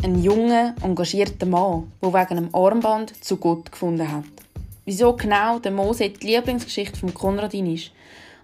Ein 0.00 0.22
junger, 0.22 0.76
engagierter 0.80 1.44
Mann, 1.44 1.90
der 2.00 2.12
wegen 2.12 2.38
einem 2.38 2.54
Armband 2.54 3.24
zu 3.24 3.36
Gott 3.36 3.72
gefunden 3.72 4.10
hat. 4.10 4.22
Wieso 4.84 5.16
genau 5.16 5.58
der 5.58 5.72
Mose 5.72 6.10
die 6.10 6.24
Lieblingsgeschichte 6.24 6.96
von 6.96 7.12
Konradin 7.12 7.74
ist 7.74 7.90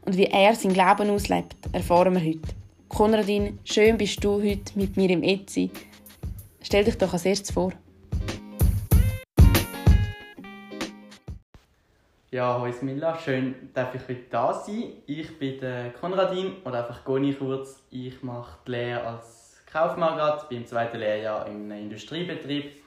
und 0.04 0.16
wie 0.16 0.24
er 0.24 0.56
sein 0.56 0.74
Leben 0.74 1.10
auslebt, 1.10 1.54
erfahren 1.70 2.14
wir 2.14 2.24
heute. 2.24 2.48
Konradin, 2.88 3.60
schön 3.64 3.96
bist 3.96 4.22
du 4.24 4.42
heute 4.42 4.76
mit 4.76 4.96
mir 4.96 5.08
im 5.10 5.22
Etsy. 5.22 5.70
Stell 6.60 6.82
dich 6.82 6.98
doch 6.98 7.12
als 7.12 7.24
erstes 7.24 7.52
vor. 7.52 7.72
Ja, 12.32 12.58
hallo 12.60 12.74
Milla, 12.82 13.16
schön, 13.16 13.70
dass 13.72 13.94
ich 13.94 14.02
heute 14.08 14.24
da 14.28 14.52
sein. 14.52 14.94
Ich 15.06 15.38
bin 15.38 15.60
der 15.60 15.92
Konradin 15.92 16.54
oder 16.64 16.84
einfach 16.84 17.04
Goni 17.04 17.32
kurz. 17.32 17.80
Ich 17.90 18.24
mache 18.24 18.58
die 18.66 18.72
Lehre 18.72 19.06
als 19.06 19.43
Kaufmann 19.74 20.16
gerade, 20.16 20.46
bin 20.46 20.58
im 20.58 20.66
zweiten 20.68 20.98
Lehrjahr 20.98 21.46
im 21.48 21.68
Industriebetrieb. 21.68 22.84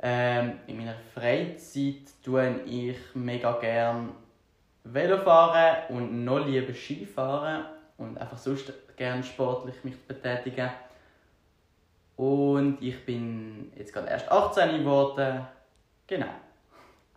Ähm, 0.00 0.60
in 0.66 0.76
meiner 0.76 0.96
Freizeit 1.14 2.02
tue 2.22 2.60
ich 2.66 2.98
mega 3.14 3.52
gerne 3.52 4.10
Velo 4.84 5.16
fahren 5.22 5.76
und 5.88 6.26
noch 6.26 6.44
lieber 6.44 6.74
Skifahren 6.74 7.64
und 7.96 8.18
einfach 8.18 8.36
sonst 8.36 8.70
gerne 8.98 9.22
sportlich 9.22 9.82
mich 9.82 9.98
betätigen. 10.06 10.68
Und 12.16 12.82
ich 12.82 13.06
bin 13.06 13.72
jetzt 13.74 13.94
gerade 13.94 14.08
erst 14.08 14.30
18 14.30 14.80
geworden. 14.80 15.46
Genau. 16.06 16.34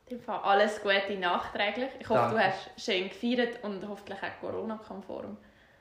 In 0.05 0.21
Fall 0.21 0.39
alles 0.43 0.81
Gute 0.81 1.19
nachträglich. 1.19 1.89
Ich 1.99 2.07
hoffe, 2.07 2.21
Danke. 2.21 2.35
du 2.35 2.41
hast 2.41 2.69
schön 2.77 3.09
gefeiert 3.09 3.61
und 3.63 3.85
hoffentlich 3.85 4.19
auch 4.23 4.39
Corona-konform. 4.39 5.35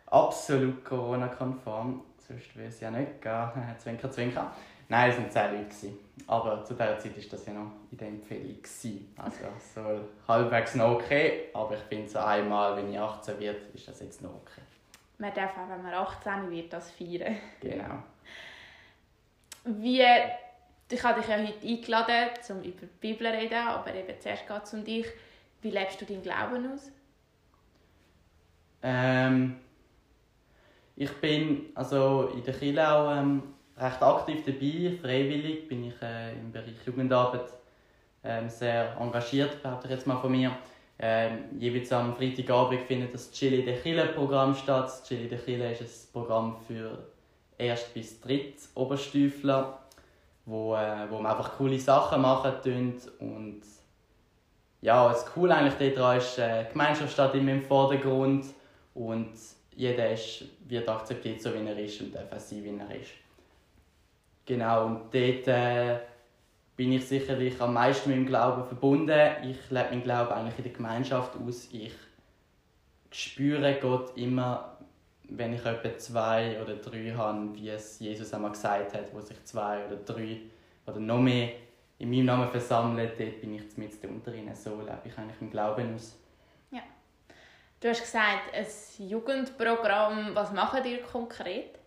Absolut 0.07 0.85
Corona-konform. 0.85 2.03
Sonst 2.27 2.57
würde 2.57 2.69
es 2.69 2.81
ja 2.81 2.91
nicht 2.91 3.21
gehen. 3.21 3.51
zwinker, 3.79 4.11
zwinker. 4.11 4.53
Nein, 4.89 5.11
es 5.11 5.17
waren 5.17 5.31
zehn 5.31 5.53
Leute. 5.53 5.65
gewesen. 5.65 5.99
Aber 6.27 6.65
zu 6.65 6.75
dieser 6.75 6.99
Zeit 6.99 7.17
war 7.17 7.25
das 7.31 7.47
ja 7.47 7.53
noch 7.53 7.71
in 7.91 7.99
der 7.99 8.09
Empfehlung. 8.09 8.63
gewesen. 8.63 9.15
Also 9.17 9.45
so 9.75 10.09
halbwegs 10.29 10.75
noch 10.75 10.95
okay. 10.95 11.49
Aber 11.55 11.75
ich 11.75 11.83
finde 11.83 12.09
so 12.09 12.19
einmal, 12.19 12.77
wenn 12.77 12.93
ich 12.93 12.99
18 12.99 13.41
werde, 13.41 13.59
ist 13.75 13.89
das 13.89 14.01
jetzt 14.01 14.23
noch 14.23 14.31
okay. 14.31 14.63
Man 15.19 15.33
darf 15.35 15.53
auch, 15.57 15.69
wenn 15.69 15.83
man 15.83 15.95
18 15.95 16.51
wird, 16.51 16.73
das 16.73 16.91
feiern. 16.91 17.37
Genau. 17.61 18.03
Wie, 19.65 20.05
ich 20.91 21.03
habe 21.03 21.21
dich 21.21 21.29
ja 21.29 21.39
heute 21.39 21.67
eingeladen, 21.67 22.29
um 22.51 22.63
über 22.63 22.87
die 22.87 22.99
Bibel 23.01 23.27
zu 23.27 23.39
reden, 23.39 23.67
aber 23.67 23.95
eben 23.95 24.21
zuerst 24.21 24.47
geht 24.47 24.63
es 24.63 24.75
um 24.75 24.85
dich. 24.85 25.07
Wie 25.63 25.71
lebst 25.71 26.01
du 26.01 26.05
deinen 26.05 26.23
Glauben 26.23 26.73
aus? 26.73 26.93
Ähm, 28.83 29.57
ich 30.97 31.13
bin 31.21 31.67
also 31.75 32.31
in 32.35 32.43
der 32.43 32.55
Kirche 32.55 32.91
auch 32.91 33.15
ähm, 33.15 33.43
recht 33.77 34.03
aktiv 34.03 34.43
dabei. 34.45 34.97
Freiwillig 35.01 35.69
bin 35.69 35.85
ich 35.85 36.03
äh, 36.03 36.33
im 36.33 36.51
Bereich 36.51 36.85
Jugendarbeit 36.87 37.53
ähm, 38.25 38.49
sehr 38.49 38.97
engagiert, 38.99 39.63
behaupte 39.63 39.87
ich 39.89 39.93
jetzt 39.93 40.07
mal 40.07 40.17
von 40.17 40.33
mir. 40.33 40.57
Ähm, 40.99 41.45
jeweils 41.59 41.93
am 41.93 42.17
Freitagabend 42.17 42.81
findet 42.83 43.13
das 43.13 43.31
Chili 43.31 43.63
der 43.63 43.83
Chile 43.83 44.07
Programm 44.07 44.55
statt. 44.55 44.87
Das 44.87 45.05
Chili 45.05 45.29
der 45.29 45.45
Chile 45.45 45.73
ist 45.73 45.83
ein 45.83 46.13
Programm 46.13 46.57
für 46.67 47.07
Erst- 47.59 47.93
bis 47.93 48.21
Dritt 48.21 48.57
Oberstüfler, 48.75 49.79
wo, 50.47 50.75
äh, 50.75 51.11
wo 51.11 51.19
man 51.19 51.33
einfach 51.33 51.57
coole 51.57 51.79
Sachen 51.79 52.23
machen 52.23 52.55
und 53.19 53.63
ja, 54.83 55.09
das 55.09 55.27
Coole 55.27 55.55
eigentlich 55.55 55.95
daran 55.95 56.19
ist, 56.19 56.39
äh, 56.39 56.65
die 56.65 56.73
Gemeinschaft 56.73 57.13
steht 57.13 57.35
immer 57.35 57.53
im 57.53 57.63
Vordergrund 57.63 58.47
und 58.95 59.33
jeder 59.77 60.11
ist, 60.11 60.45
wird 60.67 60.89
akzeptiert, 60.89 61.41
so 61.41 61.53
wie 61.55 61.67
er 61.67 61.79
ist 61.79 62.01
und 62.01 62.15
darf 62.15 62.29
sein, 62.39 62.65
wie 62.65 62.77
er 62.77 63.01
ist. 63.01 63.13
Genau, 64.47 64.87
und 64.87 65.15
dort 65.15 65.49
äh, 65.49 65.99
bin 66.77 66.93
ich 66.93 67.07
sicherlich 67.07 67.61
am 67.61 67.75
meisten 67.75 68.11
mit 68.11 68.19
dem 68.19 68.27
Glauben 68.27 68.65
verbunden. 68.65 69.19
Ich 69.43 69.71
lebe 69.71 69.91
meinen 69.91 70.03
Glauben 70.03 70.33
eigentlich 70.33 70.59
in 70.59 70.65
der 70.65 70.73
Gemeinschaft 70.73 71.33
aus. 71.37 71.69
Ich 71.73 71.93
spüre 73.11 73.79
Gott 73.81 74.17
immer, 74.17 74.79
wenn 75.29 75.53
ich 75.53 75.65
etwa 75.65 75.99
zwei 75.99 76.61
oder 76.63 76.77
drei 76.77 77.13
habe, 77.17 77.55
wie 77.55 77.69
es 77.69 77.99
Jesus 77.99 78.33
einmal 78.33 78.53
gesagt 78.53 78.95
hat, 78.95 79.13
wo 79.13 79.21
sich 79.21 79.43
zwei 79.45 79.85
oder 79.87 79.97
drei 79.97 80.41
oder 80.87 81.01
noch 81.01 81.21
mehr 81.21 81.51
in 81.99 82.11
meinem 82.11 82.27
Namen 82.27 82.51
versammeln, 82.51 83.11
dort 83.19 83.41
bin 83.41 83.55
ich 83.55 83.77
mit 83.77 83.93
unter 84.05 84.35
ihnen. 84.35 84.55
So 84.55 84.79
lebe 84.81 85.01
ich 85.05 85.19
eigentlich 85.19 85.41
im 85.41 85.51
Glauben 85.51 85.95
aus. 85.95 86.17
Du 87.81 87.89
hast 87.89 88.01
gesagt, 88.01 88.55
ein 88.55 88.67
Jugendprogramm. 89.07 90.35
Was 90.35 90.53
machen 90.53 90.85
ihr 90.85 91.03
konkret? 91.03 91.79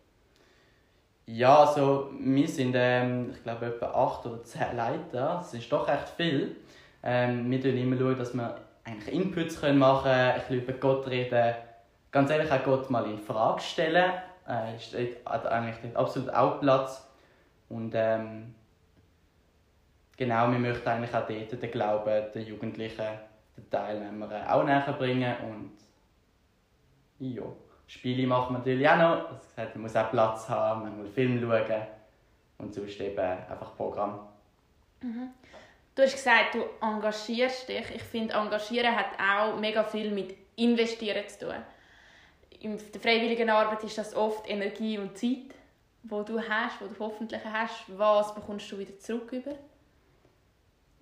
Ja, 1.26 1.60
also 1.60 2.12
wir 2.20 2.48
sind, 2.48 2.74
ähm, 2.76 3.32
ich 3.32 3.44
glaube, 3.44 3.68
etwa 3.68 3.88
acht 3.88 4.26
oder 4.26 4.44
zehn 4.44 4.78
Leute 4.78 5.06
da. 5.12 5.38
Das 5.38 5.54
ist 5.54 5.72
doch 5.72 5.88
recht 5.88 6.10
viel. 6.10 6.56
Ähm, 7.04 7.50
wir 7.50 7.62
schauen 7.62 7.78
immer, 7.78 8.16
dass 8.16 8.34
wir 8.34 8.56
eigentlich 8.84 9.14
Inputs 9.14 9.62
machen 9.62 10.04
können, 10.04 10.32
ein 10.32 10.40
bisschen 10.40 10.64
über 10.64 10.74
Gott 10.74 11.08
reden. 11.08 11.56
Ganz 12.12 12.30
ehrlich, 12.30 12.52
auch 12.52 12.64
Gott 12.64 12.90
mal 12.90 13.06
in 13.06 13.20
Frage 13.20 13.62
stellen. 13.62 14.12
Äh, 14.48 14.74
dort, 14.92 15.26
hat 15.26 15.46
eigentlich 15.48 15.78
dort 15.84 15.96
absolut 15.96 16.34
auch 16.34 16.60
Platz. 16.60 17.08
Und 17.70 17.94
ähm, 17.96 18.56
genau, 20.18 20.52
wir 20.52 20.60
möchten 20.60 20.88
eigentlich 20.88 21.14
auch 21.16 21.28
dort 21.28 21.62
den 21.62 21.72
Glauben 21.72 22.24
der 22.34 22.42
Jugendlichen, 22.42 23.06
den 23.60 23.70
Teilnehmern 23.70 24.48
auch 24.48 24.64
näher 24.64 24.96
bringen. 24.98 25.36
Und 25.50 25.72
ja, 27.20 27.44
Spiele 27.88 28.28
machen 28.28 28.56
wir 28.56 28.60
natürlich 28.60 28.90
auch 28.90 28.98
noch. 28.98 29.30
Das 29.30 29.48
gesagt, 29.50 29.76
man 29.76 29.82
muss 29.84 29.96
auch 29.96 30.12
Platz 30.12 30.50
haben, 30.50 30.84
man 30.84 31.02
muss 31.02 31.14
Film 31.14 31.40
schauen 31.42 31.82
und 32.60 32.74
sonst 32.74 33.00
eben 33.00 33.20
einfach 33.20 33.76
Programm. 33.76 34.20
Du 35.96 36.04
hast 36.04 36.14
gesagt, 36.14 36.56
du 36.56 36.64
engagierst 36.82 37.68
dich. 37.68 37.96
Ich 37.96 38.04
finde, 38.04 38.34
engagieren 38.34 38.96
hat 38.96 39.18
auch 39.20 39.58
mega 39.60 39.84
viel 39.84 40.12
mit 40.12 40.36
investieren 40.56 41.28
zu 41.28 41.48
tun. 41.48 41.56
In 42.62 42.78
der 42.78 43.02
freiwilligen 43.02 43.50
Arbeit 43.50 43.84
ist 43.84 43.98
das 43.98 44.16
oft 44.16 44.50
Energie 44.50 44.98
und 44.98 45.18
Zeit, 45.18 45.56
wo 46.04 46.24
du 46.24 46.40
hast, 46.40 46.82
wo 46.82 46.88
du 46.88 47.00
hoffentlich 47.00 47.42
hast. 47.46 47.86
Was 47.98 48.36
bekommst 48.36 48.72
du 48.72 48.78
wieder 48.78 48.98
zurück 49.00 49.32
über? 49.32 49.52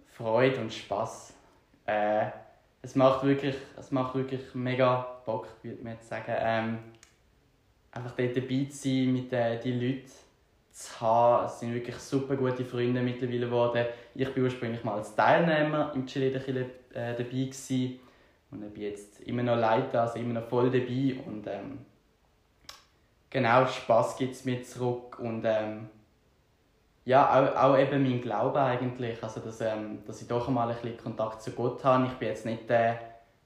Freude 0.06 0.62
und 0.62 0.74
Spass. 0.74 1.34
Äh, 1.86 2.28
es 2.82 2.96
macht 2.96 3.24
wirklich, 3.24 3.56
es 3.78 3.92
macht 3.92 4.16
wirklich 4.16 4.42
mega 4.54 5.22
Bock, 5.26 5.48
würde 5.64 5.84
man 5.84 5.94
jetzt 5.94 6.10
sagen. 6.10 6.34
Ähm, 6.38 6.80
einfach 7.92 8.12
dort 8.16 8.38
dabei 8.38 8.68
zu 8.70 8.78
sein, 8.78 9.14
mit 9.14 9.34
äh, 9.34 9.60
den 9.60 9.82
Leuten 9.82 10.12
zu 10.72 11.02
haben. 11.02 11.46
Es 11.46 11.60
sind 11.60 11.74
wirklich 11.74 11.96
super 11.98 12.36
gute 12.36 12.64
Freunde 12.64 13.02
mittlerweile 13.02 13.48
geworden. 13.48 13.86
Ich 14.14 14.28
war 14.28 14.44
ursprünglich 14.44 14.84
mal 14.84 14.96
als 14.96 15.16
Teilnehmer 15.16 15.92
im 15.96 16.06
Chile 16.06 16.32
äh, 16.32 16.42
dabei 16.94 17.24
gewesen. 17.24 18.00
und 18.52 18.64
ich 18.64 18.74
bin 18.74 18.84
jetzt 18.84 19.22
immer 19.22 19.44
noch 19.44 19.58
Leiter, 19.58 20.04
also 20.04 20.20
immer 20.20 20.40
noch 20.40 20.48
voll 20.48 20.70
dabei 20.70 21.16
und 21.26 21.48
ähm, 21.48 21.80
genau 23.30 23.66
Spaß 23.66 24.18
gibt 24.18 24.36
es 24.36 24.46
mir 24.46 24.64
zurück 24.64 25.20
und 25.20 25.44
ähm, 25.46 25.90
ja, 27.08 27.56
auch, 27.56 27.72
auch 27.72 27.78
eben 27.78 28.04
mein 28.04 28.22
Glaube 28.22 28.60
eigentlich, 28.60 29.24
also 29.24 29.40
dass, 29.40 29.62
ähm, 29.62 30.04
dass 30.06 30.22
ich 30.22 30.28
doch 30.28 30.46
einmal 30.50 30.70
ein 30.70 30.76
bisschen 30.76 30.98
Kontakt 30.98 31.42
zu 31.42 31.52
Gott 31.52 31.82
habe. 31.86 32.08
Ich 32.08 32.14
bin 32.14 32.28
jetzt 32.28 32.46
nicht 32.46 32.70
der, 32.70 33.00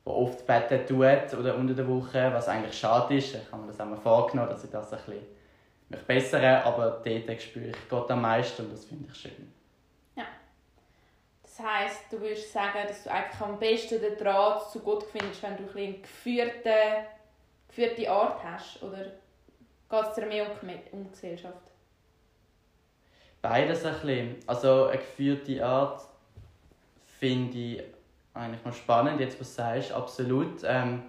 der 0.03 0.13
oft 0.13 0.47
beten 0.47 0.87
tut 0.87 1.39
oder 1.39 1.55
unter 1.55 1.75
der 1.75 1.87
Woche, 1.87 2.31
was 2.33 2.49
eigentlich 2.49 2.77
schade 2.77 3.15
ist. 3.15 3.35
Ich 3.35 3.51
habe 3.51 3.61
mir 3.61 3.67
das 3.67 3.79
auch 3.79 3.85
mal 3.85 3.97
vorgenommen, 3.97 4.49
dass 4.49 4.63
ich 4.63 4.71
das 4.71 4.91
ein 4.91 4.99
bisschen 5.05 5.27
mich 5.89 6.01
bessere, 6.01 6.63
aber 6.65 7.01
dort 7.05 7.41
spüre 7.41 7.67
ich 7.67 7.89
Gott 7.89 8.09
am 8.09 8.23
meisten 8.23 8.65
und 8.65 8.73
das 8.73 8.85
finde 8.85 9.09
ich 9.11 9.15
schön. 9.15 9.53
Das 11.43 11.59
heisst, 11.59 12.01
du 12.09 12.19
würdest 12.19 12.51
sagen, 12.51 12.79
dass 12.87 13.03
du 13.03 13.11
eigentlich 13.11 13.41
am 13.41 13.59
besten 13.59 14.01
den 14.01 14.17
Draht 14.17 14.71
zu 14.71 14.79
Gott 14.79 15.03
findest, 15.03 15.43
wenn 15.43 15.57
du 15.57 15.63
ein 15.63 15.65
bisschen 15.67 15.93
eine 15.93 15.99
geführte, 15.99 16.73
geführte 17.67 18.09
Art 18.09 18.43
hast? 18.43 18.81
Oder 18.81 19.03
geht 19.03 20.09
es 20.09 20.15
dir 20.15 20.25
mehr 20.25 20.45
um, 20.45 20.69
um 20.93 21.11
Gesellschaft? 21.11 21.70
Beides 23.41 23.85
ein 23.85 23.93
bisschen. 23.93 24.35
Also 24.47 24.85
eine 24.85 24.97
geführte 24.97 25.65
Art 25.65 26.01
finde 27.19 27.57
ich 27.57 27.83
eigentlich 28.33 28.63
noch 28.63 28.73
spannend, 28.73 29.19
jetzt 29.19 29.39
was 29.39 29.49
du 29.49 29.61
sagst, 29.61 29.91
absolut. 29.91 30.61
Ähm, 30.63 31.03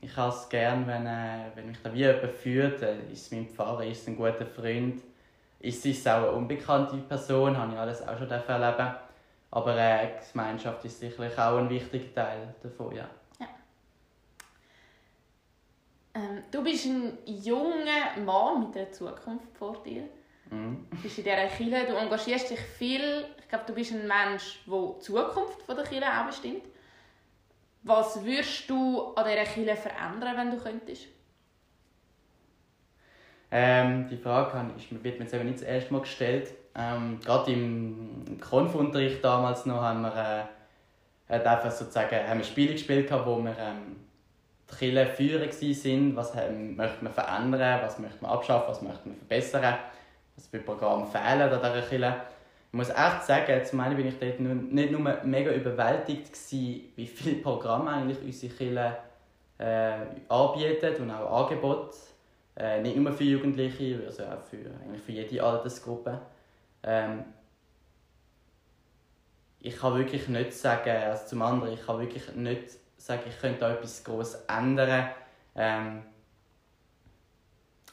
ich 0.00 0.16
habe 0.16 0.34
es 0.34 0.48
gerne, 0.48 0.86
wenn, 0.86 1.06
äh, 1.06 1.50
wenn 1.54 1.66
mich 1.66 1.78
da 1.82 1.92
wie 1.92 1.98
jemand 1.98 2.32
führt. 2.32 2.82
Äh, 2.82 2.98
ist 3.12 3.26
es 3.26 3.32
mein 3.32 3.48
Pfarrer, 3.48 3.84
ist 3.84 4.02
es 4.02 4.08
ein 4.08 4.16
guter 4.16 4.46
Freund, 4.46 5.02
ist 5.60 5.84
es 5.86 6.06
auch 6.06 6.18
eine 6.18 6.30
unbekannte 6.32 6.96
Person, 6.98 7.56
habe 7.56 7.72
ich 7.72 7.78
alles 7.78 8.06
auch 8.06 8.18
schon 8.18 8.30
erleben 8.30 8.94
Aber 9.50 9.76
äh, 9.76 10.08
Gemeinschaft 10.30 10.84
ist 10.84 11.00
sicherlich 11.00 11.38
auch 11.38 11.58
ein 11.58 11.70
wichtiger 11.70 12.14
Teil 12.14 12.54
davon, 12.62 12.94
ja. 12.94 13.08
Ähm, 16.16 16.42
du 16.50 16.64
bist 16.64 16.86
ein 16.86 17.18
junger 17.26 18.16
Mann 18.24 18.66
mit 18.66 18.76
einer 18.76 18.90
Zukunft 18.90 19.54
vor 19.58 19.82
dir. 19.82 20.08
Mhm. 20.50 20.86
Du 20.90 20.96
bist 20.98 21.18
in 21.18 21.24
dieser 21.24 21.46
Kirche, 21.46 21.86
du 21.86 21.96
engagierst 21.96 22.50
dich 22.50 22.60
viel. 22.60 23.26
Ich 23.38 23.48
glaube, 23.48 23.64
du 23.66 23.74
bist 23.74 23.92
ein 23.92 24.06
Mensch, 24.06 24.60
der 24.66 24.94
die 24.96 24.98
Zukunft 25.00 25.62
von 25.62 25.76
der 25.76 25.84
Kirche 25.84 26.06
auch 26.06 26.26
bestimmt. 26.26 26.62
Was 27.82 28.24
würdest 28.24 28.68
du 28.68 29.14
an 29.14 29.24
dieser 29.28 29.44
Kirche 29.44 29.76
verändern, 29.76 30.36
wenn 30.36 30.50
du 30.50 30.56
könntest? 30.56 31.06
Ähm, 33.50 34.08
die 34.08 34.16
Frage 34.16 34.52
wird 34.90 35.18
mir 35.18 35.24
jetzt 35.24 35.34
eben 35.34 35.44
nicht 35.44 35.60
das 35.60 35.68
erste 35.68 35.92
Mal 35.92 36.00
gestellt. 36.00 36.52
Ähm, 36.74 37.20
gerade 37.24 37.52
im 37.52 38.38
Konfunterricht 38.40 39.24
damals 39.24 39.66
noch 39.66 39.80
haben 39.80 40.02
wir, 40.02 40.48
äh, 41.28 41.38
einfach 41.38 41.70
sozusagen, 41.70 42.28
haben 42.28 42.38
wir 42.38 42.44
Spiele 42.44 42.72
gespielt, 42.72 43.10
wo 43.10 43.38
wir 43.38 43.56
ähm, 43.58 43.96
die 44.68 44.76
Kirche 44.76 45.06
führen 45.06 45.42
waren. 45.42 46.16
Was 46.16 46.34
ähm, 46.34 46.76
möchte 46.76 47.04
man 47.04 47.12
verändern, 47.12 47.80
was 47.82 47.98
möchte 47.98 48.20
man 48.20 48.32
abschaffen, 48.32 48.68
was 48.68 48.82
möchte 48.82 49.08
man 49.08 49.16
verbessern, 49.16 49.78
was 50.36 50.46
für 50.46 50.58
Programme 50.58 51.06
fehlen 51.06 51.42
an 51.42 51.50
dieser 51.50 51.82
Kirche. 51.82 52.16
Ich 52.68 52.76
muss 52.76 52.90
echt 52.90 53.22
sagen, 53.24 53.64
zum 53.64 53.80
einen 53.80 53.96
bin 53.96 54.06
ich 54.06 54.18
dort 54.18 54.38
nicht 54.40 54.90
nur 54.90 55.00
mega 55.24 55.52
überwältigt 55.52 56.32
gewesen, 56.32 56.92
wie 56.96 57.06
viele 57.06 57.36
Programme 57.36 57.90
eigentlich 57.90 58.20
unsere 58.20 58.52
Kirche 58.52 58.96
äh, 59.58 59.96
anbietet 60.28 61.00
und 61.00 61.10
auch 61.10 61.44
Angebote. 61.44 61.96
Äh, 62.56 62.80
nicht 62.82 62.96
nur 62.96 63.12
für 63.12 63.24
Jugendliche, 63.24 64.00
also 64.06 64.24
auch 64.24 64.42
für, 64.42 64.56
eigentlich 64.56 65.02
für 65.02 65.12
jede 65.12 65.42
Altersgruppe. 65.42 66.20
Ähm, 66.82 67.24
ich 69.60 69.76
kann 69.76 69.96
wirklich 69.96 70.28
nicht 70.28 70.52
sagen, 70.52 70.90
also 70.90 71.26
zum 71.26 71.42
anderen, 71.42 71.74
ich 71.74 71.84
kann 71.84 71.98
wirklich 71.98 72.34
nicht 72.34 72.70
sagen, 72.96 73.22
ich 73.28 73.38
könnte 73.40 73.60
da 73.60 73.72
etwas 73.72 74.04
groß 74.04 74.34
ändern. 74.48 75.08
Ähm, 75.54 76.02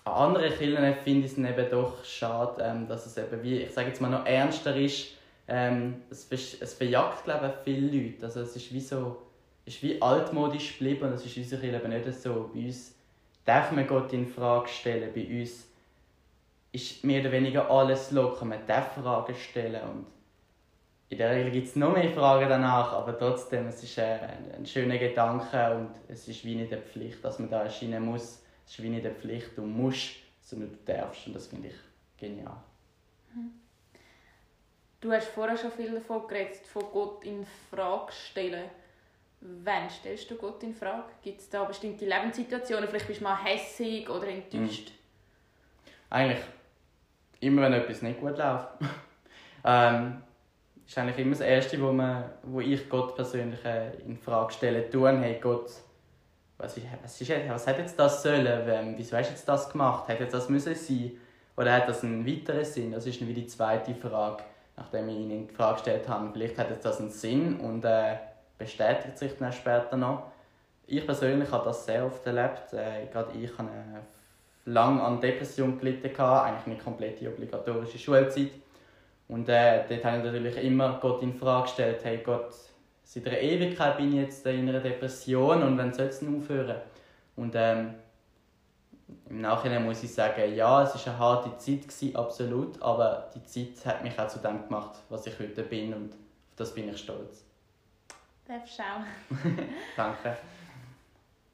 an 0.05 0.35
anderen 0.35 0.53
Kirchen 0.53 0.95
finde 1.03 1.25
ich 1.25 1.31
es 1.31 1.37
eben 1.37 1.69
doch 1.71 2.03
schade, 2.03 2.61
ähm, 2.61 2.87
dass 2.87 3.05
es 3.05 3.17
eben 3.17 3.41
wie, 3.41 3.61
ich 3.61 3.71
sage 3.71 3.87
jetzt 3.87 4.01
mal 4.01 4.09
noch 4.09 4.25
ernster 4.25 4.75
ist. 4.75 5.13
Ähm, 5.47 6.01
es, 6.09 6.27
es 6.31 6.73
verjagt, 6.73 7.23
glaube 7.25 7.47
ich, 7.47 7.63
viele 7.63 7.87
Leute. 7.87 8.25
Also 8.25 8.41
es 8.41 8.55
ist 8.55 8.73
wie 8.73 8.79
so, 8.79 9.17
ist 9.65 9.81
wie 9.81 10.01
altmodisch 10.01 10.77
geblieben 10.77 11.07
und 11.07 11.13
es 11.13 11.25
ist 11.25 11.37
in 11.37 11.43
unserer 11.43 11.61
Kirche 11.61 11.77
eben 11.77 11.89
nicht 11.89 12.21
so. 12.21 12.49
Bei 12.53 12.61
uns 12.61 12.95
darf 13.45 13.71
man 13.71 13.87
Gott 13.87 14.11
in 14.13 14.27
Frage 14.27 14.67
stellen, 14.67 15.09
bei 15.13 15.41
uns 15.41 15.67
ist 16.71 17.03
mehr 17.03 17.21
oder 17.21 17.31
weniger 17.31 17.69
alles 17.69 18.11
locker, 18.11 18.45
man 18.45 18.65
darf 18.65 18.95
Fragen 18.95 19.35
stellen 19.35 19.81
und 19.83 20.05
in 21.09 21.19
der 21.19 21.29
Regel 21.29 21.51
gibt 21.51 21.67
es 21.67 21.75
noch 21.75 21.93
mehr 21.93 22.09
Fragen 22.09 22.49
danach, 22.49 22.93
aber 22.93 23.17
trotzdem, 23.19 23.67
es 23.67 23.83
ist 23.83 23.99
ein, 23.99 24.19
ein 24.57 24.65
schöner 24.65 24.97
Gedanke 24.97 25.75
und 25.75 25.89
es 26.07 26.27
ist 26.27 26.43
wie 26.43 26.55
nicht 26.55 26.73
eine 26.73 26.81
Pflicht, 26.81 27.23
dass 27.23 27.37
man 27.37 27.51
da 27.51 27.63
erscheinen 27.63 28.03
muss 28.03 28.42
es 28.65 28.71
ist 28.71 28.83
wie 28.83 28.89
nicht 28.89 29.05
eine 29.05 29.15
Pflicht, 29.15 29.57
du 29.57 29.63
musst, 29.63 30.15
sondern 30.41 30.71
du 30.71 30.91
darfst. 30.91 31.27
Und 31.27 31.35
das 31.35 31.47
finde 31.47 31.69
ich 31.69 31.75
genial. 32.17 32.57
Du 35.01 35.11
hast 35.11 35.27
vorher 35.27 35.57
schon 35.57 35.71
viel 35.71 35.91
davon 35.91 36.27
geredet, 36.27 36.65
von 36.65 36.83
Gott 36.91 37.25
in 37.25 37.45
Frage 37.69 38.11
stellen. 38.11 38.69
Wann 39.41 39.89
stellst 39.89 40.31
du 40.31 40.35
Gott 40.35 40.63
in 40.63 40.73
Frage? 40.73 41.11
Gibt 41.21 41.41
es 41.41 41.49
da 41.49 41.65
bestimmte 41.65 42.05
Lebenssituationen? 42.05 42.87
Vielleicht 42.87 43.07
bist 43.07 43.19
du 43.19 43.25
mal 43.25 43.43
hässig 43.43 44.09
oder 44.09 44.27
enttäuscht? 44.27 44.89
Mhm. 44.89 45.93
Eigentlich 46.09 46.43
immer, 47.41 47.63
wenn 47.63 47.73
etwas 47.73 48.01
nicht 48.01 48.21
gut 48.21 48.37
läuft. 48.37 48.69
ähm, 49.65 50.23
ist 50.87 50.97
eigentlich 50.97 51.17
immer 51.17 51.31
das 51.31 51.41
Erste, 51.41 51.81
wo, 51.81 51.91
man, 51.91 52.31
wo 52.43 52.61
ich 52.61 52.87
Gott 52.87 53.15
persönlich 53.15 53.63
äh, 53.65 53.95
in 54.05 54.17
Frage 54.17 54.53
stelle. 54.53 54.89
Tun, 54.89 55.21
hey 55.21 55.39
Gott, 55.41 55.69
was, 56.63 56.77
ist, 56.77 56.85
was, 57.01 57.21
ist, 57.21 57.31
was 57.49 57.67
hat 57.67 57.77
jetzt 57.77 57.99
das 57.99 58.23
sollen? 58.23 58.67
Ähm, 58.67 58.93
wieso 58.95 59.17
hast 59.17 59.27
du 59.27 59.33
jetzt 59.33 59.47
das 59.47 59.69
gemacht? 59.69 60.07
Hat 60.07 60.19
jetzt 60.19 60.33
das 60.33 60.49
müssen 60.49 60.73
sein? 60.73 61.11
Oder 61.57 61.73
hat 61.73 61.89
das 61.89 62.03
einen 62.03 62.25
weiteren 62.25 62.65
Sinn? 62.65 62.91
Das 62.91 63.05
ist 63.05 63.25
wie 63.25 63.33
die 63.33 63.47
zweite 63.47 63.93
Frage, 63.93 64.43
nachdem 64.77 65.09
ich 65.09 65.15
Ihnen 65.17 65.47
die 65.47 65.53
Frage 65.53 65.75
gestellt 65.75 66.07
habe. 66.07 66.29
Vielleicht 66.31 66.57
hat 66.57 66.69
jetzt 66.69 66.85
das 66.85 66.99
einen 66.99 67.11
Sinn 67.11 67.59
und 67.59 67.85
äh, 67.85 68.15
bestätigt 68.57 69.17
sich 69.17 69.37
dann 69.37 69.51
später 69.51 69.97
noch. 69.97 70.31
Ich 70.87 71.05
persönlich 71.05 71.51
habe 71.51 71.65
das 71.65 71.85
sehr 71.85 72.05
oft 72.05 72.25
erlebt. 72.25 72.73
Äh, 72.73 73.07
gerade 73.11 73.37
ich 73.37 73.55
habe 73.57 73.69
äh, 73.69 74.69
lange 74.69 75.01
an 75.03 75.19
Depression 75.19 75.77
gelitten, 75.77 76.19
eigentlich 76.19 76.65
eine 76.65 76.77
komplette 76.77 77.27
obligatorische 77.27 77.99
Schulzeit. 77.99 78.51
Und 79.27 79.49
äh, 79.49 79.83
dort 79.87 80.05
habe 80.05 80.17
ich 80.17 80.23
natürlich 80.23 80.57
immer 80.63 80.97
Gott 81.01 81.21
in 81.23 81.33
Frage 81.33 81.63
gestellt, 81.63 81.99
hey 82.03 82.21
Gott, 82.23 82.53
seit 83.13 83.27
einer 83.27 83.39
Ewigkeit 83.39 83.97
bin 83.97 84.09
ich 84.09 84.15
jetzt 84.15 84.45
in 84.47 84.67
einer 84.67 84.79
Depression 84.79 85.61
und 85.61 85.77
wenn 85.77 85.93
soll 85.93 86.07
es 86.07 86.19
denn 86.19 86.35
aufhören? 86.35 86.81
Und 87.35 87.53
ähm, 87.55 87.93
im 89.29 89.41
Nachhinein 89.41 89.85
muss 89.85 90.01
ich 90.01 90.11
sagen, 90.11 90.55
ja, 90.55 90.81
es 90.81 90.95
war 90.95 91.13
eine 91.13 91.19
harte 91.19 91.57
Zeit, 91.57 91.83
gewesen, 91.83 92.15
absolut, 92.15 92.81
aber 92.81 93.29
die 93.35 93.43
Zeit 93.43 93.85
hat 93.85 94.03
mich 94.03 94.17
auch 94.17 94.27
zu 94.27 94.39
dem 94.39 94.63
gemacht, 94.63 94.95
was 95.09 95.27
ich 95.27 95.37
heute 95.37 95.61
bin 95.61 95.93
und 95.93 96.13
auf 96.13 96.55
das 96.55 96.73
bin 96.73 96.89
ich 96.89 96.97
stolz. 96.97 97.45
Darfst 98.47 98.75
schauen. 98.75 99.05
Danke. 99.95 100.35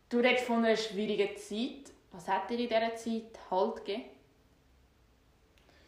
Du 0.08 0.20
redest 0.20 0.46
von 0.46 0.64
einer 0.64 0.78
schwierigen 0.78 1.36
Zeit. 1.36 1.94
Was 2.14 2.28
hat 2.28 2.50
dir 2.50 2.58
in 2.58 2.70
dieser 2.70 2.96
Zeit 2.96 3.38
Halt 3.52 3.86
gegeben? 3.86 4.04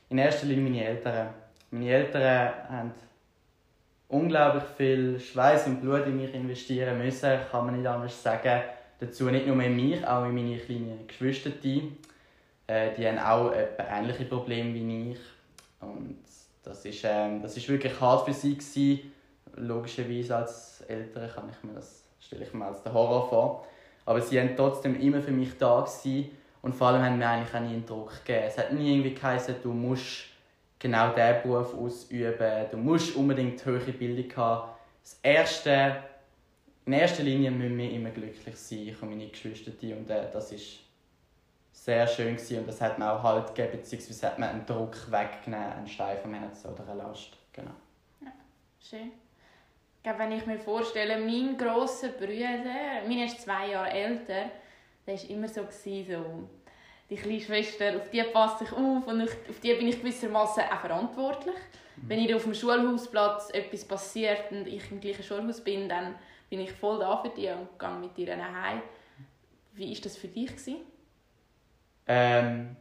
In 0.09 0.17
erster 0.17 0.47
Linie 0.47 0.63
meine 0.63 0.85
Eltern. 0.85 1.33
Meine 1.71 1.89
Eltern 1.89 2.69
haben 2.69 2.93
unglaublich 4.11 4.63
viel 4.77 5.19
Schweiß 5.19 5.67
und 5.67 5.81
Blut 5.81 6.05
in 6.05 6.17
mich 6.17 6.33
investieren 6.33 6.97
müssen, 6.97 7.39
kann 7.49 7.65
man 7.65 7.77
nicht 7.77 7.87
anders 7.87 8.21
sagen. 8.21 8.61
Dazu 8.99 9.25
nicht 9.31 9.47
nur 9.47 9.59
in 9.63 9.75
mich, 9.75 10.05
auch 10.05 10.25
in 10.25 10.35
meine 10.35 10.57
kleinen 10.57 11.07
Geschwister. 11.07 11.49
Die, 11.49 11.97
äh, 12.67 12.93
die 12.95 13.07
haben 13.07 13.17
auch 13.17 13.51
ähnliche 13.77 14.25
Probleme 14.25 14.73
wie 14.73 15.11
ich. 15.11 15.19
Und 15.79 16.19
das 16.61 16.85
ist, 16.85 17.03
ähm, 17.03 17.41
das 17.41 17.57
ist 17.57 17.67
wirklich 17.67 17.99
hart 17.99 18.25
für 18.25 18.33
sie. 18.33 18.55
Gewesen. 18.55 19.11
Logischerweise 19.55 20.35
als 20.35 20.81
Eltern 20.81 21.29
kann 21.33 21.49
ich 21.49 21.63
mir 21.63 21.73
das, 21.73 22.03
stelle 22.19 22.45
ich 22.45 22.53
mir 22.53 22.65
als 22.65 22.83
den 22.83 22.93
Horror 22.93 23.27
vor. 23.29 23.67
Aber 24.05 24.21
sie 24.21 24.37
waren 24.37 24.55
trotzdem 24.55 24.99
immer 24.99 25.21
für 25.21 25.31
mich 25.31 25.57
da. 25.57 25.81
Gewesen. 25.81 26.31
Und 26.61 26.75
vor 26.75 26.87
allem 26.87 27.01
haben 27.01 27.17
mir 27.17 27.27
eigentlich 27.27 27.55
auch 27.55 27.61
nie 27.61 27.73
einen 27.73 27.85
Druck 27.85 28.23
gegeben. 28.23 28.45
Es 28.45 28.57
hat 28.57 28.71
nie 28.73 28.91
irgendwie 28.91 29.15
geheißen, 29.15 29.55
du 29.63 29.73
musst 29.73 30.30
genau 30.81 31.13
diesen 31.13 31.41
Beruf 31.43 31.73
ausüben. 31.75 32.65
Du 32.71 32.77
musst 32.77 33.15
unbedingt 33.15 33.63
höhere 33.63 33.91
Bildung 33.91 34.35
haben. 34.35 34.71
Das 35.01 35.19
Erste, 35.21 36.03
in 36.85 36.93
erster 36.93 37.23
Linie 37.23 37.51
müssen 37.51 37.77
wir 37.77 37.91
immer 37.91 38.09
glücklich 38.09 38.55
sein, 38.55 38.87
ich 38.87 39.01
und 39.01 39.09
meine 39.09 39.27
Geschwister. 39.27 39.71
Und 39.71 40.09
äh, 40.09 40.29
das 40.33 40.51
war 40.51 40.59
sehr 41.71 42.07
schön 42.07 42.35
gewesen. 42.35 42.59
und 42.59 42.67
das 42.67 42.81
hat 42.81 42.99
mir 42.99 43.11
auch 43.11 43.23
Halt 43.23 43.55
gegeben, 43.55 43.77
beziehungsweise 43.77 44.27
hat 44.27 44.39
mir 44.39 44.49
einen 44.49 44.65
Druck 44.65 44.95
weggenommen, 45.11 45.71
einen 45.71 45.87
Stein 45.87 46.17
vom 46.21 46.33
Herzen 46.33 46.73
oder 46.73 46.83
eine 46.91 47.03
Last. 47.03 47.37
Genau. 47.53 47.71
Ja, 48.21 48.31
schön. 48.79 49.11
Ich 49.97 50.03
glaube, 50.03 50.19
wenn 50.19 50.31
ich 50.31 50.45
mir 50.47 50.57
vorstelle, 50.57 51.19
mein 51.19 51.55
grosser 51.57 52.09
Bruder, 52.09 53.03
meine 53.07 53.25
ist 53.25 53.41
zwei 53.41 53.69
Jahre 53.69 53.91
älter, 53.91 54.49
der 55.05 55.15
war 55.15 55.29
immer 55.29 55.47
so, 55.47 55.61
so 55.69 56.49
die 57.11 57.17
kleine 57.17 57.41
Schwester, 57.41 57.97
auf 57.97 58.09
die 58.09 58.23
passe 58.23 58.63
ich 58.63 58.71
auf 58.71 59.05
und 59.05 59.21
auf 59.21 59.59
die 59.61 59.73
bin 59.73 59.87
ich 59.87 59.99
gewissermaßen 59.99 60.63
auch 60.63 60.79
verantwortlich. 60.79 61.55
Mhm. 61.97 62.09
Wenn 62.09 62.19
ihr 62.19 62.35
auf 62.37 62.43
dem 62.43 62.53
Schulhausplatz 62.53 63.49
etwas 63.53 63.83
passiert 63.83 64.49
und 64.51 64.65
ich 64.65 64.89
im 64.89 65.01
gleichen 65.01 65.23
Schulhaus 65.23 65.61
bin, 65.61 65.89
dann 65.89 66.15
bin 66.49 66.61
ich 66.61 66.71
voll 66.71 66.99
da 66.99 67.17
für 67.17 67.29
die 67.29 67.49
und 67.49 67.77
gehe 67.77 67.89
mit 67.99 68.17
ihr 68.17 68.37
nach 68.37 68.71
Hause. 68.71 68.81
Wie 69.73 69.93
war 69.93 70.01
das 70.01 70.17
für 70.17 70.27
dich? 70.29 70.51
Ähm, 72.07 72.75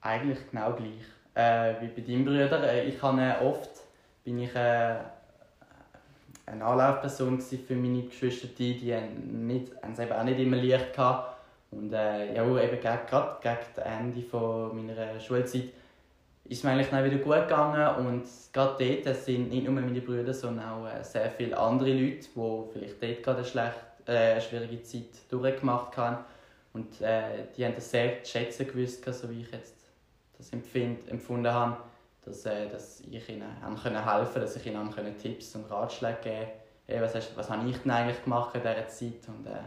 eigentlich 0.00 0.38
genau 0.50 0.72
gleich 0.72 1.04
äh, 1.34 1.74
wie 1.80 1.88
bei 1.88 2.02
deinem 2.02 2.24
Bruder. 2.24 2.72
Äh, 2.72 2.88
ich 2.88 3.02
habe 3.02 3.36
oft 3.44 3.70
bin 4.22 4.38
ich 4.38 4.54
äh, 4.54 4.96
eine 6.46 6.64
Anlaufperson 6.64 7.40
für 7.40 7.74
meine 7.74 8.04
Geschwister, 8.04 8.48
die, 8.56 8.76
die 8.78 8.94
nicht, 8.94 9.72
haben 9.82 9.92
es 9.92 9.98
eben 9.98 10.12
auch 10.12 10.24
nicht 10.24 10.38
immer 10.38 10.56
leicht 10.56 10.94
gehabt 10.94 11.33
und 11.76 11.92
äh, 11.92 12.34
ja, 12.34 12.44
eben 12.44 12.80
gerade 12.80 13.36
gegen 13.40 13.56
das 13.74 13.84
Ende 13.84 14.22
von 14.22 14.86
meiner 14.86 15.18
Schulzeit 15.20 15.70
ist 16.46 16.58
es 16.58 16.64
mir 16.64 16.70
eigentlich 16.70 16.92
wieder 16.92 17.24
gut 17.24 17.48
gegangen 17.48 18.06
und 18.06 18.24
gerade 18.52 19.02
dort 19.04 19.16
sind 19.16 19.48
nicht 19.48 19.64
nur 19.64 19.80
meine 19.80 20.00
Brüder, 20.00 20.34
sondern 20.34 20.68
auch 20.68 20.86
äh, 20.86 21.02
sehr 21.02 21.30
viele 21.30 21.56
andere 21.56 21.92
Leute, 21.92 22.28
die 22.34 22.62
vielleicht 22.72 23.02
dort 23.02 23.22
gerade 23.22 23.38
eine, 23.38 23.46
schlecht, 23.46 23.80
äh, 24.06 24.32
eine 24.32 24.40
schwierige 24.40 24.82
Zeit 24.82 25.30
durchgemacht 25.30 25.96
haben 25.96 26.24
und 26.74 27.00
äh, 27.00 27.46
die 27.56 27.64
haben 27.64 27.74
das 27.74 27.90
sehr 27.90 28.22
zu 28.22 28.32
schätzen 28.32 28.66
gewusst, 28.66 29.04
so 29.04 29.30
wie 29.30 29.42
ich 29.42 29.52
jetzt 29.52 29.74
das 30.36 30.52
empfind, 30.52 31.08
empfunden 31.08 31.52
habe, 31.52 31.76
dass, 32.24 32.44
äh, 32.44 32.68
dass 32.68 33.00
ich 33.00 33.28
ihnen 33.28 33.42
helfen 33.62 33.94
konnte, 33.94 34.40
dass 34.40 34.56
ich 34.56 34.66
ihnen 34.66 35.18
Tipps 35.18 35.54
und 35.54 35.70
Ratschläge 35.70 36.18
geben 36.22 36.36
konnte. 36.36 36.52
Hey, 36.86 37.00
was, 37.00 37.36
was 37.36 37.48
habe 37.48 37.68
ich 37.68 37.78
denn 37.78 37.90
eigentlich 37.90 38.22
gemacht 38.22 38.54
in 38.54 38.60
dieser 38.60 38.88
Zeit? 38.88 39.28
Und, 39.28 39.46
äh, 39.46 39.60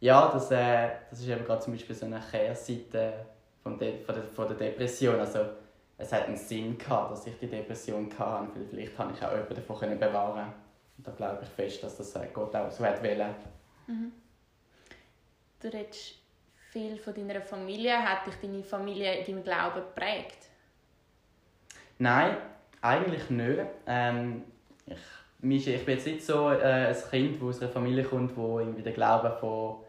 ja, 0.00 0.30
das, 0.32 0.50
äh, 0.50 0.90
das 1.10 1.20
ist 1.20 1.28
eben 1.28 1.44
gerade 1.44 1.62
zum 1.62 1.72
Beispiel 1.72 1.94
so 1.94 2.06
eine 2.06 2.20
Kehrseite 2.20 3.14
von, 3.62 3.78
de, 3.78 4.02
von, 4.04 4.14
der, 4.14 4.24
von 4.24 4.48
der 4.48 4.56
Depression. 4.56 5.18
Also, 5.18 5.40
es 5.98 6.12
hat 6.12 6.26
einen 6.26 6.36
Sinn 6.36 6.76
gehabt, 6.76 7.12
dass 7.12 7.26
ich 7.26 7.38
die 7.38 7.46
Depression 7.46 8.10
hatte. 8.18 8.60
Vielleicht 8.68 8.98
habe 8.98 9.12
ich 9.14 9.24
auch 9.24 9.32
jemanden 9.32 9.54
davon 9.54 9.98
bewahren 9.98 10.52
Und 10.98 11.06
da 11.06 11.10
glaube 11.12 11.42
ich 11.42 11.48
fest, 11.48 11.82
dass 11.82 11.96
das 11.96 12.14
äh, 12.16 12.28
Gott 12.32 12.54
auch 12.54 12.70
so 12.70 12.84
hat 12.84 13.02
wollen. 13.02 13.34
Mhm. 13.86 14.12
Du 15.60 15.68
redest 15.68 16.16
viel 16.70 16.98
von 16.98 17.14
deiner 17.14 17.40
Familie. 17.40 17.96
Hat 17.96 18.26
dich 18.26 18.34
deine 18.42 18.62
Familie 18.62 19.20
in 19.20 19.24
deinem 19.24 19.44
Glauben 19.44 19.76
geprägt? 19.76 20.50
Nein, 21.98 22.36
eigentlich 22.82 23.30
nicht. 23.30 23.60
Ähm, 23.86 24.44
ich, 24.86 25.68
ich 25.68 25.84
bin 25.84 25.94
jetzt 25.94 26.06
nicht 26.06 26.24
so 26.24 26.50
äh, 26.50 26.88
ein 26.88 26.96
Kind, 27.10 27.40
das 27.40 27.56
aus 27.56 27.62
einer 27.62 27.70
Familie 27.70 28.04
kommt, 28.04 28.36
wo 28.36 28.60
irgendwie 28.60 28.82
der 28.82 28.92
Glaube 28.92 29.34
von 29.40 29.85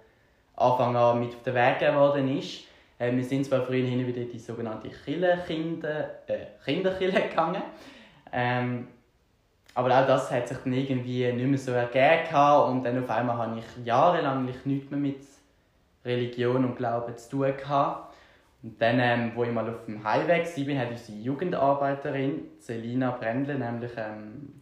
Anfang 0.58 0.96
an 0.96 1.20
mit 1.20 1.30
auf 1.30 1.44
den 1.44 1.56
Weg 1.56 1.80
geworden 1.80 2.38
ist. 2.38 2.64
Äh, 3.00 3.16
wir 3.16 3.24
sind 3.24 3.46
zwar 3.46 3.64
früher 3.64 3.86
hin 3.86 4.06
wieder 4.06 4.22
in 4.22 4.32
die 4.32 4.40
sogenannte 4.40 4.90
Kinderkinder, 4.90 6.10
äh, 6.28 6.74
gegangen. 6.74 7.64
Ähm, 8.32 8.88
aber 9.74 9.90
auch 10.02 10.08
das 10.08 10.32
hat 10.32 10.48
sich 10.48 10.58
dann 10.58 10.74
irgendwie 10.74 11.32
nicht 11.32 11.48
mehr 11.48 11.58
so 11.60 11.72
ergeben 11.72 12.36
und 12.72 12.84
dann 12.84 13.04
auf 13.04 13.10
einmal 13.12 13.38
habe 13.38 13.60
ich 13.60 13.86
jahrelang 13.86 14.46
nichts 14.46 14.90
mehr 14.90 15.00
mit 15.00 15.22
Religion 16.04 16.66
und 16.66 16.76
Glauben 16.76 17.16
zu 17.16 17.30
tun 17.30 17.54
gehabt. 17.56 18.16
Und 18.64 18.82
dann, 18.82 19.00
ähm, 19.00 19.32
wo 19.36 19.44
ich 19.44 19.52
mal 19.52 19.70
auf 19.70 19.86
dem 19.86 20.04
Highway 20.04 20.44
war, 20.44 20.80
hat 20.82 20.90
unsere 20.90 21.18
Jugendarbeiterin, 21.20 22.48
Selina 22.60 23.12
Brendle, 23.12 23.56
nämlich 23.56 23.92
ähm, 23.98 24.62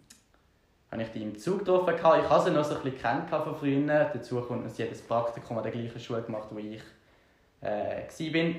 habe 0.91 1.03
ich 1.03 1.09
die 1.09 1.23
im 1.23 1.37
Zug 1.37 1.59
getroffen. 1.59 1.95
Ich 1.95 2.03
habe 2.03 2.43
sie 2.43 2.51
noch 2.51 2.63
so 2.63 2.75
ein 2.75 2.83
bisschen 2.83 3.27
von 3.27 3.55
früher. 3.55 4.09
Dazu 4.13 4.41
kommt, 4.41 4.71
sie 4.71 4.83
hat 4.83 5.07
Praktikum 5.07 5.57
an 5.57 5.63
der 5.63 5.71
gleichen 5.71 5.99
Schule 5.99 6.21
gemacht, 6.21 6.47
wo 6.51 6.59
ich 6.59 6.81
äh, 7.61 8.03
war. 8.07 8.55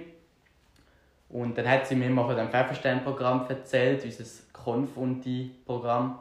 Und 1.29 1.59
dann 1.59 1.69
hat 1.69 1.87
sie 1.87 1.97
mir 1.97 2.09
mal 2.11 2.27
von 2.27 2.37
dem 2.37 2.51
Pfefferstein-Programm 2.51 3.47
erzählt, 3.49 4.05
unser 4.05 4.25
Konfundi-Programm. 4.53 6.19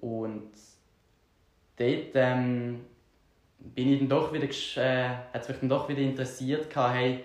Und 0.00 0.52
dort 1.76 2.14
ähm, 2.14 2.80
bin 3.58 3.92
ich 3.92 3.98
dann 3.98 4.08
doch 4.08 4.32
wieder, 4.32 4.48
äh, 4.76 5.08
hat 5.32 5.42
es 5.42 5.48
mich 5.48 5.58
dann 5.58 5.68
doch 5.68 5.88
wieder 5.88 6.00
interessiert, 6.00 6.74
hey, 6.74 7.24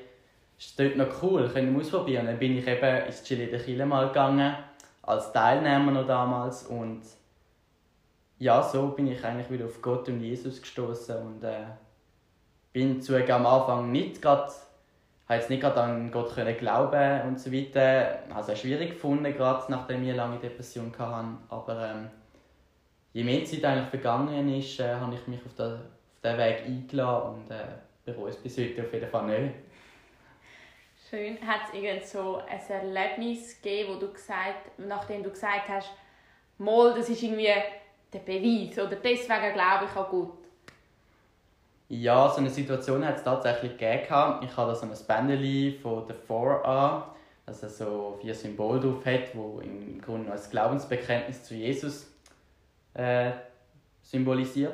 ist 0.57 0.79
dort 0.79 0.95
noch 0.95 1.21
cool, 1.21 1.49
können 1.49 1.73
wir 1.73 1.81
ausprobieren. 1.81 2.25
Dann 2.25 2.39
bin 2.39 2.57
ich 2.57 2.67
eben 2.67 3.05
ins 3.05 3.23
Chile 3.23 3.47
de 3.47 3.63
Chile 3.63 3.85
mal 3.85 4.07
gegangen, 4.07 4.55
als 5.03 5.31
Teilnehmer 5.31 5.91
noch 5.91 6.07
damals 6.07 6.63
und 6.63 7.01
ja, 8.39 8.61
so 8.61 8.89
bin 8.89 9.07
ich 9.07 9.23
eigentlich 9.23 9.49
wieder 9.49 9.65
auf 9.65 9.81
Gott 9.81 10.07
und 10.09 10.21
Jesus 10.21 10.61
gestoßen 10.61 11.17
und 11.17 11.43
äh, 11.43 11.65
bin 12.73 13.01
zugegeben 13.01 13.33
am 13.33 13.45
Anfang 13.45 13.91
nicht 13.91 14.21
gerade 14.21 14.51
jetzt 15.29 15.49
nicht 15.49 15.61
gerade 15.61 15.81
an 15.81 16.11
Gott 16.11 16.35
können 16.35 16.55
glauben 16.57 17.21
und 17.27 17.39
so 17.39 17.51
weiter. 17.51 18.19
Also 18.33 18.55
schwierig 18.55 18.91
gefunden, 18.91 19.33
gerade 19.33 19.71
nachdem 19.71 20.03
ich 20.03 20.09
eine 20.09 20.17
lange 20.17 20.39
Depression 20.39 20.91
hatte. 20.97 21.37
Aber 21.49 21.89
ähm, 21.89 22.09
je 23.13 23.23
mehr 23.23 23.43
Zeit 23.45 23.65
eigentlich 23.65 23.89
vergangen 23.89 24.53
ist, 24.53 24.79
äh, 24.79 24.93
habe 24.93 25.15
ich 25.15 25.27
mich 25.27 25.43
auf, 25.43 25.55
den, 25.55 25.73
auf 25.73 25.79
diesen 26.23 26.37
Weg 26.37 26.65
eingeladen 26.65 27.35
und 27.35 27.51
äh, 27.51 27.63
bereue 28.05 28.29
es 28.29 28.37
bis 28.37 28.57
heute 28.57 28.83
auf 28.83 28.93
jeden 28.93 29.09
Fall 29.09 29.25
nicht. 29.25 29.55
Schön. 31.09 31.37
Hat 31.47 31.61
es 31.67 31.79
irgend 31.79 32.05
so 32.05 32.37
ein 32.37 32.59
Erlebnis 32.69 33.61
gegeben, 33.61 33.95
wo 33.95 33.99
du 33.99 34.11
gesagt, 34.11 34.77
nachdem 34.77 35.23
du 35.23 35.29
gesagt 35.29 35.69
hast, 35.69 35.91
mal, 36.57 36.93
das 36.93 37.09
ist 37.09 37.23
irgendwie 37.23 37.49
der 38.15 38.21
Beweis 38.21 38.77
oder 38.77 38.95
deswegen 38.95 39.53
glaube 39.53 39.85
ich 39.85 39.95
an 39.95 40.07
Gott? 40.09 40.37
Ja, 41.89 42.29
so 42.29 42.37
eine 42.37 42.49
Situation 42.49 43.05
hat 43.05 43.17
es 43.17 43.23
tatsächlich 43.23 43.77
gegeben. 43.77 44.39
Ich 44.41 44.51
da 44.55 44.73
so 44.73 44.87
ein 44.87 44.91
Bändchen 45.07 45.79
von 45.81 46.07
der 46.07 46.15
4A, 46.15 47.03
das 47.45 47.77
so 47.77 48.17
vier 48.19 48.33
Symbole 48.33 48.79
drauf 48.79 49.05
hat, 49.05 49.35
wo 49.35 49.59
im 49.59 50.01
Grunde 50.01 50.31
als 50.31 50.49
Glaubensbekenntnis 50.49 51.43
zu 51.43 51.53
Jesus 51.53 52.07
äh, 52.95 53.31
symbolisiert. 54.01 54.73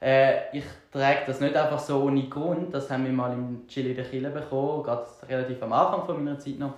Äh, 0.00 0.56
ich 0.56 0.64
trage 0.92 1.22
das 1.26 1.40
nicht 1.40 1.56
einfach 1.56 1.78
so 1.78 2.02
ohne 2.02 2.28
Grund. 2.28 2.72
Das 2.72 2.88
haben 2.88 3.04
wir 3.04 3.12
mal 3.12 3.32
im 3.32 3.66
Chili 3.66 3.94
de 3.94 4.08
Chile 4.08 4.30
bekommen, 4.30 4.84
gerade 4.84 5.06
relativ 5.28 5.60
am 5.62 5.72
Anfang 5.72 6.06
von 6.06 6.24
meiner 6.24 6.38
Zeit 6.38 6.58
noch. 6.58 6.74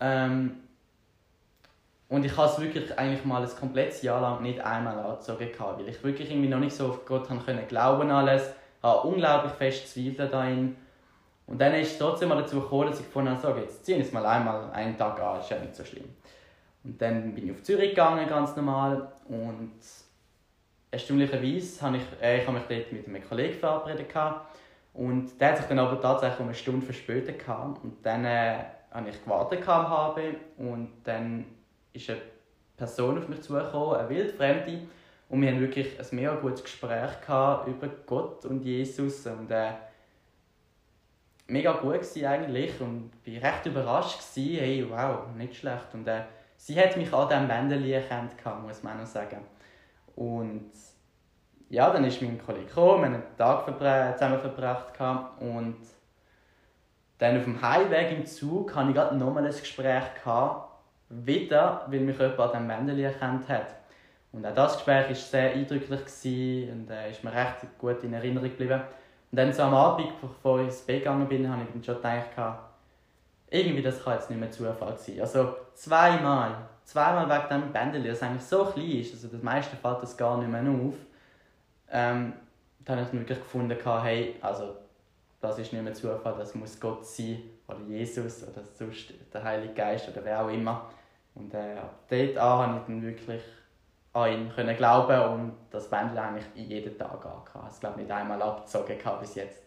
Ähm, 0.00 0.60
und 2.10 2.24
ich 2.24 2.36
habe 2.36 2.50
es 2.50 2.60
wirklich 2.60 2.98
eigentlich 2.98 3.24
mal 3.24 3.40
ein 3.40 3.56
komplettes 3.56 4.02
Jahr 4.02 4.20
lang 4.20 4.42
nicht 4.42 4.60
einmal 4.60 4.98
angezogen, 4.98 5.48
weil 5.58 5.88
ich 5.88 6.02
wirklich 6.02 6.28
irgendwie 6.28 6.48
noch 6.48 6.58
nicht 6.58 6.74
so 6.74 6.88
auf 6.88 7.06
Gott 7.06 7.30
haben 7.30 7.42
können 7.44 7.66
glauben 7.68 8.10
alles, 8.10 8.52
habe 8.82 9.08
unglaublich 9.08 9.52
fest 9.52 9.88
Zweifel 9.88 10.28
dahin. 10.28 10.76
Und 11.46 11.60
dann 11.60 11.72
ist 11.74 11.92
es 11.92 11.98
trotzdem 11.98 12.28
mal 12.28 12.42
dazu 12.42 12.60
gekommen, 12.60 12.90
dass 12.90 13.00
ich 13.00 13.06
habe, 13.14 13.38
so, 13.40 13.54
jetzt 13.54 13.84
ziehen 13.84 13.98
wir 13.98 14.04
es 14.04 14.12
mal 14.12 14.26
einmal 14.26 14.72
einen 14.72 14.98
Tag 14.98 15.20
an, 15.20 15.38
ist 15.38 15.50
ja 15.50 15.60
nicht 15.60 15.76
so 15.76 15.84
schlimm. 15.84 16.08
Und 16.82 17.00
dann 17.00 17.32
bin 17.32 17.46
ich 17.46 17.52
auf 17.52 17.62
Zürich 17.62 17.90
gegangen, 17.90 18.28
ganz 18.28 18.56
normal. 18.56 19.12
Und 19.28 19.78
erstaunlicherweise 20.90 21.82
habe 21.82 21.98
ich, 21.98 22.02
äh, 22.20 22.40
ich 22.40 22.46
habe 22.46 22.58
mich 22.58 22.66
dort 22.68 22.92
mit 22.92 23.06
einem 23.06 23.28
Kollegen 23.28 23.54
verabredet. 23.54 24.08
Und 24.94 25.40
der 25.40 25.48
hat 25.50 25.58
sich 25.58 25.66
dann 25.66 25.78
aber 25.78 26.00
tatsächlich 26.00 26.40
um 26.40 26.46
eine 26.46 26.54
Stunde 26.54 26.84
verspätet. 26.84 27.38
Gehabt. 27.38 27.84
Und 27.84 28.04
dann 28.04 28.24
äh, 28.24 28.56
habe 28.90 29.10
ich 29.10 29.22
gewartet 29.22 29.68
am 29.68 30.14
und 30.58 30.90
dann 31.04 31.44
ist 31.92 32.10
eine 32.10 32.20
Person 32.76 33.18
auf 33.18 33.28
mich 33.28 33.42
zugekommen, 33.42 33.96
eine 33.96 34.08
Wildfremde. 34.08 34.82
Und 35.28 35.42
wir 35.42 35.50
haben 35.50 35.60
wirklich 35.60 35.98
ein 35.98 36.06
mega 36.10 36.34
gutes 36.34 36.64
Gespräch 36.64 37.10
über 37.28 37.88
Gott 38.06 38.44
und 38.46 38.64
Jesus. 38.64 39.26
Und 39.26 39.50
äh, 39.50 39.72
mega 41.46 41.72
gut 41.72 41.94
gewesen 41.94 42.26
eigentlich. 42.26 42.80
Und 42.80 43.10
ich 43.24 43.40
war 43.40 43.52
recht 43.52 43.66
überrascht. 43.66 44.18
Gewesen. 44.18 44.58
Hey, 44.58 44.86
wow, 44.90 45.26
nicht 45.36 45.56
schlecht. 45.56 45.94
Und 45.94 46.08
äh, 46.08 46.22
sie 46.56 46.80
hat 46.80 46.96
mich 46.96 47.12
an 47.12 47.28
diesem 47.28 47.48
Bändchen 47.48 47.92
erkannt, 47.92 48.66
muss 48.66 48.82
man 48.82 49.00
auch 49.00 49.06
sagen. 49.06 49.44
Und 50.16 50.70
ja, 51.68 51.90
dann 51.90 52.04
ist 52.04 52.20
mein 52.20 52.44
Kollege 52.44 52.66
gekommen, 52.66 53.02
wir 53.02 53.06
haben 53.06 53.14
einen 53.14 53.36
Tag 53.36 54.16
zusammen 54.18 54.40
verbracht. 54.40 54.98
Und 55.38 55.76
dann 57.18 57.36
auf 57.36 57.44
dem 57.44 57.62
Heimweg 57.62 58.10
im 58.12 58.26
Zug 58.26 58.74
hatte 58.74 58.88
ich 58.88 58.94
gerade 58.96 59.16
nochmal 59.16 59.46
ein 59.46 59.52
Gespräch 59.52 60.14
gehabt 60.14 60.69
wieder, 61.10 61.86
weil 61.88 62.00
mich 62.00 62.18
jemand 62.18 62.40
an 62.40 62.50
diesem 62.52 62.68
Bändchen 62.68 63.04
erkannt 63.04 63.48
hat. 63.48 63.74
Und 64.32 64.46
auch 64.46 64.54
das 64.54 64.74
Gespräch 64.74 65.08
war 65.08 65.14
sehr 65.14 65.52
eindrücklich 65.52 66.70
und 66.70 66.88
äh, 66.88 67.10
ist 67.10 67.24
mir 67.24 67.32
recht 67.32 67.78
gut 67.78 68.02
in 68.04 68.14
Erinnerung 68.14 68.48
geblieben. 68.48 68.80
Und 69.30 69.36
dann 69.36 69.52
so 69.52 69.62
am 69.64 69.74
Abend, 69.74 70.12
bevor 70.20 70.60
ich 70.60 70.66
ins 70.66 70.82
Bett 70.82 71.00
gegangen 71.00 71.28
bin, 71.28 71.50
habe 71.50 71.62
ich 71.62 71.72
dann 71.72 71.82
schon 71.82 71.96
gedacht, 71.96 72.60
irgendwie 73.50 73.82
das 73.82 74.02
kann 74.02 74.14
jetzt 74.14 74.30
nicht 74.30 74.38
mehr 74.38 74.50
Zufall 74.50 74.96
sein. 74.96 75.20
Also 75.20 75.56
zweimal, 75.74 76.68
zweimal 76.84 77.28
wegen 77.28 77.48
diesem 77.48 77.72
Bändchen, 77.72 78.04
das 78.04 78.22
eigentlich 78.22 78.42
so 78.42 78.64
klein 78.64 78.90
ist, 78.90 79.12
also 79.12 79.28
das 79.28 79.42
meiste 79.42 79.76
fällt 79.76 80.02
das 80.02 80.16
gar 80.16 80.38
nicht 80.38 80.48
mehr 80.48 80.60
auf. 80.60 80.94
Ähm, 81.90 82.32
dann 82.84 82.96
habe 82.96 83.04
ich 83.04 83.10
dann 83.10 83.20
wirklich 83.20 83.38
gefunden, 83.38 83.76
hey, 84.02 84.36
also 84.40 84.76
das 85.40 85.58
ist 85.58 85.72
nicht 85.72 85.82
mehr 85.82 85.94
Zufall, 85.94 86.36
das 86.38 86.54
muss 86.54 86.78
Gott 86.78 87.04
sein 87.04 87.42
oder 87.66 87.80
Jesus 87.88 88.44
oder 88.44 88.62
sonst 88.74 89.12
der 89.32 89.42
Heilige 89.42 89.74
Geist 89.74 90.08
oder 90.08 90.24
wer 90.24 90.44
auch 90.44 90.48
immer. 90.48 90.88
Und 91.40 91.54
äh, 91.54 91.78
ab 91.78 92.04
dort 92.08 92.36
an 92.36 92.58
habe 92.58 92.78
ich 92.80 92.86
dann 92.86 93.02
wirklich 93.02 93.42
an 94.12 94.32
ihn 94.32 94.52
können 94.52 94.76
glauben 94.76 95.20
und 95.32 95.56
das 95.70 95.88
Bändchen 95.88 96.18
eigentlich 96.18 96.44
jeden 96.54 96.98
Tag 96.98 97.24
angehabt. 97.24 97.72
Ich 97.74 97.80
glaube 97.80 98.00
nicht 98.00 98.10
einmal 98.10 98.42
abgezogen 98.42 98.98
bis 99.20 99.34
jetzt. 99.36 99.62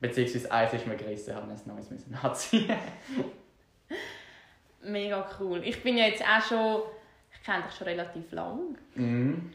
Beziehungsweise 0.00 0.52
eins 0.52 0.72
ist 0.74 0.86
mir 0.86 0.96
gerissen, 0.96 1.34
habe 1.34 1.50
ein 1.50 1.60
neues 1.64 1.90
müssen 1.90 2.14
anziehen. 2.20 2.76
Mega 4.82 5.26
cool. 5.40 5.62
Ich 5.64 5.82
bin 5.82 5.96
ja 5.96 6.06
jetzt 6.06 6.22
auch 6.22 6.42
schon, 6.42 6.82
ich 7.32 7.42
kenne 7.42 7.62
dich 7.62 7.74
schon 7.74 7.86
relativ 7.86 8.30
lang. 8.32 8.76
Mhm. 8.96 9.52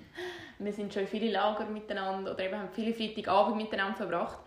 Wir 0.57 0.74
sind 0.74 0.91
schon 0.91 1.03
in 1.03 1.07
viele 1.07 1.31
Lager 1.31 1.65
miteinander 1.65 2.31
oder 2.31 2.43
eben 2.43 2.57
haben 2.57 2.69
viele 2.74 2.93
Freitagabend 2.93 3.57
miteinander 3.57 3.95
verbracht. 3.95 4.39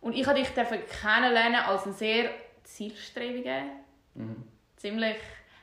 Und 0.00 0.14
ich 0.14 0.26
habe 0.26 0.38
dich 0.38 0.54
kennenlernen 0.54 1.60
als 1.60 1.84
einen 1.84 1.94
sehr 1.94 2.30
zielstrebigen, 2.62 3.70
mhm. 4.14 4.44
ziemlich 4.76 5.16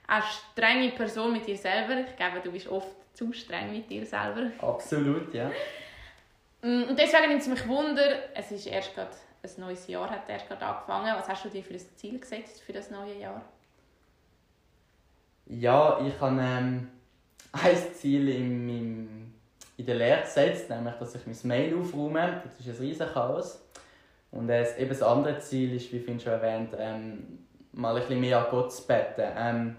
eine 0.08 0.24
strenge 0.24 0.92
Person 0.92 1.34
mit 1.34 1.48
dir 1.48 1.58
selber. 1.58 2.02
Ich 2.08 2.16
glaube, 2.16 2.42
du 2.44 2.52
bist 2.52 2.68
oft 2.68 2.88
zu 3.14 3.32
streng 3.34 3.72
mit 3.72 3.90
dir 3.90 4.06
selber. 4.06 4.52
Absolut, 4.60 5.34
ja. 5.34 5.50
Mm, 6.62 6.84
und 6.90 7.00
deswegen 7.00 7.30
nimmt 7.30 7.42
es 7.42 7.48
mich 7.48 7.68
Wunder, 7.68 8.34
es 8.34 8.52
ist 8.52 8.68
erst 8.68 8.94
gerade 8.94 9.12
ein 9.46 9.62
neues 9.62 9.88
Jahr 9.88 10.10
hat 10.10 10.28
erst 10.28 10.48
gerade 10.48 10.66
angefangen. 10.66 11.16
Was 11.16 11.30
hast 11.30 11.46
du 11.46 11.50
dir 11.50 11.64
für 11.64 11.74
ein 11.74 11.82
Ziel 11.96 12.20
gesetzt 12.20 12.62
für 12.62 12.74
das 12.74 12.90
neue 12.90 13.18
Jahr? 13.20 13.42
Ja, 15.46 16.00
ich 16.06 16.20
habe 16.20 16.42
ähm, 16.42 16.88
ein 17.52 17.78
Ziel 17.94 18.30
in, 18.30 18.70
in, 18.70 19.34
in 19.78 19.86
der 19.86 19.96
Lehre 19.96 20.22
gesetzt, 20.22 20.70
nämlich, 20.70 20.96
dass 20.96 21.16
ich 21.16 21.28
mein 21.28 21.38
Mail 21.44 21.78
aufräume. 21.78 22.42
Das 22.44 22.60
ist 22.60 22.68
ein 22.68 22.86
riesiges 22.86 23.14
Chaos. 23.14 23.62
Und 24.32 24.50
äh, 24.50 24.78
eben 24.78 24.90
das 24.90 25.02
andere 25.02 25.40
Ziel 25.40 25.76
ist, 25.76 25.92
wie 25.94 26.00
Finn 26.00 26.20
schon 26.20 26.34
erwähnt, 26.34 26.76
ähm, 26.78 27.46
mal 27.72 27.96
ein 27.96 28.02
bisschen 28.02 28.20
mehr 28.20 28.40
an 28.40 28.48
Gott 28.50 28.74
zu 28.74 28.86
beten. 28.86 29.32
Ähm, 29.38 29.76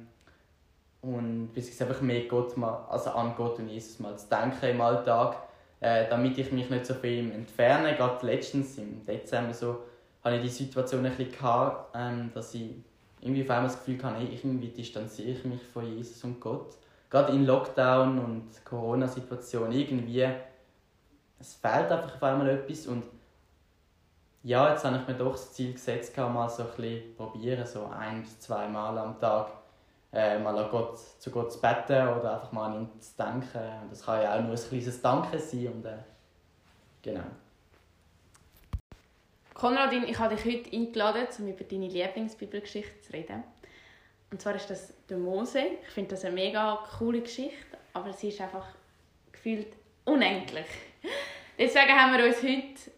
und 1.07 1.53
bis 1.53 1.69
ich 1.69 1.81
einfach 1.81 2.01
mehr 2.01 2.23
Gott 2.23 2.57
mal, 2.57 2.85
also 2.89 3.11
an 3.11 3.35
Gott 3.37 3.59
und 3.59 3.69
Jesus 3.69 4.01
mal 4.01 4.19
zu 4.19 4.27
denken 4.29 4.67
im 4.67 4.81
Alltag, 4.81 5.37
äh, 5.81 6.09
damit 6.09 6.37
ich 6.39 6.51
mich 6.51 6.69
nicht 6.69 6.85
so 6.85 6.95
von 6.95 7.09
ihm 7.09 7.31
entferne. 7.31 7.95
Gerade 7.95 8.27
letztens 8.27 8.77
im 8.79 9.05
Dezember 9.07 9.55
so, 9.55 9.81
hatte 10.25 10.37
ich 10.37 10.43
die 10.43 10.49
Situation 10.49 11.07
ein 11.07 11.17
bisschen 11.17 11.33
gehabt, 11.33 11.95
ähm, 11.95 12.31
dass 12.35 12.55
ich 12.55 12.71
irgendwie 13.21 13.45
auf 13.45 13.51
einmal 13.51 13.69
das 13.69 13.79
Gefühl 13.79 14.03
hatte, 14.03 14.19
hey, 14.19 14.29
irgendwie 14.33 14.69
distanziere 14.69 15.31
ich 15.31 15.45
mich 15.45 15.63
von 15.63 15.87
Jesus 15.87 16.23
und 16.25 16.41
Gott. 16.41 16.75
Gerade 17.09 17.33
in 17.33 17.47
Lockdown 17.47 18.19
und 18.19 18.65
Corona-Situation 18.65 19.71
irgendwie, 19.71 20.29
es 21.39 21.55
fehlt 21.55 21.91
einfach 21.91 22.17
auf 22.17 22.23
einmal 22.23 22.49
etwas 22.49 22.87
und 22.89 23.05
ja, 24.43 24.71
jetzt 24.71 24.85
habe 24.85 24.99
ich 24.99 25.09
mir 25.09 25.15
doch 25.15 25.33
das 25.33 25.53
Ziel 25.53 25.73
gesetzt, 25.73 26.17
mal 26.17 26.49
so 26.49 26.63
ein 26.63 26.69
bisschen 26.77 27.17
probieren, 27.17 27.67
so 27.67 27.87
ein 27.87 28.23
bis 28.23 28.39
zwei 28.41 28.69
Mal 28.69 28.97
am 28.99 29.19
Tag 29.21 29.49
äh, 30.13 30.39
mal 30.39 30.57
an 30.57 30.71
Gott, 30.71 30.99
zu 30.99 31.31
Gott 31.31 31.53
zu 31.53 31.61
beten 31.61 32.09
oder 32.09 32.35
einfach 32.35 32.53
mal 32.53 32.67
an 32.67 32.83
ihn 32.83 33.01
zu 33.01 33.17
denken. 33.17 33.89
Das 33.91 34.05
kann 34.05 34.23
ja 34.23 34.37
auch 34.37 34.43
nur 34.43 34.53
ein 34.53 34.69
kleines 34.69 35.03
Danke 35.03 35.39
sein. 35.39 35.67
Und, 35.69 35.85
äh, 35.85 35.99
genau. 37.03 37.25
Konradin, 39.55 40.05
ich 40.05 40.19
habe 40.19 40.37
dich 40.37 40.45
heute 40.45 40.77
eingeladen, 40.77 41.27
um 41.39 41.49
über 41.49 41.65
deine 41.65 41.89
Lieblingsbibelgeschichte 41.89 43.01
zu 43.01 43.13
reden. 43.13 43.43
Und 44.31 44.43
zwar 44.43 44.55
ist 44.55 44.69
das 44.69 44.93
der 45.09 45.19
Mose. 45.19 45.63
Ich 45.83 45.89
finde 45.89 46.11
das 46.11 46.25
eine 46.25 46.35
mega 46.35 46.79
coole 46.99 47.21
Geschichte, 47.21 47.79
aber 47.93 48.13
sie 48.13 48.29
ist 48.29 48.41
einfach 48.41 48.67
gefühlt 49.33 49.69
unendlich. 50.05 50.67
Deswegen 51.59 51.93
haben 51.93 52.17
wir 52.17 52.27
uns 52.27 52.43
heute 52.43 52.91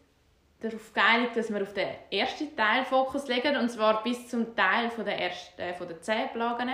darauf 0.60 0.92
geeinigt, 0.92 1.36
dass 1.36 1.52
wir 1.52 1.62
auf 1.62 1.72
den 1.72 1.88
ersten 2.10 2.54
Teil 2.56 2.84
Fokus 2.84 3.28
legen, 3.28 3.56
und 3.56 3.68
zwar 3.70 4.02
bis 4.02 4.28
zum 4.28 4.54
Teil 4.56 4.90
von 4.90 5.04
der, 5.04 5.18
ersten, 5.18 5.60
äh, 5.60 5.74
von 5.74 5.88
der 5.88 6.00
zehn 6.00 6.28
Plagen. 6.32 6.70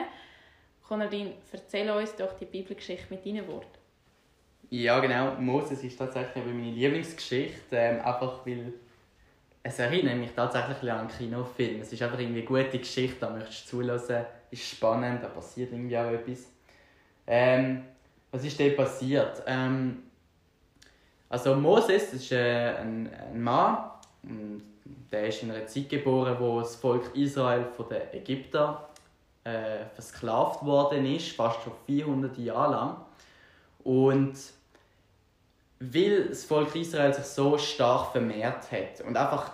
Konradin, 0.86 1.32
erzähl 1.52 1.90
uns 1.90 2.14
doch 2.14 2.34
die 2.34 2.44
Bibelgeschichte 2.44 3.06
mit 3.10 3.24
deinen 3.24 3.46
Worten. 3.48 3.78
Ja, 4.70 4.98
genau. 5.00 5.34
Moses 5.38 5.82
ist 5.82 5.96
tatsächlich 5.96 6.44
meine 6.44 6.70
Lieblingsgeschichte, 6.70 7.76
ähm, 7.76 8.00
einfach 8.00 8.44
weil 8.44 8.72
es 9.62 9.78
erinnert 9.78 10.16
mich 10.16 10.32
tatsächlich 10.32 10.90
an 10.90 11.00
einen 11.00 11.08
Kinofilm. 11.08 11.80
Es 11.80 11.92
ist 11.92 12.02
einfach 12.02 12.18
irgendwie 12.18 12.40
eine 12.40 12.64
gute 12.64 12.78
Geschichte, 12.78 13.16
da 13.20 13.30
möchtest 13.30 13.64
du 13.64 13.78
zulassen, 13.78 14.24
ist 14.50 14.68
spannend, 14.68 15.22
da 15.22 15.28
passiert 15.28 15.72
irgendwie 15.72 15.96
auch 15.96 16.10
etwas. 16.10 16.50
Ähm, 17.26 17.84
was 18.30 18.44
ist 18.44 18.58
denn 18.58 18.76
passiert? 18.76 19.42
Ähm, 19.46 20.02
also 21.34 21.56
Moses 21.56 22.12
ist 22.12 22.30
äh, 22.30 22.76
ein, 22.76 23.10
ein 23.12 23.42
Mann, 23.42 23.90
der 25.10 25.26
ist 25.26 25.42
in 25.42 25.50
einer 25.50 25.66
Zeit 25.66 25.88
geboren, 25.88 26.36
wo 26.38 26.60
das 26.60 26.76
Volk 26.76 27.10
Israel 27.16 27.64
von 27.76 27.88
den 27.88 28.02
Ägyptern 28.12 28.76
äh, 29.42 29.84
versklavt 29.92 30.64
worden 30.64 31.04
ist, 31.04 31.32
fast 31.32 31.60
schon 31.64 31.72
400 31.86 32.38
Jahre 32.38 32.70
lang. 32.70 32.96
Und 33.82 34.34
weil 35.80 36.28
das 36.28 36.44
Volk 36.44 36.72
Israel 36.76 37.12
sich 37.12 37.24
so 37.24 37.58
stark 37.58 38.12
vermehrt 38.12 38.70
hat 38.70 39.04
und 39.04 39.16
einfach, 39.16 39.50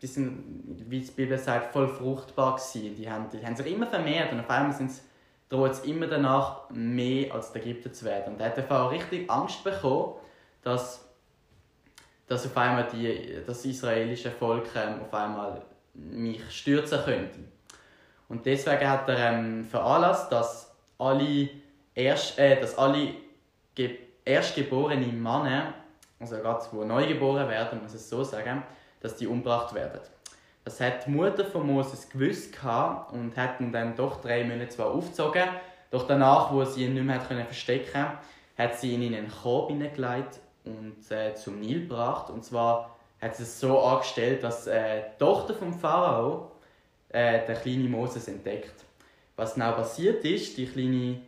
die 0.00 0.06
sind, 0.06 0.44
wie 0.88 1.00
die 1.00 1.10
Bibel 1.10 1.36
sagt, 1.36 1.72
voll 1.72 1.88
fruchtbar 1.88 2.54
gewesen. 2.54 2.94
Die 2.94 3.10
haben, 3.10 3.28
die 3.30 3.44
haben 3.44 3.56
sich 3.56 3.66
immer 3.66 3.88
vermehrt 3.88 4.30
und 4.30 4.38
auf 4.38 4.50
einmal 4.50 4.72
sind 4.72 4.92
sie, 4.92 5.00
droht 5.48 5.72
es 5.72 5.80
immer 5.80 6.06
danach, 6.06 6.70
mehr 6.70 7.34
als 7.34 7.50
die 7.50 7.58
Ägypter 7.58 7.92
zu 7.92 8.04
werden. 8.04 8.34
Und 8.34 8.40
da 8.40 8.44
hat 8.44 8.58
Pharao 8.68 8.86
richtig 8.90 9.28
Angst 9.28 9.64
bekommen, 9.64 10.14
dass, 10.62 11.03
dass 12.26 12.46
auf 12.46 12.56
einmal 12.56 12.88
die, 12.92 13.38
das 13.46 13.64
israelische 13.64 14.30
Volk 14.30 14.68
ähm, 14.74 15.00
auf 15.02 15.12
einmal 15.12 15.62
mich 15.94 16.40
stürzen 16.50 17.00
könnte. 17.04 17.38
Und 18.28 18.46
deswegen 18.46 18.88
hat 18.88 19.08
er 19.08 19.32
ähm, 19.32 19.64
veranlasst, 19.64 20.32
dass 20.32 20.74
alle, 20.98 21.48
erst, 21.94 22.38
äh, 22.38 22.60
dass 22.60 22.76
alle 22.78 23.14
erstgeborene 24.24 25.06
Männer, 25.06 25.74
also 26.18 26.36
gerade 26.36 26.64
die 26.72 26.76
neu 26.76 27.06
geboren 27.06 27.48
werden, 27.48 27.82
muss 27.82 27.94
ich 27.94 28.00
so 28.00 28.24
sagen, 28.24 28.62
dass 29.00 29.16
die 29.16 29.26
umgebracht 29.26 29.74
werden. 29.74 30.00
Das 30.64 30.80
hat 30.80 31.06
die 31.06 31.10
Mutter 31.10 31.44
von 31.44 31.66
Moses 31.66 32.08
gewusst 32.08 32.54
und 33.12 33.36
hat 33.36 33.60
ihn 33.60 33.70
dann 33.70 33.94
doch 33.94 34.22
drei 34.22 34.44
Monate 34.44 34.70
zwar 34.70 34.86
aufgezogen, 34.86 35.46
doch 35.90 36.06
danach, 36.06 36.50
wo 36.50 36.64
sie 36.64 36.86
ihn 36.86 36.94
nicht 36.94 37.04
mehr 37.04 37.20
verstecken 37.20 37.92
konnte, 37.92 38.18
hat 38.56 38.78
sie 38.78 38.94
ihn 38.94 39.02
in 39.02 39.14
einen 39.14 39.30
Korb 39.30 39.68
hineingelegt 39.68 40.40
und 40.64 41.10
äh, 41.10 41.34
zum 41.34 41.60
Nil 41.60 41.82
gebracht. 41.82 42.30
Und 42.30 42.44
zwar 42.44 42.96
hat 43.20 43.36
sie 43.36 43.42
es 43.42 43.60
so 43.60 43.80
angestellt, 43.80 44.42
dass 44.42 44.66
äh, 44.66 45.02
die 45.14 45.18
Tochter 45.18 45.54
vom 45.54 45.72
Pharao 45.72 46.52
äh, 47.08 47.46
den 47.46 47.56
kleinen 47.56 47.90
Moses 47.90 48.28
entdeckt. 48.28 48.84
Was 49.36 49.54
genau 49.54 49.72
passiert 49.72 50.24
ist, 50.24 50.56
die 50.56 50.66
kleine 50.66 51.20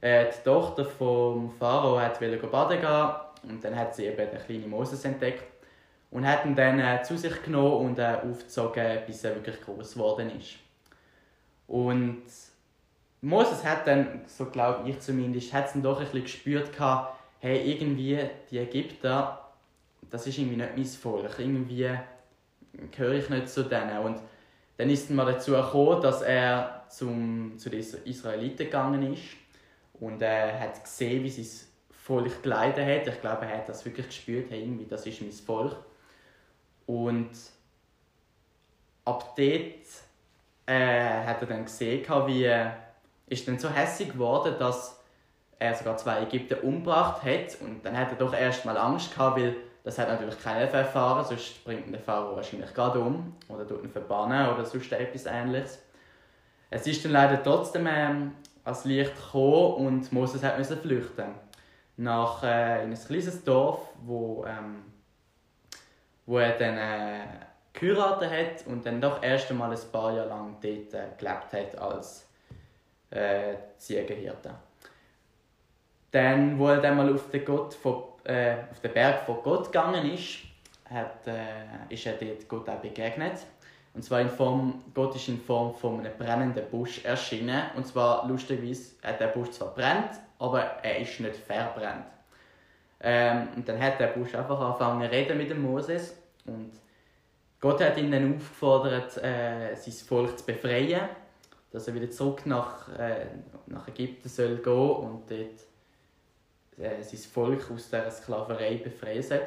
äh, 0.00 0.30
die 0.30 0.44
Tochter 0.44 0.84
vom 0.84 1.50
Pharao 1.58 1.98
hat 1.98 2.20
baden 2.20 2.80
gehen 2.80 3.50
und 3.50 3.64
dann 3.64 3.74
hat 3.74 3.94
sie 3.94 4.04
eben 4.04 4.16
den 4.16 4.38
kleinen 4.38 4.68
Moses 4.68 5.04
entdeckt 5.04 5.44
und 6.10 6.26
hat 6.26 6.44
ihn 6.44 6.54
dann 6.54 6.78
äh, 6.78 7.02
zu 7.02 7.16
sich 7.16 7.42
genommen 7.42 7.86
und 7.86 7.98
äh, 7.98 8.18
aufgezogen, 8.22 8.98
bis 9.06 9.24
er 9.24 9.34
wirklich 9.34 9.60
groß 9.62 9.94
geworden 9.94 10.30
ist. 10.38 10.56
Und 11.66 12.22
Moses 13.22 13.64
hat 13.64 13.86
dann, 13.86 14.20
so 14.26 14.44
glaube 14.46 14.88
ich 14.88 15.00
zumindest, 15.00 15.54
hat 15.54 15.74
dann 15.74 15.82
doch 15.82 15.98
ein 15.98 16.04
bisschen 16.04 16.22
gespürt 16.22 16.72
gehabt, 16.72 17.18
hey, 17.44 17.72
irgendwie 17.72 18.18
die 18.50 18.56
Ägypter, 18.56 19.38
das 20.10 20.26
ist 20.26 20.38
irgendwie 20.38 20.56
nicht 20.56 20.76
mein 20.78 20.86
Volk, 20.86 21.38
irgendwie 21.38 21.90
gehöre 22.90 23.16
ich 23.16 23.28
nicht 23.28 23.50
zu 23.50 23.64
denen. 23.64 23.98
Und 23.98 24.18
dann 24.78 24.88
ist 24.88 25.04
es 25.04 25.10
mal 25.10 25.30
dazu 25.30 25.52
gekommen, 25.52 26.00
dass 26.00 26.22
er 26.22 26.86
zum, 26.88 27.58
zu 27.58 27.68
den 27.68 27.80
Israeliten 27.80 28.64
gegangen 28.64 29.12
ist 29.12 29.24
und 30.00 30.22
er 30.22 30.58
hat 30.58 30.82
gesehen, 30.82 31.22
wie 31.22 31.28
sein 31.28 31.68
Volk 31.90 32.42
geleitet 32.42 32.86
hat. 32.86 33.14
Ich 33.14 33.20
glaube, 33.20 33.44
er 33.44 33.58
hat 33.58 33.68
das 33.68 33.84
wirklich 33.84 34.06
gespürt, 34.06 34.46
hey, 34.48 34.62
irgendwie, 34.62 34.86
das 34.86 35.04
ist 35.04 35.20
mein 35.20 35.30
Volk. 35.30 35.76
Und 36.86 37.28
ab 39.04 39.36
dort 39.36 39.84
äh, 40.64 41.26
hat 41.26 41.42
er 41.42 41.46
dann 41.46 41.66
gesehen, 41.66 42.06
wie 42.26 42.44
er 42.44 42.78
ist 43.26 43.46
dann 43.46 43.58
so 43.58 43.68
hässlich 43.68 44.12
geworden, 44.12 44.54
dass 44.58 45.03
er 45.64 45.74
sogar 45.74 45.96
zwei 45.96 46.22
Ägypter 46.22 46.62
umgebracht 46.62 47.22
hat. 47.22 47.60
Und 47.60 47.84
dann 47.84 47.96
hat 47.96 48.10
er 48.10 48.16
doch 48.16 48.34
erst 48.34 48.64
mal 48.64 48.76
Angst 48.76 49.12
gehabt, 49.14 49.38
weil 49.38 49.56
das 49.84 49.98
hat 49.98 50.08
natürlich 50.08 50.40
keiner 50.40 50.60
erfahren, 50.60 51.24
sonst 51.24 51.62
bringt 51.62 51.92
der 51.92 52.00
Pharao 52.00 52.36
wahrscheinlich 52.36 52.72
gerade 52.72 52.98
um 52.98 53.36
oder 53.48 53.66
tut 53.66 53.84
ihn 53.84 53.90
verbannen 53.90 54.48
oder 54.48 54.64
sonst 54.64 54.90
etwas 54.92 55.26
ähnliches. 55.26 55.78
Es 56.70 56.86
ist 56.86 57.04
dann 57.04 57.12
leider 57.12 57.42
trotzdem 57.42 57.86
ähm, 57.86 58.32
ans 58.64 58.86
Licht 58.86 59.14
gekommen 59.14 59.86
und 59.86 60.12
Moses 60.12 60.42
musste 60.56 60.76
flüchten. 60.78 61.34
Nach 61.98 62.42
äh, 62.42 62.82
in 62.82 62.92
ein 62.92 62.98
kleines 62.98 63.44
Dorf, 63.44 63.80
wo, 64.02 64.44
ähm, 64.46 64.84
wo 66.24 66.38
er 66.38 66.56
dann 66.58 66.78
äh, 66.78 67.26
geheiratet 67.74 68.30
hat 68.30 68.66
und 68.66 68.86
dann 68.86 69.02
doch 69.02 69.22
erst 69.22 69.50
einmal 69.50 69.70
ein 69.70 69.92
paar 69.92 70.14
Jahre 70.14 70.28
lang 70.28 70.56
dort 70.62 70.94
äh, 70.94 71.08
gelebt 71.18 71.52
hat 71.52 71.78
als 71.78 72.26
äh, 73.10 73.54
Ziegenhirte. 73.76 74.54
Dann, 76.14 76.56
wo 76.60 76.68
er 76.68 76.80
dann 76.80 76.96
mal 76.96 77.12
auf 77.12 77.28
den, 77.30 77.44
Gott 77.44 77.74
von, 77.74 78.04
äh, 78.22 78.54
auf 78.70 78.78
den 78.78 78.92
Berg 78.92 79.26
von 79.26 79.38
Gott 79.42 79.64
gegangen 79.64 80.12
ist, 80.12 80.44
hat, 80.88 81.26
äh, 81.26 81.92
ist 81.92 82.06
er 82.06 82.12
dort 82.12 82.48
Gott 82.48 82.68
auch 82.68 82.78
begegnet. 82.78 83.38
Und 83.94 84.04
zwar 84.04 84.20
in 84.20 84.28
Form, 84.28 84.84
Gott 84.94 85.16
ist 85.16 85.26
in 85.26 85.40
Form 85.40 85.74
von 85.74 85.98
einem 85.98 86.16
brennenden 86.16 86.70
Busch 86.70 87.04
erschienen. 87.04 87.64
Und 87.74 87.88
zwar, 87.88 88.28
lustigerweise, 88.28 88.92
hat 89.02 89.18
der 89.18 89.26
Busch 89.26 89.50
zwar 89.50 89.74
brennt, 89.74 90.10
aber 90.38 90.60
er 90.84 91.00
ist 91.00 91.18
nicht 91.18 91.34
verbrennt. 91.34 92.06
Ähm, 93.00 93.48
und 93.56 93.68
dann 93.68 93.80
hat 93.82 93.98
der 93.98 94.06
Busch 94.08 94.36
einfach 94.36 94.60
angefangen 94.60 95.02
zu 95.02 95.10
reden 95.10 95.36
mit 95.36 95.50
dem 95.50 95.62
Moses. 95.62 96.16
Und 96.46 96.74
Gott 97.58 97.82
hat 97.82 97.98
ihn 97.98 98.12
dann 98.12 98.36
aufgefordert, 98.36 99.16
äh, 99.16 99.74
sein 99.74 99.92
Volk 100.06 100.38
zu 100.38 100.46
befreien. 100.46 101.08
Dass 101.72 101.88
er 101.88 101.94
wieder 101.94 102.08
zurück 102.08 102.46
nach, 102.46 102.88
äh, 102.96 103.26
nach 103.66 103.88
Ägypten 103.88 104.28
soll 104.28 104.58
gehen 104.58 104.72
und 104.72 105.28
dort 105.28 105.73
äh, 106.78 107.02
sein 107.02 107.20
Volk 107.32 107.70
aus 107.70 107.88
dieser 107.88 108.10
Sklaverei 108.10 108.76
befreien 108.76 109.22
soll. 109.22 109.42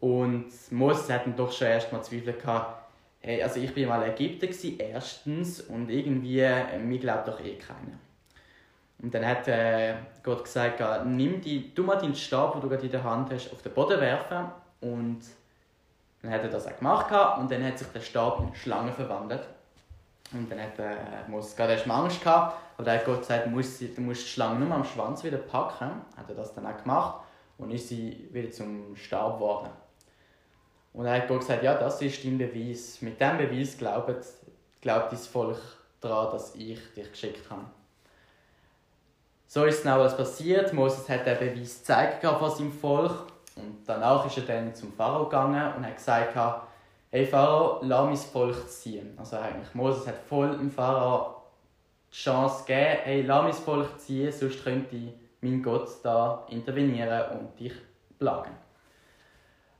Und 0.00 0.50
Moses 0.70 1.10
hat 1.10 1.26
dann 1.26 1.36
doch 1.36 1.52
schon 1.52 1.68
erst 1.68 1.92
mal 1.92 2.02
Zweifel 2.02 2.34
gehabt, 2.34 2.90
hey, 3.20 3.42
also 3.42 3.60
ich 3.60 3.74
bin 3.74 3.88
mal 3.88 4.02
in 4.02 4.12
Ägypten 4.12 4.46
gewesen, 4.46 4.78
erstens 4.78 5.60
und 5.60 5.90
irgendwie, 5.90 6.40
äh, 6.40 6.78
mir 6.78 6.98
glaubt 6.98 7.28
doch 7.28 7.40
eh 7.40 7.56
keiner. 7.56 7.98
Und 8.98 9.14
dann 9.14 9.26
hat 9.26 9.46
äh, 9.48 9.94
Gott 10.22 10.44
gesagt, 10.44 10.80
nimm 11.06 11.40
die, 11.40 11.74
du 11.74 11.82
mal 11.82 11.96
deinen 11.96 12.14
Stab, 12.14 12.52
den 12.52 12.62
du 12.62 12.68
gerade 12.68 12.86
in 12.86 12.92
der 12.92 13.04
Hand 13.04 13.30
hast, 13.32 13.52
auf 13.52 13.62
den 13.62 13.72
Boden 13.72 14.00
werfen 14.00 14.46
und 14.80 15.20
dann 16.22 16.30
hat 16.30 16.42
er 16.42 16.48
das 16.48 16.66
auch 16.66 16.76
gemacht 16.76 17.38
und 17.38 17.50
dann 17.50 17.64
hat 17.64 17.78
sich 17.78 17.88
der 17.88 18.00
Stab 18.00 18.40
in 18.40 18.46
eine 18.46 18.56
Schlange 18.56 18.92
verwandelt. 18.92 19.46
Und 20.32 20.50
dann 20.50 20.60
hat 20.60 20.78
äh, 20.78 21.28
Moses 21.28 21.54
gerade 21.54 21.74
erst 21.74 21.86
mal 21.86 22.02
Angst 22.02 22.22
gehabt, 22.22 22.56
aber 22.76 22.84
dann 22.84 22.98
hat 22.98 23.04
Gott 23.04 23.20
gesagt, 23.20 23.46
du 23.46 23.50
musst, 23.50 23.80
du 23.80 24.00
musst 24.00 24.22
die 24.22 24.28
Schlange 24.28 24.64
nur 24.64 24.74
am 24.74 24.84
Schwanz 24.84 25.22
wieder 25.22 25.38
packen. 25.38 25.90
Hat 26.16 26.28
er 26.28 26.34
das 26.34 26.52
dann 26.54 26.66
auch 26.66 26.82
gemacht 26.82 27.20
und 27.58 27.70
ist 27.70 27.88
sie 27.88 28.28
wieder 28.32 28.50
zum 28.50 28.96
Stab 28.96 29.34
geworden. 29.34 29.70
Und 30.92 31.04
dann 31.04 31.14
hat 31.14 31.28
Gott 31.28 31.40
gesagt, 31.40 31.62
ja, 31.62 31.74
das 31.74 32.00
ist 32.02 32.24
dein 32.24 32.38
Beweis. 32.38 33.02
Mit 33.02 33.20
diesem 33.20 33.38
Beweis 33.38 33.76
glaubt, 33.78 34.14
glaubt 34.80 35.12
dein 35.12 35.18
Volk 35.18 35.60
daran, 36.00 36.32
dass 36.32 36.54
ich 36.54 36.80
dich 36.94 37.10
geschickt 37.10 37.50
habe. 37.50 37.64
So 39.46 39.64
ist 39.64 39.84
dann 39.84 39.92
alles 39.98 40.16
passiert. 40.16 40.72
Moses 40.72 41.08
hat 41.08 41.26
den 41.26 41.38
Beweis 41.38 41.78
gezeigt 41.78 42.24
von 42.24 42.50
seinem 42.50 42.72
Volk. 42.72 43.26
Und 43.54 43.84
danach 43.86 44.26
ist 44.26 44.38
er 44.38 44.44
dann 44.44 44.74
zum 44.74 44.92
Pharao 44.92 45.24
gegangen 45.24 45.74
und 45.76 45.86
hat 45.86 45.96
gesagt, 45.96 46.34
hey 47.16 47.24
Pharao, 47.24 47.80
lass 47.82 48.04
mein 48.04 48.16
Volk 48.16 48.68
ziehen. 48.68 49.14
Also 49.16 49.36
eigentlich, 49.36 49.74
Moses 49.74 50.06
hat 50.06 50.18
voll 50.28 50.54
dem 50.54 50.70
Pharao 50.70 51.36
die 52.12 52.14
Chance 52.14 52.64
gegeben, 52.66 53.00
hey, 53.04 53.22
lass 53.22 53.42
mein 53.42 53.52
Volk 53.54 53.98
ziehen, 53.98 54.30
sonst 54.30 54.62
könnte 54.62 55.14
mein 55.40 55.62
Gott 55.62 55.88
da 56.02 56.46
intervenieren 56.50 57.38
und 57.38 57.58
dich 57.58 57.72
plagen. 58.18 58.50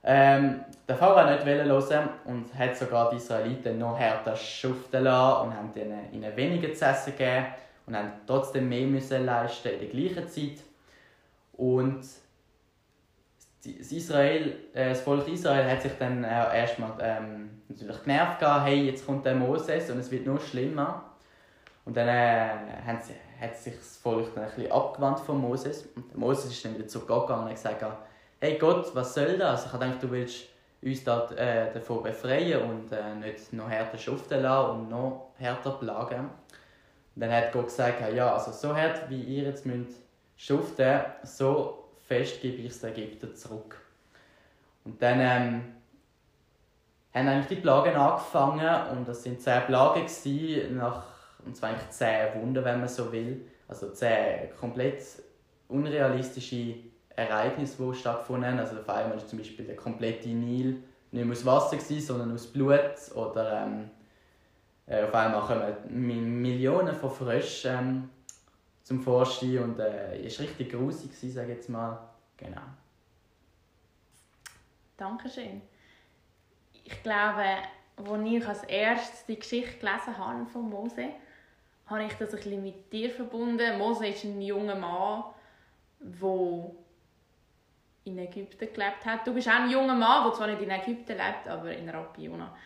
Ähm, 0.02 0.64
der 0.88 0.96
Pharao 0.96 1.30
nicht 1.30 1.44
hören 1.44 2.08
und 2.24 2.58
hat 2.58 2.74
sogar 2.74 3.10
die 3.10 3.16
Israeliten 3.16 3.78
noch 3.80 3.98
härter 3.98 4.34
schuften 4.34 5.04
lassen 5.04 5.48
und 5.48 5.54
haben 5.54 5.72
ihnen, 5.74 6.12
ihnen 6.14 6.34
weniger 6.36 6.72
zu 6.72 6.86
essen 6.86 7.12
gegeben 7.18 7.48
und 7.86 7.96
haben 7.96 8.12
trotzdem 8.26 8.66
mehr 8.66 8.86
müssen 8.86 9.26
leisten 9.26 9.68
in 9.68 9.80
der 9.80 9.88
gleichen 9.88 10.28
Zeit. 10.28 10.64
Und 11.52 12.02
das, 13.74 13.92
Israel, 13.92 14.54
äh, 14.72 14.90
das 14.90 15.00
Volk 15.00 15.28
Israel 15.28 15.70
hat 15.70 15.82
sich 15.82 15.92
dann 15.98 16.24
erstmal 16.24 16.92
ähm, 17.00 17.62
natürlich 17.68 18.02
genervt 18.02 18.38
gehabt, 18.38 18.66
hey, 18.66 18.84
jetzt 18.86 19.06
kommt 19.06 19.24
der 19.24 19.34
Moses 19.34 19.90
und 19.90 19.98
es 19.98 20.10
wird 20.10 20.26
nur 20.26 20.40
schlimmer. 20.40 21.04
Und 21.84 21.96
dann 21.96 22.08
äh, 22.08 22.96
sie, 23.02 23.14
hat 23.40 23.56
sich 23.56 23.76
das 23.76 23.96
Volk 23.98 24.34
dann 24.34 24.44
ein 24.44 24.50
bisschen 24.50 24.72
abgewandt 24.72 25.20
von 25.20 25.40
Moses. 25.40 25.88
Und 25.94 26.16
Moses 26.16 26.50
ist 26.50 26.64
dann 26.64 26.74
wieder 26.74 26.88
zu 26.88 27.00
Gott 27.00 27.26
gegangen 27.26 27.44
und 27.44 27.48
hat 27.50 27.56
gesagt, 27.56 27.84
hey 28.40 28.58
Gott, 28.58 28.94
was 28.94 29.14
soll 29.14 29.38
das? 29.38 29.66
Ich 29.66 29.72
habe 29.72 29.84
gedacht, 29.84 30.02
du 30.02 30.10
willst 30.10 30.46
uns 30.82 31.04
da, 31.04 31.28
äh, 31.30 31.72
davon 31.72 32.02
befreien 32.02 32.62
und 32.62 32.92
äh, 32.92 33.14
nicht 33.14 33.52
noch 33.52 33.68
härter 33.68 33.98
schuften 33.98 34.42
lassen 34.42 34.80
und 34.80 34.90
noch 34.90 35.30
härter 35.38 35.72
plagen. 35.72 36.30
Und 37.14 37.22
dann 37.22 37.32
hat 37.32 37.52
Gott 37.52 37.66
gesagt, 37.66 38.02
ja, 38.14 38.34
also 38.34 38.52
so 38.52 38.76
hart 38.76 39.08
wie 39.08 39.22
ihr 39.22 39.44
jetzt 39.44 39.64
müsst 39.64 40.02
schuften, 40.36 41.00
so 41.22 41.85
fest 42.06 42.40
gebe 42.40 42.56
ich 42.58 42.70
es 42.70 42.80
den 42.80 42.92
Ägypter 42.92 43.34
zurück. 43.34 43.76
Und 44.84 45.02
dann 45.02 45.20
ähm, 45.20 45.62
haben 47.12 47.28
eigentlich 47.28 47.58
die 47.58 47.62
Plagen 47.62 47.94
angefangen 47.96 48.96
und 48.96 49.08
das 49.08 49.22
sind 49.22 49.40
zehn 49.40 49.62
Plagen 49.66 50.06
gewesen, 50.06 50.76
nach, 50.76 51.04
und 51.44 51.56
zwar 51.56 51.70
eigentlich 51.70 51.90
zehn 51.90 52.40
Wunder, 52.40 52.64
wenn 52.64 52.80
man 52.80 52.88
so 52.88 53.10
will. 53.10 53.46
Also 53.68 53.90
zehn 53.90 54.54
komplett 54.58 55.02
unrealistische 55.68 56.74
Ereignisse, 57.16 57.82
die 57.82 57.94
stattgefunden 57.94 58.50
haben. 58.50 58.58
Also 58.58 58.76
auf 58.78 58.88
einmal 58.88 59.16
war 59.16 59.26
zum 59.26 59.38
Beispiel 59.38 59.64
der 59.64 59.76
komplette 59.76 60.28
Nil 60.28 60.82
nicht 61.10 61.24
mehr 61.24 61.32
aus 61.32 61.46
Wasser, 61.46 61.76
gewesen, 61.76 62.06
sondern 62.06 62.34
aus 62.34 62.46
Blut. 62.46 63.14
Oder 63.14 63.64
ähm, 63.64 63.90
äh, 64.86 65.02
auf 65.02 65.14
einmal 65.14 65.40
kommen 65.42 66.42
Millionen 66.42 66.94
von 66.94 67.10
Fröschen 67.10 67.74
ähm, 67.74 68.10
zum 68.86 69.00
Vorstehen 69.00 69.64
und 69.64 69.80
äh, 69.80 70.16
ist 70.24 70.38
richtig 70.38 70.70
grusig 70.70 71.10
sage 71.12 71.50
ich 71.50 71.56
jetzt 71.56 71.68
mal. 71.68 71.98
Genau. 72.36 72.62
Dankeschön. 74.96 75.60
Ich 76.84 77.02
glaube, 77.02 77.42
als 77.96 78.24
ich 78.24 78.46
als 78.46 78.62
erstes 78.62 79.26
die 79.26 79.40
Geschichte 79.40 79.78
gelesen 79.78 80.16
habe 80.16 80.46
von 80.46 80.70
Mose, 80.70 81.08
habe 81.86 82.04
ich 82.04 82.12
das 82.14 82.30
ein 82.30 82.36
bisschen 82.36 82.62
mit 82.62 82.92
dir 82.92 83.10
verbunden. 83.10 83.76
Mose 83.76 84.06
ist 84.06 84.22
ein 84.22 84.40
junger 84.40 84.76
Mann, 84.76 85.24
der 85.98 86.70
in 88.04 88.18
Ägypten 88.18 88.72
gelebt 88.72 89.04
hat. 89.04 89.26
Du 89.26 89.34
bist 89.34 89.48
auch 89.48 89.54
ein 89.54 89.68
junger 89.68 89.96
Mann, 89.96 90.28
der 90.28 90.34
zwar 90.34 90.46
nicht 90.46 90.62
in 90.62 90.70
Ägypten 90.70 91.16
lebt, 91.16 91.48
aber 91.48 91.72
in 91.72 91.88
Rapiona. 91.88 92.56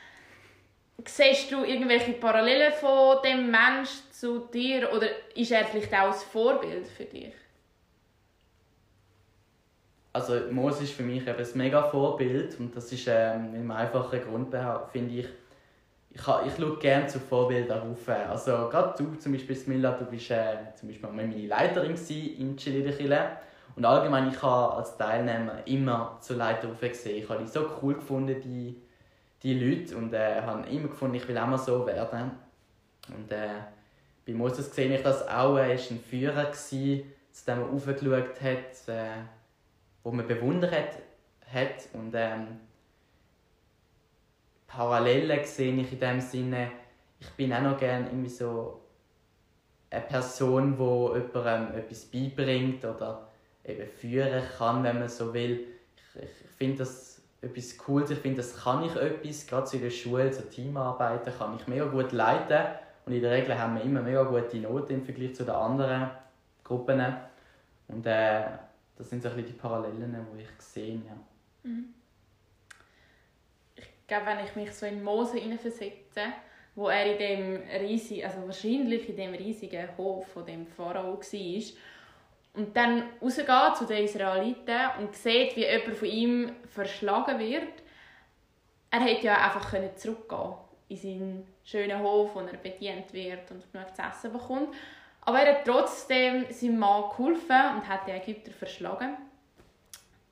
Siehst 1.07 1.51
du 1.51 1.65
irgendwelche 1.65 2.13
Parallelen 2.13 2.73
von 2.73 3.19
dem 3.25 3.51
Mensch 3.51 3.91
zu 4.11 4.41
dir 4.53 4.93
oder 4.93 5.07
ist 5.35 5.53
er 5.53 5.65
vielleicht 5.65 5.93
auch 5.95 6.09
ein 6.09 6.13
Vorbild 6.13 6.87
für 6.87 7.05
dich? 7.05 7.33
Also 10.13 10.35
Mose 10.51 10.85
ist 10.85 10.93
für 10.93 11.05
mich 11.05 11.27
eben 11.27 11.39
ein 11.39 11.49
mega 11.55 11.83
Vorbild 11.85 12.59
und 12.59 12.75
das 12.75 12.93
ist 12.93 13.07
ähm, 13.09 13.55
im 13.55 13.71
einfachen 13.71 14.21
Grund, 14.21 14.55
finde 14.91 15.15
ich, 15.15 15.29
ich, 16.11 16.21
ich 16.21 16.57
schaue 16.57 16.79
gerne 16.79 17.07
zu 17.07 17.21
Vorbildern 17.21 17.93
auf. 17.93 18.09
Also 18.09 18.69
gerade 18.69 18.95
du 18.99 19.15
zum 19.15 19.33
Beispiel, 19.33 19.55
Smilla, 19.55 19.93
du 19.93 20.07
bist 20.07 20.33
äh, 20.33 20.57
zum 20.75 20.89
Beispiel 20.89 21.11
meine 21.11 21.47
Leiterin 21.47 21.95
in 22.09 22.57
Chile 22.57 22.83
und 23.77 23.85
allgemein, 23.85 24.29
ich 24.29 24.43
habe 24.43 24.75
als 24.75 24.97
Teilnehmer 24.97 25.59
immer 25.67 26.19
zu 26.21 26.35
Leiter 26.35 26.69
gesehen. 26.69 27.23
Ich 27.23 27.29
habe 27.29 27.43
die 27.43 27.49
so 27.49 27.71
cool 27.81 27.95
gefunden, 27.95 28.41
die 28.41 28.77
die 29.43 29.59
Leute 29.59 29.97
und 29.97 30.13
äh, 30.13 30.43
habe 30.43 30.69
immer 30.69 30.89
gefunden, 30.89 31.17
ich 31.17 31.27
will 31.27 31.35
mal 31.35 31.59
so 31.59 31.87
werden. 31.87 32.33
Und 33.09 33.33
äh, 33.33 33.61
bei 34.27 34.33
Moses 34.35 34.75
sehe 34.75 34.95
ich 34.95 35.03
das 35.03 35.27
auch, 35.27 35.57
er 35.57 35.69
war 35.69 35.71
ein 35.71 36.01
Führer, 36.09 36.45
gewesen, 36.45 37.13
zu 37.33 37.45
dem 37.47 37.61
er 37.61 37.71
aufgeschaut 37.71 38.41
hat, 38.41 38.89
äh, 38.89 39.23
wo 40.03 40.13
man 40.13 40.27
bewundert 40.27 40.73
hat. 41.53 41.89
Und 41.95 42.13
ähm, 42.15 42.61
Parallelen 44.67 45.45
sehe 45.45 45.75
ich 45.75 45.93
in 45.93 46.01
dem 46.01 46.21
Sinne, 46.21 46.71
ich 47.19 47.31
bin 47.31 47.53
auch 47.53 47.63
noch 47.63 47.79
gerne 47.79 48.07
irgendwie 48.07 48.29
so 48.29 48.81
eine 49.91 50.03
Person, 50.03 50.77
die 50.77 51.19
jemandem 51.19 51.79
etwas 51.79 52.05
beibringt 52.05 52.85
oder 52.85 53.29
eben 53.65 53.89
führen 53.89 54.43
kann, 54.57 54.85
wenn 54.85 55.01
man 55.01 55.09
so 55.09 55.35
will. 55.35 55.67
Ich, 56.15 56.23
ich 56.23 56.51
finde 56.57 56.79
das 56.79 57.10
etwas 57.43 57.77
Cooles. 57.79 58.11
Ich 58.11 58.19
finde, 58.19 58.39
das 58.39 58.63
kann 58.63 58.85
ich 58.85 58.95
etwas. 58.95 59.47
Gerade 59.47 59.77
in 59.77 59.83
der 59.83 59.91
Schule, 59.91 60.33
so 60.33 60.43
Teamarbeiten, 60.43 61.33
kann 61.37 61.57
ich 61.57 61.67
mega 61.67 61.87
gut 61.87 62.13
leiten. 62.13 62.75
Und 63.07 63.13
in 63.13 63.23
der 63.23 63.33
Regel 63.33 63.59
haben 63.59 63.77
wir 63.77 63.83
immer 63.83 64.03
mega 64.03 64.23
gute 64.23 64.59
Noten 64.59 64.95
im 64.95 65.05
Vergleich 65.05 65.35
zu 65.35 65.45
den 65.45 65.55
anderen 65.55 66.11
Gruppen. 66.63 67.03
Und 67.89 68.07
äh, 68.07 68.45
das 68.97 69.09
sind 69.09 69.23
so 69.23 69.29
ein 69.29 69.37
bisschen 69.37 69.53
die 69.53 69.59
Parallelen, 69.59 70.27
die 70.35 70.43
ich 70.43 70.49
sehe. 70.59 70.95
Ja. 70.95 71.17
Mhm. 71.63 71.95
Ich 73.75 74.07
glaube, 74.07 74.27
wenn 74.27 74.45
ich 74.45 74.55
mich 74.57 74.73
so 74.73 74.87
in 74.87 75.03
Mose 75.03 75.39
hineinversetze, 75.39 76.21
wo 76.75 76.89
er 76.89 77.13
in 77.13 77.19
dem 77.19 77.63
riesigen, 77.81 78.27
also 78.27 78.47
wahrscheinlich 78.47 79.09
in 79.09 79.17
dem 79.17 79.35
riesigen 79.35 79.89
Hof 79.97 80.27
von 80.29 80.45
dem 80.45 80.67
Pharao 80.67 81.19
war, 81.19 81.63
und 82.55 82.77
dann 82.77 83.05
rausgeht 83.23 83.77
zu 83.77 83.87
den 83.87 84.05
Israeliten 84.05 84.81
und 84.99 85.15
sieht, 85.15 85.57
wie 85.57 85.67
jemand 85.67 85.97
von 85.97 86.09
ihm 86.09 86.53
verschlagen 86.69 87.39
wird. 87.39 87.69
Er 88.91 89.01
hätte 89.01 89.27
ja 89.27 89.35
einfach 89.37 89.73
zurückgehen 89.95 90.55
in 90.89 90.97
seinen 90.97 91.47
schönen 91.65 92.03
Hof, 92.03 92.35
wo 92.35 92.41
er 92.41 92.57
bedient 92.57 93.13
wird 93.13 93.51
und 93.53 93.73
genug 93.73 93.95
zu 93.95 94.03
essen 94.03 94.33
bekommt. 94.33 94.75
Aber 95.21 95.39
er 95.41 95.59
hat 95.59 95.65
trotzdem 95.65 96.47
seinem 96.51 96.79
Mann 96.79 97.11
geholfen 97.11 97.77
und 97.77 97.89
hat 97.89 98.09
die 98.09 98.13
Ägypter 98.13 98.51
verschlagen. 98.51 99.17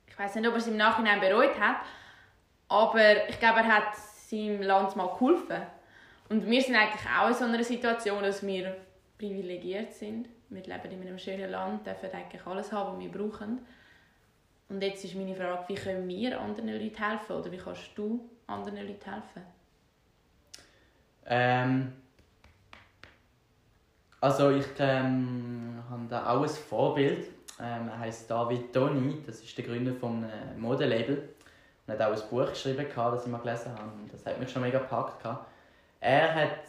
Ich 0.07 0.19
weiß 0.19 0.35
nicht, 0.35 0.47
ob 0.47 0.55
er 0.55 0.57
es 0.57 0.67
im 0.67 0.75
Nachhinein 0.75 1.21
bereut 1.21 1.57
hat, 1.57 1.77
aber 2.67 3.29
ich 3.29 3.39
glaube, 3.39 3.59
er 3.59 3.67
hat 3.67 3.95
seinem 3.95 4.61
Landsmann 4.61 5.07
geholfen. 5.07 5.61
Und 6.27 6.45
wir 6.45 6.61
sind 6.61 6.75
eigentlich 6.75 7.09
auch 7.17 7.29
in 7.29 7.33
so 7.33 7.45
einer 7.45 7.63
Situation, 7.63 8.21
dass 8.21 8.45
wir 8.45 8.75
privilegiert 9.17 9.93
sind 9.93 10.27
wir 10.49 10.63
leben 10.63 10.91
in 10.91 11.01
einem 11.01 11.19
schönen 11.19 11.49
Land, 11.49 11.85
dürfen 11.85 12.09
eigentlich 12.11 12.45
alles 12.45 12.71
haben, 12.71 12.93
was 12.93 13.03
wir 13.03 13.11
brauchen. 13.11 13.59
Und 14.69 14.83
jetzt 14.83 15.03
ist 15.03 15.15
meine 15.15 15.35
Frage, 15.35 15.63
wie 15.67 15.75
können 15.75 16.07
wir 16.07 16.39
anderen 16.39 16.69
Leuten 16.69 16.95
helfen 16.95 17.35
oder 17.35 17.51
wie 17.51 17.57
kannst 17.57 17.91
du 17.95 18.29
anderen 18.47 18.87
Leuten 18.87 19.11
helfen? 19.11 19.41
Ähm, 21.25 21.93
also 24.21 24.51
ich 24.51 24.67
ähm, 24.79 25.83
habe 25.89 26.05
da 26.09 26.29
auch 26.29 26.43
ein 26.43 26.49
Vorbild. 26.49 27.27
Ähm, 27.59 27.89
er 27.89 27.99
heißt 27.99 28.29
David 28.29 28.73
Toni, 28.73 29.21
das 29.25 29.41
ist 29.41 29.57
der 29.57 29.65
Gründer 29.65 29.93
vom 29.93 30.23
äh, 30.23 30.57
Modelabel 30.57 31.29
und 31.85 31.93
hat 31.93 32.01
auch 32.01 32.13
ein 32.13 32.29
Buch 32.29 32.49
geschrieben, 32.49 32.85
das 32.95 33.25
ich 33.25 33.31
mal 33.31 33.39
gelesen 33.39 33.71
habe. 33.73 33.91
Das 34.11 34.25
hat 34.25 34.39
mich 34.39 34.49
schon 34.49 34.61
mega 34.61 34.79
gepackt. 34.79 35.25
Er 35.99 36.35
hat 36.35 36.59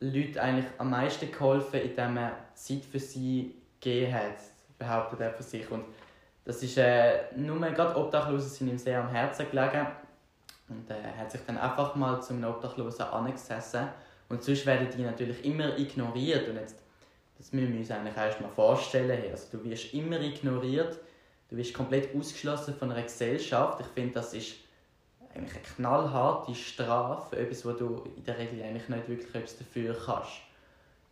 Leuten 0.00 0.38
eigentlich 0.38 0.66
am 0.78 0.90
meisten 0.90 1.30
geholfen, 1.30 1.80
indem 1.80 2.16
er 2.18 2.47
Zeit 2.58 2.84
für 2.84 2.98
sie 2.98 3.54
gegeben 3.80 4.14
hat, 4.14 4.36
behauptet 4.78 5.20
er 5.20 5.32
von 5.32 5.44
sich. 5.44 5.70
Und 5.70 5.84
das 6.44 6.62
ist 6.62 6.78
äh, 6.78 7.34
nur 7.36 7.58
gerade 7.60 7.96
Obdachlose 7.96 8.48
sind 8.48 8.68
ihm 8.68 8.78
sehr 8.78 9.00
am 9.00 9.08
Herzen 9.08 9.46
gelegen. 9.50 9.86
Und 10.68 10.88
er 10.90 10.98
äh, 10.98 11.16
hat 11.18 11.30
sich 11.30 11.40
dann 11.46 11.58
einfach 11.58 11.94
mal 11.94 12.20
zum 12.22 12.42
Obdachlosen 12.44 13.06
angesessen. 13.06 13.88
Und 14.28 14.42
sonst 14.42 14.66
werden 14.66 14.88
die 14.94 15.02
natürlich 15.02 15.44
immer 15.44 15.78
ignoriert. 15.78 16.48
Und 16.48 16.56
jetzt, 16.56 16.76
das 17.38 17.52
müssen 17.52 17.72
wir 17.72 17.80
uns 17.80 17.90
eigentlich 17.90 18.16
erst 18.16 18.40
mal 18.40 18.50
vorstellen. 18.50 19.22
Also 19.30 19.56
du 19.56 19.64
wirst 19.64 19.94
immer 19.94 20.20
ignoriert, 20.20 20.98
du 21.48 21.56
wirst 21.56 21.72
komplett 21.72 22.14
ausgeschlossen 22.14 22.74
von 22.74 22.92
einer 22.92 23.02
Gesellschaft. 23.02 23.80
Ich 23.80 23.86
finde, 23.86 24.14
das 24.14 24.34
ist 24.34 24.56
eigentlich 25.34 25.54
eine 25.54 25.64
knallharte 25.76 26.54
Strafe 26.54 27.30
für 27.30 27.42
etwas, 27.42 27.64
wo 27.64 27.72
du 27.72 28.04
in 28.16 28.24
der 28.24 28.38
Regel 28.38 28.62
eigentlich 28.62 28.88
nicht 28.88 29.08
wirklich 29.08 29.34
etwas 29.34 29.58
dafür 29.58 29.96
kannst. 30.04 30.47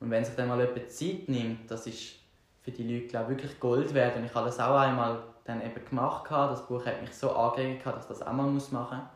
Und 0.01 0.11
wenn 0.11 0.25
sich 0.25 0.35
dann 0.35 0.49
mal 0.49 0.61
jemand 0.61 0.91
Zeit 0.91 1.29
nimmt, 1.29 1.71
das 1.71 1.87
ist 1.87 2.17
für 2.63 2.71
die 2.71 2.83
Leute 2.83 3.07
glaube 3.07 3.33
ich, 3.33 3.39
wirklich 3.39 3.61
Gold 3.61 3.95
wert. 3.95 4.17
Und 4.17 4.25
ich 4.25 4.35
habe 4.35 4.47
das 4.47 4.59
auch 4.61 4.79
einmal 4.79 5.23
dann 5.45 5.63
eben 5.63 5.85
gemacht. 5.85 6.31
Das 6.31 6.67
Buch 6.67 6.85
hat 6.85 7.01
mich 7.01 7.15
so 7.15 7.31
angeregt, 7.33 7.87
dass 7.87 8.05
ich 8.05 8.09
das 8.09 8.23
auch 8.23 8.33
mal 8.33 8.47
machen 8.47 8.99
muss. 8.99 9.07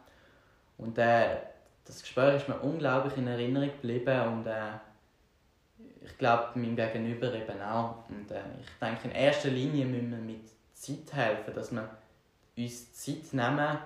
Und 0.79 0.97
äh, 0.99 1.37
das 1.85 2.01
Gespräch 2.01 2.37
ist 2.37 2.49
mir 2.49 2.59
unglaublich 2.61 3.17
in 3.17 3.27
Erinnerung 3.27 3.71
geblieben 3.71 4.29
und 4.29 4.47
äh, 4.47 4.79
ich 6.03 6.17
glaube 6.17 6.59
meinem 6.59 6.77
Gegenüber 6.77 7.33
eben 7.35 7.61
auch. 7.61 8.09
Und 8.09 8.31
äh, 8.31 8.41
ich 8.61 8.71
denke, 8.81 9.09
in 9.09 9.15
erster 9.15 9.51
Linie 9.51 9.85
müssen 9.85 10.11
wir 10.11 10.19
mit 10.19 10.49
Zeit 10.73 11.13
helfen, 11.13 11.55
dass 11.55 11.73
wir 11.73 11.89
uns 12.57 12.95
Zeit 12.95 13.33
nehmen, 13.33 13.79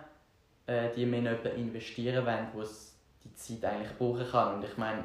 äh, 0.66 0.90
die 0.94 1.10
wir 1.10 1.18
in 1.18 1.24
jemanden 1.24 1.56
investieren 1.56 2.24
wollen, 2.24 2.48
wo 2.52 2.60
es 2.60 2.94
die 3.24 3.34
Zeit 3.34 3.72
eigentlich 3.72 3.96
brauchen 3.98 4.26
kann. 4.30 4.54
Und 4.56 4.64
ich 4.64 4.76
meine, 4.76 5.04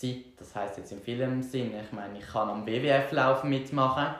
Zeit, 0.00 0.24
das 0.38 0.54
heißt 0.54 0.78
jetzt 0.78 0.92
in 0.92 1.00
vielem 1.00 1.42
Sinn, 1.42 1.72
ich 1.78 1.92
meine, 1.92 2.18
ich 2.18 2.26
kann 2.26 2.48
am 2.48 2.64
BWF-Lauf 2.64 3.44
mitmachen, 3.44 4.14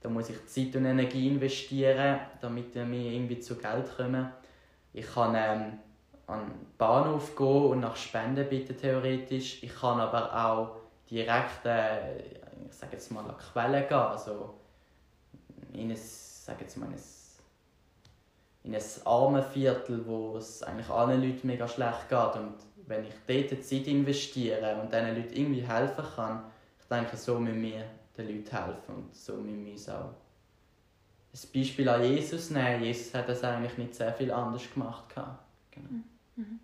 da 0.00 0.08
muss 0.08 0.28
ich 0.28 0.46
Zeit 0.46 0.74
und 0.76 0.84
Energie 0.84 1.28
investieren, 1.28 2.18
damit 2.40 2.74
wir 2.74 2.84
irgendwie 2.84 3.38
zu 3.38 3.56
Geld 3.56 3.96
kommen. 3.96 4.28
Ich 4.92 5.06
kann 5.06 5.34
ähm, 5.34 5.78
an 6.26 6.40
den 6.40 6.66
Bahnhof 6.76 7.34
gehen 7.36 7.66
und 7.66 7.80
nach 7.80 7.96
Spenden 7.96 8.48
bitten, 8.48 8.76
theoretisch. 8.76 9.62
Ich 9.62 9.74
kann 9.74 10.00
aber 10.00 10.34
auch 10.34 10.76
direkt, 11.10 11.64
äh, 11.64 12.18
ich 12.68 12.72
sage 12.72 12.92
jetzt 12.92 13.10
mal, 13.12 13.24
an 13.24 13.36
Quellen 13.38 13.88
gehen, 13.88 13.96
also 13.96 14.54
in 15.72 15.90
ein, 15.90 15.96
sage 15.96 16.62
jetzt 16.62 16.76
mal, 16.76 16.86
ein 16.86 16.98
in 18.64 18.74
ein 18.74 18.82
armes 19.04 19.46
Viertel, 19.48 20.04
wo 20.06 20.36
es 20.38 20.62
eigentlich 20.62 20.88
allen 20.88 21.22
Leuten 21.22 21.46
mega 21.46 21.68
schlecht 21.68 22.08
geht. 22.08 22.34
Und 22.36 22.54
wenn 22.86 23.04
ich 23.04 23.14
dort 23.26 23.62
Zeit 23.62 23.86
investiere 23.86 24.80
und 24.80 24.92
diesen 24.92 25.14
Leuten 25.14 25.32
irgendwie 25.34 25.62
helfen 25.62 26.04
kann, 26.16 26.44
ich 26.80 26.86
denke, 26.88 27.16
so 27.16 27.38
müssen 27.38 27.62
wir 27.62 27.84
den 28.16 28.28
Leuten 28.28 28.50
helfen 28.50 28.94
und 28.94 29.14
so 29.14 29.34
müssen 29.34 29.64
wir 29.64 29.72
uns 29.72 29.88
auch 29.88 30.14
ein 31.34 31.50
Beispiel 31.52 31.88
an 31.88 32.04
Jesus 32.04 32.50
nehmen. 32.50 32.82
Jesus 32.82 33.12
hat 33.14 33.28
das 33.28 33.42
eigentlich 33.42 33.76
nicht 33.76 33.94
sehr 33.94 34.12
viel 34.12 34.30
anders 34.30 34.62
gemacht. 34.72 35.04
Genau. 35.70 35.88
Mhm. 36.36 36.60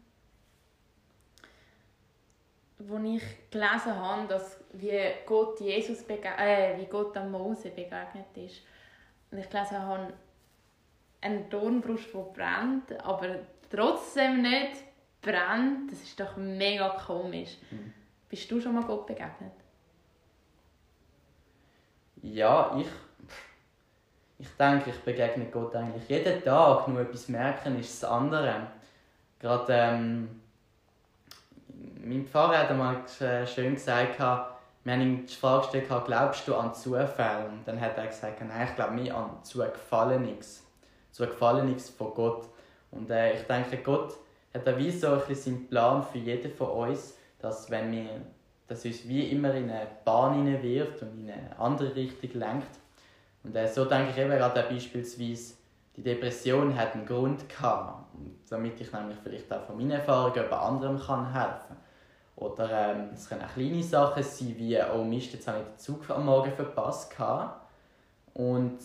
Als 2.78 3.04
ich 3.04 3.50
gelesen 3.50 3.94
habe, 3.94 4.28
dass 4.28 4.58
wie 4.72 4.98
Gott, 5.26 5.60
Jesus 5.60 6.02
äh, 6.08 6.78
wie 6.78 6.86
Gott 6.86 7.14
an 7.16 7.30
Mose 7.30 7.70
begegnet 7.70 8.34
ist, 8.36 8.62
und 9.30 9.38
ich 9.38 9.50
gelesen 9.50 9.78
habe, 9.78 10.12
ein 11.20 11.48
Dornbrust, 11.50 12.12
der 12.14 12.20
brennt, 12.20 13.04
aber 13.04 13.40
trotzdem 13.70 14.42
nicht 14.42 14.82
brennt, 15.20 15.92
das 15.92 16.02
ist 16.02 16.18
doch 16.18 16.36
mega 16.36 16.88
komisch. 16.90 17.56
Mhm. 17.70 17.92
Bist 18.28 18.50
du 18.50 18.60
schon 18.60 18.74
mal 18.74 18.84
Gott 18.84 19.06
begegnet? 19.06 19.52
Ja, 22.22 22.76
ich, 22.78 22.86
ich 24.38 24.48
denke, 24.56 24.90
ich 24.90 25.00
begegne 25.00 25.46
Gott 25.46 25.74
eigentlich 25.74 26.08
jeden 26.08 26.44
Tag. 26.44 26.86
Nur 26.88 27.00
etwas 27.00 27.28
merken 27.28 27.78
ist 27.78 28.02
das 28.02 28.10
andere. 28.10 28.66
Gerade 29.38 29.72
ähm, 29.72 30.40
mein 32.04 32.26
Pfarrer 32.26 32.58
hat 32.58 32.70
einmal 32.70 33.04
schön 33.46 33.74
gesagt, 33.74 34.18
wir 34.18 34.92
haben 34.92 35.00
ihm 35.02 35.26
die 35.26 35.34
Frage 35.34 35.62
gestellt, 35.62 36.04
glaubst 36.06 36.46
du 36.46 36.54
an 36.54 36.74
Zufall? 36.74 37.46
Und 37.46 37.66
dann 37.66 37.80
hat 37.80 37.96
er 37.98 38.06
gesagt, 38.06 38.40
nein, 38.40 38.68
ich 38.68 38.76
glaube 38.76 38.94
mehr 38.94 39.16
an 39.16 39.38
Zugefallenes. 41.12 41.86
Zugefallenes 41.86 41.90
von 41.90 42.14
Gott. 42.14 42.48
Und 42.90 43.10
äh, 43.10 43.34
ich 43.34 43.42
denke, 43.46 43.78
Gott 43.78 44.14
hat 44.52 44.66
er 44.66 44.78
wie 44.78 44.90
so 44.90 45.08
ein 45.08 45.34
seinen 45.34 45.68
Plan 45.68 46.02
für 46.02 46.18
jeden 46.18 46.52
von 46.52 46.88
uns, 46.88 47.16
dass 47.38 47.70
wenn 47.70 47.92
wir 47.92 48.20
dass 48.70 48.84
uns 48.84 49.06
wie 49.08 49.24
immer 49.32 49.52
in 49.52 49.68
eine 49.68 49.88
Bahn 50.04 50.46
wirft 50.62 51.02
und 51.02 51.18
in 51.18 51.30
eine 51.32 51.58
andere 51.58 51.92
Richtung 51.96 52.38
lenkt. 52.38 52.70
Und 53.42 53.56
äh, 53.56 53.66
so 53.66 53.84
denke 53.84 54.12
ich 54.12 54.18
eben 54.18 54.30
gerade 54.30 54.62
beispielsweise, 54.62 55.54
die 55.96 56.04
Depression 56.04 56.78
hat 56.78 56.94
einen 56.94 57.04
Grund 57.04 57.48
gehabt, 57.48 58.04
damit 58.48 58.80
ich 58.80 58.92
nämlich 58.92 59.18
vielleicht 59.24 59.52
auch 59.52 59.64
von 59.64 59.76
meinen 59.76 59.90
Erfahrungen 59.90 60.36
jemand 60.36 60.52
anderem 60.52 61.00
kann 61.00 61.32
helfen 61.32 61.76
Oder 62.36 62.94
ähm, 62.94 63.08
es 63.12 63.28
können 63.28 63.42
auch 63.42 63.52
kleine 63.54 63.82
Sachen 63.82 64.22
sein, 64.22 64.54
wie 64.56 64.78
«Oh 64.94 65.02
Mist, 65.02 65.32
jetzt 65.32 65.48
habe 65.48 65.58
ich 65.58 65.64
den 65.64 65.78
Zug 65.78 66.08
am 66.08 66.26
Morgen 66.26 66.52
verpasst». 66.52 67.10
Gehabt. 67.10 67.66
Und 68.34 68.78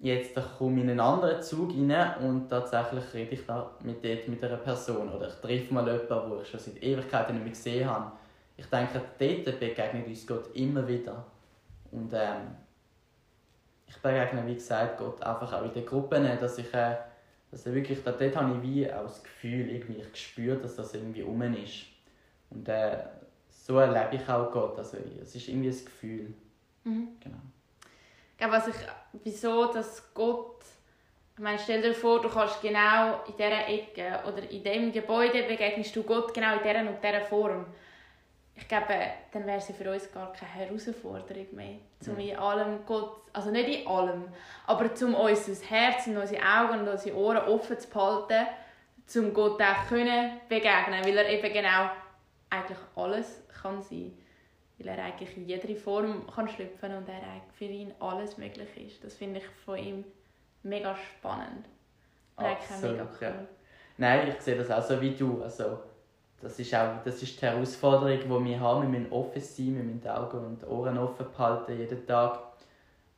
jetzt 0.00 0.34
komme 0.58 0.76
ich 0.76 0.84
in 0.84 0.90
einen 0.90 1.00
anderen 1.00 1.42
Zug 1.42 1.70
rein 1.70 2.14
und 2.22 2.48
tatsächlich 2.48 3.04
rede 3.14 3.34
ich 3.34 3.46
da 3.46 3.70
mit, 3.82 4.04
dort 4.04 4.28
mit 4.28 4.42
einer 4.44 4.56
Person. 4.56 5.12
Oder 5.12 5.28
ich 5.28 5.34
treffe 5.34 5.74
mal 5.74 5.86
jemanden, 5.86 6.30
den 6.30 6.42
ich 6.42 6.48
schon 6.48 6.60
seit 6.60 6.82
Ewigkeiten 6.82 7.34
nicht 7.34 7.44
mehr 7.44 7.52
gesehen 7.52 7.88
habe. 7.88 8.12
Ich 8.56 8.66
denke, 8.66 9.00
dort 9.18 9.60
begegnet 9.60 10.06
uns 10.06 10.26
Gott 10.26 10.54
immer 10.54 10.86
wieder. 10.86 11.24
Und 11.90 12.12
ähm, 12.12 12.56
ich 13.86 13.96
begegne, 13.96 14.46
wie 14.46 14.54
gesagt, 14.54 14.98
Gott 14.98 15.22
einfach 15.22 15.52
auch 15.52 15.64
in 15.64 15.72
den 15.72 15.86
Gruppen, 15.86 16.24
dass 16.40 16.58
ich, 16.58 16.72
äh, 16.74 16.96
dass 17.50 17.66
er 17.66 17.74
wirklich, 17.74 18.02
dort 18.04 18.36
habe 18.36 18.56
ich 18.56 18.62
wie 18.62 18.92
auch 18.92 19.04
das 19.04 19.22
Gefühl, 19.22 19.68
irgendwie, 19.70 20.00
ich 20.00 20.20
spüre, 20.20 20.58
dass 20.58 20.76
das 20.76 20.94
irgendwie 20.94 21.22
um 21.22 21.40
ist. 21.42 21.86
Und 22.50 22.68
äh, 22.68 22.98
so 23.48 23.78
erlebe 23.78 24.22
ich 24.22 24.28
auch 24.28 24.50
Gott, 24.50 24.78
also 24.78 24.96
es 25.22 25.34
ist 25.34 25.48
irgendwie 25.48 25.68
ein 25.68 25.84
Gefühl. 25.84 26.34
Mhm. 26.84 27.08
Genau 27.20 27.38
was 28.46 28.68
ich, 28.68 28.74
wieso 29.24 29.72
dass 29.72 30.14
Gott, 30.14 30.62
ich 31.34 31.42
meine, 31.42 31.58
stell 31.58 31.82
dir 31.82 31.94
vor, 31.94 32.20
du 32.20 32.28
kannst 32.28 32.60
genau 32.62 33.24
in 33.26 33.36
dieser 33.36 33.68
Ecke 33.68 34.20
oder 34.26 34.48
in 34.50 34.62
diesem 34.62 34.92
Gebäude 34.92 35.42
begegnest 35.44 35.94
du 35.94 36.02
Gott 36.02 36.32
genau 36.34 36.56
in 36.56 36.62
dieser 36.62 36.80
und 36.80 37.02
dieser 37.02 37.20
Form. 37.22 37.66
Ich 38.54 38.66
glaube, 38.66 38.94
dann 39.32 39.46
wäre 39.46 39.60
sie 39.60 39.72
für 39.72 39.90
uns 39.90 40.10
gar 40.12 40.32
keine 40.32 40.50
Herausforderung 40.50 41.46
mehr, 41.52 41.76
um 42.06 42.18
in 42.18 42.36
allem 42.36 42.84
Gott, 42.86 43.22
also 43.32 43.50
nicht 43.50 43.68
in 43.68 43.86
allem, 43.86 44.24
aber 44.66 44.90
um 45.00 45.14
unser 45.14 45.64
Herz 45.68 46.08
und 46.08 46.16
unsere 46.16 46.42
Augen 46.42 46.80
und 46.80 46.88
unsere 46.88 47.16
Ohren 47.16 47.48
offen 47.48 47.78
zu 47.78 47.88
behalten, 47.88 48.48
um 49.14 49.32
Gott 49.32 49.62
auch 49.62 49.88
können 49.88 50.40
begegnen, 50.48 51.04
weil 51.04 51.16
er 51.16 51.28
eben 51.28 51.52
genau 51.52 51.90
eigentlich 52.50 52.78
alles 52.96 53.42
kann 53.62 53.80
sein 53.82 54.12
kann 54.12 54.27
weil 54.78 54.88
er 54.88 55.04
eigentlich 55.04 55.36
in 55.36 55.46
jeder 55.46 55.74
Form 55.76 56.26
kann 56.32 56.48
schlüpfen 56.48 56.94
und 56.94 57.08
er 57.08 57.22
für 57.52 57.64
ihn 57.64 57.92
alles 57.98 58.38
möglich 58.38 58.68
ist. 58.76 59.02
Das 59.02 59.14
finde 59.14 59.40
ich 59.40 59.46
von 59.64 59.76
ihm 59.76 60.04
mega 60.62 60.94
spannend. 60.96 61.66
Absolut, 62.36 62.92
mega 62.92 63.08
cool. 63.20 63.28
Ja. 63.28 63.46
Nein, 63.96 64.28
ich 64.28 64.40
sehe 64.40 64.56
das 64.56 64.70
auch 64.70 64.82
so 64.82 65.00
wie 65.00 65.10
du. 65.10 65.42
Also, 65.42 65.78
das 66.40 66.58
ist 66.60 66.72
auch 66.74 67.02
das 67.04 67.20
ist 67.20 67.40
die 67.40 67.46
Herausforderung, 67.46 68.20
die 68.20 68.50
wir 68.50 68.60
haben. 68.60 68.82
Wir 68.82 69.00
müssen 69.00 69.12
offen 69.12 69.40
sein, 69.40 69.76
wir 69.76 69.82
müssen 69.82 70.00
die 70.00 70.08
Augen 70.08 70.38
und 70.38 70.66
Ohren 70.68 70.96
offen 70.98 71.26
behalten, 71.32 71.76
jeden 71.76 72.06
Tag. 72.06 72.38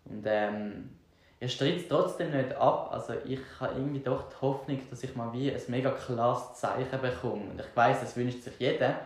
Und 0.06 0.24
ähm, 0.26 0.90
ich 1.38 1.52
streite 1.52 1.76
es 1.76 1.88
trotzdem 1.88 2.30
nicht 2.30 2.54
ab. 2.54 2.88
Also 2.92 3.14
ich 3.26 3.40
habe 3.60 3.74
irgendwie 3.74 4.00
doch 4.00 4.30
die 4.30 4.40
Hoffnung, 4.40 4.80
dass 4.88 5.02
ich 5.02 5.14
mal 5.14 5.30
wie 5.34 5.52
ein 5.52 5.60
mega 5.68 5.90
klares 5.90 6.54
Zeichen 6.54 7.00
bekomme. 7.02 7.50
Und 7.50 7.60
ich 7.60 7.76
weiß, 7.76 8.00
das 8.00 8.16
wünscht 8.16 8.42
sich 8.42 8.54
jeder. 8.58 9.00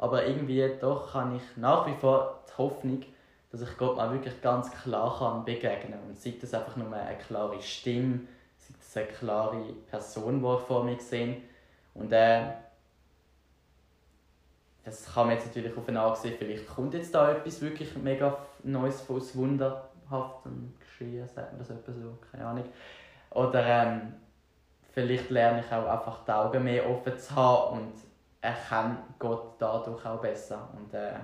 Aber 0.00 0.26
irgendwie 0.26 0.66
doch 0.80 1.12
habe 1.12 1.36
ich 1.36 1.56
nach 1.58 1.86
wie 1.86 1.92
vor 1.92 2.40
die 2.48 2.56
Hoffnung, 2.56 3.02
dass 3.52 3.60
ich 3.60 3.76
Gott 3.76 3.98
mal 3.98 4.10
wirklich 4.10 4.40
ganz 4.40 4.70
klar 4.70 5.14
kann 5.18 5.44
begegnen 5.44 5.92
kann. 5.92 6.08
Und 6.08 6.18
sei 6.18 6.38
das 6.40 6.54
einfach 6.54 6.74
nur 6.76 6.90
eine 6.90 7.18
klare 7.18 7.60
Stimme, 7.60 8.20
sei 8.56 8.74
das 8.78 8.96
eine 8.96 9.06
klare 9.08 9.74
Person, 9.90 10.40
die 10.42 10.54
ich 10.54 10.60
vor 10.60 10.84
mir 10.84 10.98
sehe. 10.98 11.42
Und 11.92 12.10
äh, 12.12 12.46
das 14.86 15.12
kann 15.12 15.26
man 15.26 15.36
jetzt 15.36 15.48
natürlich 15.48 15.76
auf 15.76 15.86
eine 15.86 16.00
Art 16.00 16.16
sehen, 16.16 16.36
vielleicht 16.38 16.66
kommt 16.66 16.94
jetzt 16.94 17.14
da 17.14 17.32
etwas 17.32 17.60
wirklich 17.60 17.94
mega 17.96 18.38
Neues 18.62 19.02
von 19.02 19.16
uns 19.16 19.36
wunderhaftem 19.36 20.72
geschehen, 20.80 21.28
sagt 21.28 21.52
man 21.52 21.58
das 21.58 21.68
etwa 21.68 21.92
so, 21.92 22.16
keine 22.32 22.46
Ahnung. 22.46 22.64
Oder 23.32 23.66
ähm, 23.66 24.14
vielleicht 24.92 25.28
lerne 25.28 25.60
ich 25.60 25.70
auch 25.70 25.86
einfach 25.86 26.24
die 26.24 26.32
Augen 26.32 26.64
mehr 26.64 26.88
offen 26.88 27.18
zu 27.18 27.36
haben 27.36 27.80
und 27.80 28.09
erkenne 28.40 28.98
Gott 29.18 29.54
dadurch 29.58 30.04
auch 30.06 30.20
besser. 30.20 30.68
Und 30.76 30.92
äh, 30.94 31.14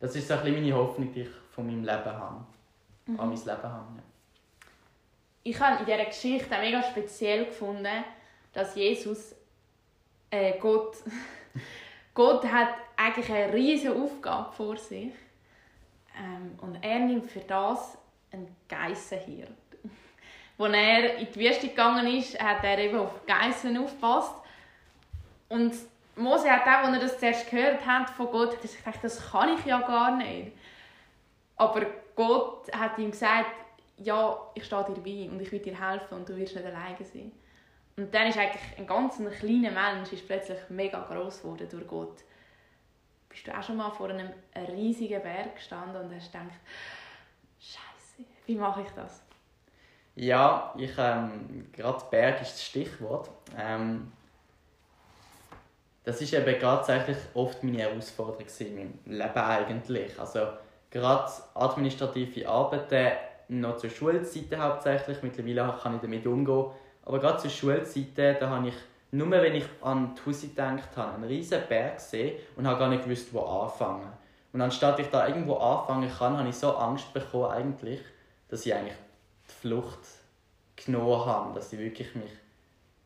das 0.00 0.16
ist 0.16 0.28
so 0.28 0.34
ein 0.34 0.52
meine 0.52 0.74
Hoffnung, 0.74 1.12
die 1.12 1.22
ich 1.22 1.30
von 1.50 1.66
meinem 1.66 1.84
Leben 1.84 2.04
habe. 2.04 2.44
Mhm. 3.06 3.20
An 3.20 3.28
mein 3.28 3.38
Leben 3.38 3.62
habe. 3.62 3.96
Ja. 3.96 4.02
Ich 5.44 5.60
habe 5.60 5.80
in 5.80 5.86
dieser 5.86 6.04
Geschichte 6.04 6.58
mega 6.58 6.82
speziell 6.82 7.46
gefunden, 7.46 8.04
dass 8.52 8.74
Jesus, 8.74 9.34
äh, 10.30 10.58
Gott, 10.58 10.96
Gott 12.14 12.44
hat 12.44 12.74
eigentlich 12.96 13.30
eine 13.32 13.52
riesige 13.52 13.94
Aufgabe 13.94 14.52
vor 14.52 14.76
sich. 14.76 15.12
Ähm, 16.16 16.58
und 16.60 16.82
er 16.82 16.98
nimmt 17.00 17.30
für 17.30 17.40
das 17.40 17.96
einen 18.30 18.54
Geissenhirt. 18.68 19.50
Als 20.58 20.74
er 20.74 21.16
in 21.16 21.32
die 21.32 21.40
Wüste 21.40 21.68
gegangen 21.68 22.06
ist, 22.06 22.40
hat 22.40 22.62
er 22.62 22.78
eben 22.78 22.98
auf 22.98 23.24
Geissen 23.26 23.76
aufgepasst. 23.78 24.34
Und 25.48 25.74
Mose 26.16 26.50
hat 26.50 26.62
auch, 26.62 26.88
als 26.88 26.94
er 26.94 27.00
das 27.00 27.18
zuerst 27.18 27.50
gehört 27.50 27.86
hat 27.86 28.10
von 28.10 28.30
Gott, 28.30 28.52
hat 28.52 28.64
er 28.64 28.70
gedacht, 28.70 29.02
das 29.04 29.30
kann 29.30 29.56
ich 29.56 29.64
ja 29.64 29.80
gar 29.80 30.16
nicht. 30.16 30.52
Aber 31.56 31.86
Gott 32.14 32.70
hat 32.72 32.98
ihm 32.98 33.10
gesagt, 33.10 33.46
ja, 33.98 34.36
ich 34.54 34.64
stehe 34.64 34.84
dir 34.84 35.00
bei 35.00 35.30
und 35.30 35.40
ich 35.40 35.52
will 35.52 35.60
dir 35.60 35.78
helfen 35.78 36.14
und 36.14 36.28
du 36.28 36.36
wirst 36.36 36.54
nicht 36.54 36.66
alleine 36.66 37.04
sein. 37.04 37.32
Und 37.96 38.14
dann 38.14 38.26
ist 38.26 38.38
eigentlich 38.38 38.78
ein 38.78 38.86
ganz 38.86 39.16
kleiner 39.16 39.70
Mensch 39.70 40.12
ist 40.12 40.26
plötzlich 40.26 40.58
mega 40.70 41.00
groß 41.00 41.42
geworden 41.42 41.68
durch 41.70 41.86
Gott. 41.86 42.24
Bist 43.28 43.46
du 43.46 43.56
auch 43.56 43.62
schon 43.62 43.76
mal 43.76 43.90
vor 43.90 44.10
einem 44.10 44.30
riesigen 44.68 45.22
Berg 45.22 45.56
gestanden 45.56 46.02
und 46.02 46.14
hast 46.14 46.32
gedacht, 46.32 46.48
Scheiße, 47.60 48.28
wie 48.46 48.56
mache 48.56 48.82
ich 48.82 48.90
das? 48.90 49.22
Ja, 50.14 50.74
ich 50.76 50.92
ähm, 50.98 51.70
gerade 51.72 52.04
Berg 52.10 52.42
ist 52.42 52.52
das 52.52 52.64
Stichwort. 52.64 53.30
Ähm, 53.56 54.12
das 56.04 56.20
ist 56.20 56.34
eben 56.34 56.60
tatsächlich 56.60 57.16
oft 57.34 57.62
meine 57.62 57.78
Herausforderung 57.78 58.46
in 58.58 58.74
meinem 58.74 58.98
Leben 59.06 59.38
eigentlich. 59.38 60.18
Also 60.18 60.46
gerade 60.90 61.30
administrative 61.54 62.48
Arbeiten 62.48 63.12
noch 63.48 63.76
zur 63.76 63.90
Schulzeit 63.90 64.56
hauptsächlich. 64.56 65.22
Mittlerweile 65.22 65.74
kann 65.80 65.96
ich 65.96 66.00
damit 66.00 66.26
umgehen. 66.26 66.66
Aber 67.04 67.18
gerade 67.20 67.38
zur 67.38 67.50
Schulzeit, 67.50 68.16
da 68.16 68.48
habe 68.48 68.68
ich 68.68 68.74
nur 69.14 69.30
wenn 69.30 69.54
ich 69.54 69.66
an 69.82 70.14
die 70.14 70.26
Hause 70.26 70.48
gedacht 70.48 70.96
habe, 70.96 71.16
einen 71.16 71.24
riesen 71.24 71.60
Berg 71.68 71.96
gesehen 71.96 72.38
und 72.56 72.66
habe 72.66 72.78
gar 72.78 72.88
nicht 72.88 73.04
gewusst, 73.04 73.32
wo 73.32 73.40
anfangen. 73.40 74.10
Und 74.54 74.60
anstatt 74.62 74.98
ich 75.00 75.08
da 75.08 75.28
irgendwo 75.28 75.56
anfangen 75.56 76.10
kann, 76.10 76.38
habe 76.38 76.48
ich 76.48 76.54
so 76.54 76.74
Angst 76.76 77.12
bekommen 77.12 77.50
eigentlich, 77.50 78.00
dass 78.48 78.64
ich 78.64 78.74
eigentlich 78.74 78.96
die 79.48 79.52
Flucht 79.52 79.98
genommen 80.76 81.26
habe, 81.26 81.54
dass 81.54 81.72
ich 81.74 81.78
wirklich 81.78 82.14
mich 82.14 82.30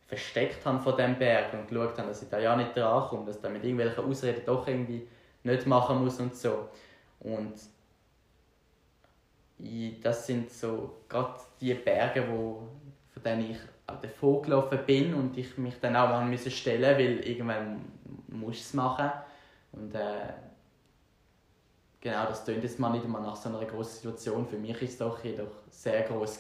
versteckt 0.07 0.65
habe 0.65 0.81
von 0.81 0.97
diesem 0.97 1.19
Berg 1.19 1.53
und 1.53 1.69
geschaut 1.69 1.99
habe, 1.99 2.09
dass 2.09 2.23
ich 2.23 2.29
da 2.29 2.39
ja 2.39 2.55
nicht 2.57 2.77
drankomme, 2.77 3.27
dass 3.27 3.37
ich 3.37 3.43
da 3.43 3.49
mit 3.49 3.65
irgendwelchen 3.65 4.05
Ausreden 4.05 4.43
doch 4.47 4.67
irgendwie 4.67 5.07
nicht 5.43 5.67
machen 5.67 6.03
muss 6.03 6.21
und 6.21 6.35
so. 6.35 6.69
Und 7.21 7.55
das 10.03 10.27
sind 10.27 10.51
so 10.51 10.99
gerade 11.09 11.41
die 11.61 11.75
Berge, 11.75 12.25
wo, 12.29 12.69
von 13.13 13.23
denen 13.23 13.51
ich 13.51 13.59
auch 13.87 14.01
davon 14.01 14.43
gelaufen 14.43 14.79
bin 14.87 15.15
und 15.15 15.37
ich 15.37 15.57
mich 15.59 15.79
dann 15.81 15.97
auch 15.97 16.11
an 16.11 16.29
müssen 16.29 16.51
stellen, 16.51 16.83
weil 16.83 17.21
irgendwann 17.21 17.81
muss 18.29 18.61
es 18.61 18.75
machen 18.75 19.11
und 19.73 19.95
äh, 19.95 20.33
genau, 22.01 22.27
das 22.27 22.45
klingt 22.45 22.63
jetzt 22.63 22.79
mal 22.79 22.91
nicht 22.91 23.05
einmal 23.05 23.23
nach 23.23 23.37
so 23.37 23.49
einer 23.49 23.65
großen 23.65 23.95
Situation. 23.95 24.47
Für 24.47 24.59
mich 24.59 24.81
ist 24.83 24.93
es 24.93 24.99
doch 24.99 25.23
jedoch 25.23 25.51
sehr 25.71 26.03
groß. 26.03 26.39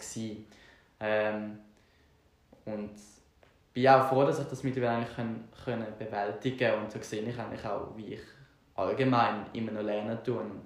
Ähm, 1.00 1.58
und 2.64 2.92
bin 3.76 3.88
auch 3.88 4.08
froh, 4.08 4.24
dass 4.24 4.38
ich 4.38 4.46
das 4.46 4.62
mittlerweile 4.62 4.96
eigentlich 4.96 5.14
können, 5.14 5.48
können 5.62 5.86
bewältigen 5.98 6.80
und 6.80 6.90
so 6.90 6.98
sehe 7.02 7.20
ich 7.20 7.38
eigentlich 7.38 7.64
auch, 7.66 7.94
wie 7.94 8.14
ich 8.14 8.22
allgemein 8.74 9.44
immer 9.52 9.72
noch 9.72 9.82
lernen 9.82 10.18
tue 10.24 10.38
und 10.38 10.62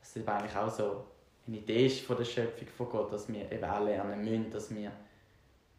das 0.00 0.16
ist 0.16 0.26
eigentlich 0.26 0.56
auch 0.56 0.70
so 0.70 1.04
eine 1.46 1.58
Idee 1.58 1.86
ist 1.86 2.00
von 2.06 2.16
der 2.16 2.24
Schöpfung 2.24 2.66
von 2.68 2.88
Gott, 2.88 3.12
dass 3.12 3.30
wir 3.30 3.52
eben 3.52 3.64
auch 3.64 3.84
lernen 3.84 4.24
müssen, 4.24 4.50
dass 4.50 4.74
wir 4.74 4.90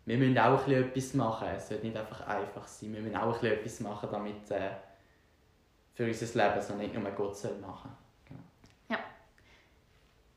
wir 0.05 0.17
müssen 0.17 0.37
auch 0.37 0.65
ein 0.65 0.73
etwas 0.73 1.13
machen. 1.13 1.47
Es 1.55 1.69
wird 1.69 1.83
nicht 1.83 1.95
einfach 1.95 2.21
einfach 2.25 2.67
sein. 2.67 2.93
Wir 2.93 3.01
müssen 3.01 3.15
auch 3.15 3.43
ein 3.43 3.51
etwas 3.51 3.79
machen, 3.79 4.09
damit 4.11 4.49
äh, 4.49 4.71
für 5.93 6.05
unser 6.05 6.25
Leben, 6.25 6.61
sondern 6.61 6.87
nicht 6.87 6.95
nur 6.95 7.11
Gott 7.11 7.37
soll 7.37 7.57
machen. 7.57 7.91
Genau. 8.25 8.39
Ja. 8.89 8.99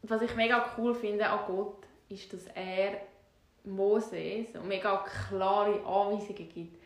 Was 0.03 0.21
ich 0.21 0.35
mega 0.35 0.67
cool 0.77 0.95
finde 0.95 1.27
an 1.27 1.41
Gott, 1.47 1.87
ist, 2.11 2.33
dass 2.35 2.45
er 2.55 3.01
Mose 3.65 4.47
so 4.53 4.61
mega 4.63 5.05
klare 5.29 5.85
Anweisungen 5.85 6.49
gibt. 6.49 6.83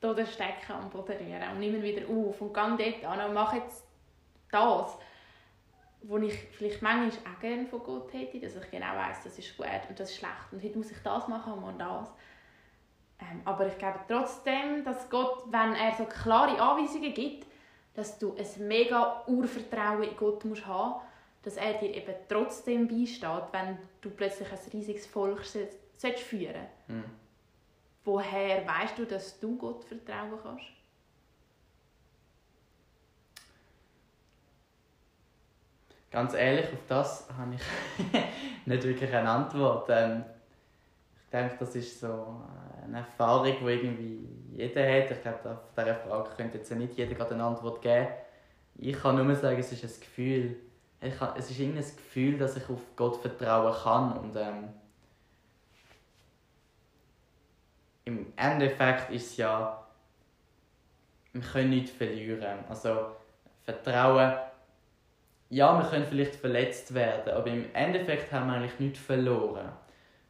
Hier 0.00 0.26
stecken 0.26 0.90
Boden 0.90 1.16
rühren 1.16 1.56
und 1.56 1.62
immer 1.62 1.82
wieder 1.82 2.08
auf 2.08 2.40
und 2.40 2.52
gang 2.52 2.78
dort 2.78 3.04
an 3.04 3.28
und 3.28 3.34
mach 3.34 3.54
jetzt 3.54 3.86
das 4.50 4.98
wo 6.04 6.18
ich 6.18 6.34
vielleicht 6.52 6.82
manchmal 6.82 7.34
auch 7.34 7.40
gerne 7.40 7.66
von 7.66 7.82
Gott 7.82 8.12
hätte, 8.12 8.40
dass 8.40 8.56
ich 8.56 8.70
genau 8.70 8.94
weiß, 8.96 9.22
das 9.24 9.38
ist 9.38 9.56
gut 9.56 9.66
und 9.88 9.98
das 9.98 10.10
ist 10.10 10.16
schlecht 10.16 10.52
und 10.52 10.62
heute 10.62 10.78
muss 10.78 10.90
ich 10.90 10.98
das 11.02 11.28
machen 11.28 11.52
und 11.52 11.60
morgen 11.60 11.78
das. 11.78 12.08
Ähm, 13.20 13.40
aber 13.44 13.68
ich 13.68 13.78
glaube 13.78 14.00
trotzdem, 14.08 14.84
dass 14.84 15.08
Gott, 15.08 15.44
wenn 15.50 15.74
er 15.74 15.94
so 15.96 16.04
klare 16.04 16.60
Anweisungen 16.60 17.14
gibt, 17.14 17.46
dass 17.94 18.18
du 18.18 18.34
ein 18.36 18.66
mega 18.66 19.22
Urvertrauen 19.26 20.02
in 20.02 20.16
Gott 20.16 20.44
musst 20.44 20.66
haben 20.66 21.00
dass 21.44 21.56
er 21.56 21.74
dir 21.74 21.92
eben 21.92 22.14
trotzdem 22.28 22.86
beisteht, 22.86 23.48
wenn 23.50 23.76
du 24.00 24.10
plötzlich 24.10 24.46
ein 24.52 24.58
riesiges 24.72 25.06
Volk 25.06 25.44
führen 26.10 26.54
sollst. 26.54 26.88
Mhm. 26.88 27.04
Woher 28.04 28.66
weißt 28.66 28.98
du, 28.98 29.06
dass 29.06 29.38
du 29.38 29.56
Gott 29.56 29.84
vertrauen 29.84 30.38
kannst? 30.42 30.64
Ganz 36.10 36.34
ehrlich, 36.34 36.66
auf 36.66 36.86
das 36.88 37.26
habe 37.38 37.54
ich 37.54 37.62
nicht 38.66 38.82
wirklich 38.84 39.14
eine 39.14 39.30
Antwort. 39.30 39.88
Ähm, 39.88 40.24
ich 41.24 41.30
denke, 41.30 41.56
das 41.58 41.74
ist 41.74 42.00
so 42.00 42.42
eine 42.84 42.98
Erfahrung, 42.98 43.56
die 43.60 43.64
irgendwie 43.64 44.28
jeder 44.50 44.82
hat. 44.82 45.10
Ich 45.10 45.22
glaube, 45.22 45.50
auf 45.50 45.72
diese 45.74 45.94
Frage 45.94 46.30
könnte 46.36 46.58
jetzt 46.58 46.70
nicht 46.72 46.98
jeder 46.98 47.14
gerade 47.14 47.34
eine 47.34 47.44
Antwort 47.44 47.80
geben. 47.80 48.08
Ich 48.76 49.00
kann 49.00 49.24
nur 49.24 49.34
sagen, 49.36 49.58
es 49.58 49.72
ist 49.72 49.84
ein 49.84 50.00
Gefühl. 50.00 50.56
Kann, 51.18 51.34
es 51.38 51.50
ist 51.50 51.60
ein 51.60 51.74
Gefühl, 51.74 52.36
dass 52.36 52.56
ich 52.56 52.68
auf 52.68 52.80
Gott 52.94 53.16
vertrauen 53.16 53.74
kann. 53.82 54.18
Und 54.18 54.36
ähm, 54.36 54.68
im 58.04 58.32
Endeffekt 58.36 59.10
ist 59.10 59.32
es 59.32 59.36
ja, 59.38 59.86
wir 61.32 61.42
können 61.42 61.70
nichts 61.70 61.92
verlieren. 61.92 62.58
Also 62.68 63.06
Vertrauen 63.64 64.34
ja, 65.52 65.78
wir 65.78 65.86
können 65.86 66.06
vielleicht 66.06 66.36
verletzt 66.36 66.94
werden, 66.94 67.34
aber 67.34 67.48
im 67.48 67.66
Endeffekt 67.74 68.32
haben 68.32 68.46
wir 68.46 68.54
eigentlich 68.54 68.80
nichts 68.80 69.00
verloren. 69.00 69.70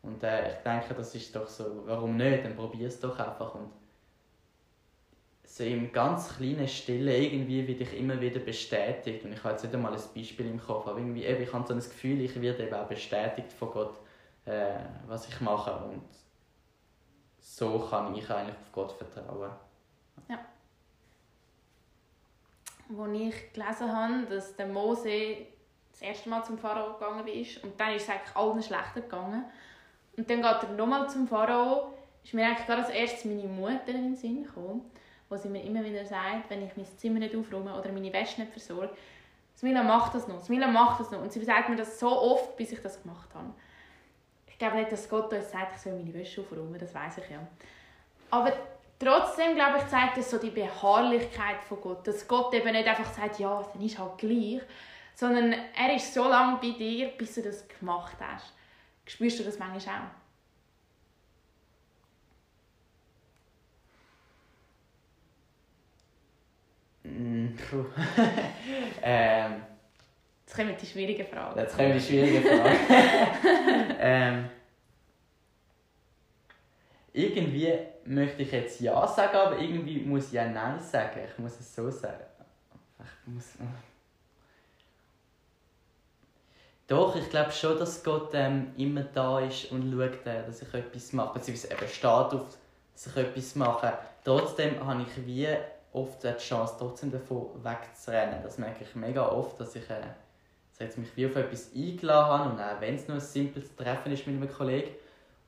Und 0.03 0.21
äh, 0.25 0.51
ich 0.51 0.57
denke, 0.65 0.95
das 0.95 1.15
ist 1.15 1.37
doch 1.37 1.47
so, 1.47 1.85
warum 1.87 2.17
nicht? 2.17 2.45
Dann 2.45 2.57
probier 2.57 2.89
es 2.89 2.99
doch 2.99 3.17
einfach. 3.21 3.55
Und 3.55 3.71
so 5.45 5.63
im 5.63 5.93
ganz 5.93 6.37
kleinen 6.37 6.67
Stille 6.67 7.17
irgendwie 7.17 7.69
werde 7.69 7.85
ich 7.85 7.97
immer 7.97 8.21
wieder 8.21 8.41
bestätigt. 8.41 9.25
Und 9.25 9.35
ich 9.35 9.45
habe 9.45 9.51
jetzt 9.51 9.63
nicht 9.63 9.73
einmal 9.73 9.93
ein 9.93 10.01
Beispiel 10.13 10.47
im 10.47 10.61
Kopf, 10.61 10.89
aber 10.89 10.99
irgendwie, 10.99 11.25
eben, 11.25 11.41
ich 11.41 11.53
habe 11.53 11.69
so 11.69 11.75
ein 11.75 11.79
Gefühl, 11.79 12.21
ich 12.21 12.41
werde 12.43 12.65
eben 12.65 12.75
auch 12.75 12.89
bestätigt 12.89 13.53
von 13.53 13.71
Gott, 13.71 13.95
äh, 14.47 14.75
was 15.07 15.29
ich 15.29 15.41
mache. 15.41 15.85
Und 15.85 16.03
so 17.43 17.79
kann 17.79 18.15
ich 18.15 18.31
eigentlich 18.31 18.57
auf 18.57 18.73
Gott 18.73 18.93
vertrauen. 18.93 19.51
Ja 20.29 20.39
wo 22.97 23.07
ich 23.07 23.53
gelesen 23.53 23.93
habe, 23.93 24.27
dass 24.29 24.57
der 24.57 24.67
Mose 24.67 25.37
das 25.93 26.03
erste 26.03 26.29
Mal 26.29 26.45
zum 26.45 26.59
Pharao 26.59 26.95
gegangen 26.95 27.27
ist 27.29 27.63
und 27.65 27.79
dann 27.79 27.95
ist 27.95 28.05
es 28.05 28.11
eigentlich 28.11 28.37
allen 28.37 28.63
schlechter 28.63 29.01
gegangen. 29.01 29.45
Und 30.17 30.29
dann 30.29 30.43
geht 30.43 30.63
er 30.63 30.69
nochmal 30.77 31.09
zum 31.09 31.27
Pharao, 31.27 31.95
ist 32.23 32.35
mir 32.35 32.47
eigentlich 32.47 32.67
gerade 32.67 32.83
als 32.83 32.91
erstes 32.91 33.25
meine 33.25 33.45
Mutter 33.45 33.89
in 33.89 34.03
den 34.03 34.17
Sinn 34.17 34.45
gekommen, 34.45 34.83
wo 35.29 35.37
sie 35.37 35.49
mir 35.49 35.63
immer 35.63 35.85
wieder 35.85 36.05
sagt, 36.05 36.51
wenn 36.51 36.67
ich 36.67 36.77
mein 36.77 36.87
Zimmer 36.99 37.19
nicht 37.19 37.35
aufräume 37.35 37.79
oder 37.79 37.91
meine 37.93 38.13
Wäsche 38.13 38.41
nicht 38.41 38.53
versorge, 38.53 38.95
Smila 39.57 39.83
macht 39.83 40.15
das 40.15 40.29
noch, 40.29 40.41
Smila 40.41 40.67
macht 40.67 41.01
das 41.01 41.11
noch. 41.11 41.21
Und 41.21 41.33
sie 41.33 41.45
sagt 41.45 41.69
mir 41.69 41.77
das 41.77 41.99
so 41.99 42.09
oft, 42.09 42.57
bis 42.57 42.73
ich 42.73 42.81
das 42.81 43.03
gemacht 43.03 43.29
habe. 43.35 43.53
Ich 44.63 44.69
glaube 44.69 44.79
nicht, 44.79 44.93
dass 44.93 45.09
Gott 45.09 45.33
uns 45.33 45.51
sagt, 45.51 45.75
ich 45.75 45.83
soll 45.83 45.95
meine 45.95 46.15
Wäsche 46.15 46.41
aufräumen, 46.41 46.79
das 46.79 46.95
weiß 46.95 47.19
ich 47.19 47.31
ja. 47.31 47.41
Aber 48.31 48.53
Trotzdem, 48.97 49.57
glaube 49.57 49.79
ich, 49.79 49.89
zeigt 49.89 50.17
es 50.19 50.31
so 50.31 50.39
die 50.39 50.51
Beharrlichkeit 50.51 51.61
von 51.69 51.81
Gott. 51.81 52.07
Dass 52.07 52.29
Gott 52.29 52.55
eben 52.55 52.71
nicht 52.71 52.87
einfach 52.87 53.13
sagt, 53.13 53.41
ja, 53.41 53.69
dann 53.73 53.83
ist 53.83 53.99
halt 53.99 54.19
gleich. 54.19 54.61
Sondern 55.17 55.53
er 55.53 55.97
ist 55.97 56.15
so 56.15 56.29
lange 56.29 56.59
bei 56.59 56.71
dir, 56.71 57.09
bis 57.19 57.35
du 57.35 57.43
das 57.43 57.67
gemacht 57.67 58.17
hast. 58.21 58.53
Spürst 59.05 59.41
du 59.41 59.43
das 59.43 59.59
manchmal 59.59 59.97
auch? 59.97 60.03
Mm, 67.03 67.57
ähm, 69.03 69.63
jetzt 70.53 70.57
kommen 70.57 70.77
die 70.79 70.87
schwierigen 70.87 71.27
Fragen. 71.27 71.59
Jetzt 71.59 71.77
kommen 71.77 71.93
die 71.93 72.01
schwierigen 72.01 72.43
Fragen. 72.43 73.97
ähm, 74.01 74.51
irgendwie 77.13 77.79
möchte 78.05 78.43
ich 78.43 78.53
jetzt 78.53 78.81
Ja 78.81 79.07
sagen, 79.07 79.37
aber 79.37 79.59
irgendwie 79.59 80.01
muss 80.01 80.27
ich 80.27 80.33
ja 80.33 80.49
Nein 80.49 80.81
sagen. 80.81 81.21
Ich 81.27 81.39
muss 81.39 81.59
es 81.59 81.75
so 81.75 81.91
sagen. 81.91 82.25
Ich 83.01 83.33
muss... 83.33 83.45
Doch, 86.87 87.17
ich 87.17 87.31
glaube 87.31 87.53
schon, 87.53 87.79
dass 87.79 88.05
Gott 88.05 88.31
ähm, 88.35 88.73
immer 88.77 89.05
da 89.05 89.41
ist 89.41 89.71
und 89.71 89.91
schaut, 89.91 90.27
äh, 90.27 90.45
dass 90.45 90.61
ich 90.61 90.75
etwas 90.75 91.13
mache. 91.13 91.35
Beziehungsweise 91.35 91.73
eben 91.73 91.89
steht 91.89 92.05
auf, 92.05 92.59
dass 92.93 93.07
ich 93.07 93.17
etwas 93.17 93.55
mache. 93.55 93.93
Trotzdem 94.25 94.87
habe 94.87 95.03
ich 95.03 95.27
wie 95.27 95.49
oft 95.93 96.23
die 96.23 96.37
Chance, 96.37 96.75
trotzdem 96.79 97.11
davon 97.11 97.49
wegzurennen. 97.63 98.43
Das 98.43 98.59
merke 98.59 98.85
ich 98.85 98.95
mega 98.95 99.27
oft, 99.27 99.59
dass 99.61 99.75
ich, 99.75 99.89
äh, 99.89 100.03
dass 100.79 100.93
ich 100.93 100.99
mich 100.99 101.17
wie 101.17 101.27
auf 101.27 101.37
etwas 101.37 101.71
eingeladen 101.75 102.31
habe. 102.31 102.51
Und 102.51 102.61
auch 102.61 102.81
wenn 102.81 102.95
es 102.95 103.09
nur 103.09 103.17
ein 103.17 103.21
simples 103.21 103.75
Treffen 103.77 104.13
ist 104.13 104.27
mit 104.27 104.37
einem 104.37 104.53
Kollegen, 104.53 104.91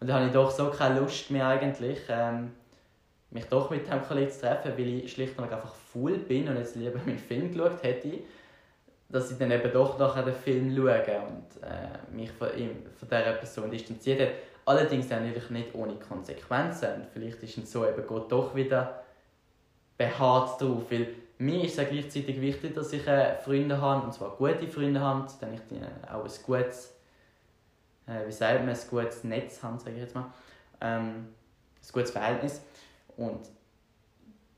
und 0.01 0.09
dann 0.09 0.17
habe 0.17 0.27
ich 0.27 0.33
doch 0.33 0.51
so 0.51 0.71
keine 0.71 1.01
Lust 1.01 1.31
mehr 1.31 1.47
eigentlich, 1.47 2.01
ähm, 2.09 2.53
mich 3.31 3.47
doch 3.47 3.71
mit 3.71 3.91
dem 3.91 4.03
Kollegen 4.03 4.31
zu 4.31 4.41
treffen, 4.41 4.73
weil 4.77 5.05
ich 5.05 5.13
schlicht 5.13 5.37
und 5.39 5.45
einfach 5.45 5.75
faul 5.75 6.19
bin 6.19 6.49
und 6.49 6.57
jetzt 6.57 6.77
lieber 6.77 6.99
meinen 6.99 7.19
Film 7.19 7.53
geschaut 7.53 7.83
hätte, 7.83 8.19
dass 9.09 9.31
ich 9.31 9.39
dann 9.39 9.51
eben 9.51 9.73
doch 9.73 9.99
nachher 9.99 10.23
den 10.23 10.35
Film 10.35 10.75
schaue 10.75 11.03
und 11.27 11.63
äh, 11.63 12.15
mich 12.15 12.31
von, 12.33 12.49
ihm, 12.57 12.71
von 12.99 13.09
dieser 13.09 13.33
Person 13.33 13.71
distanziert 13.71 14.21
habe. 14.21 14.33
Allerdings 14.67 15.11
natürlich 15.11 15.51
nicht 15.51 15.75
ohne 15.75 15.95
Konsequenzen. 15.95 16.95
Und 16.95 17.07
vielleicht 17.13 17.43
ist 17.43 17.59
es 17.59 17.71
so 17.71 17.87
eben 17.87 18.07
Gott 18.07 18.31
doch 18.33 18.55
wieder 18.55 19.03
beharrt 19.97 20.61
drauf, 20.61 20.83
weil 20.91 21.09
mir 21.39 21.65
ist 21.65 21.79
es 21.79 21.89
gleichzeitig 21.89 22.41
wichtig, 22.41 22.75
dass 22.75 22.93
ich 22.93 23.07
äh, 23.07 23.37
Freunde 23.39 23.81
habe, 23.81 24.07
und 24.07 24.15
zwar 24.15 24.37
gute 24.37 24.69
Freunde 24.69 25.01
habe, 25.01 25.27
dann 25.41 25.55
ich 25.55 25.61
äh, 25.61 26.13
auch 26.13 26.25
ein 26.25 26.31
gutes 26.47 26.95
äh, 28.07 28.27
wie 28.27 28.33
sagt 28.33 28.61
man, 28.61 28.75
ein 28.75 28.81
gutes 28.91 29.25
Netz 29.25 29.63
haben, 29.63 29.79
sage 29.79 29.97
ich 29.97 30.03
jetzt 30.03 30.15
mal, 30.15 30.27
ähm, 30.81 31.29
ein 31.83 31.93
gutes 31.93 32.11
Verhältnis. 32.11 32.63
Und 33.17 33.41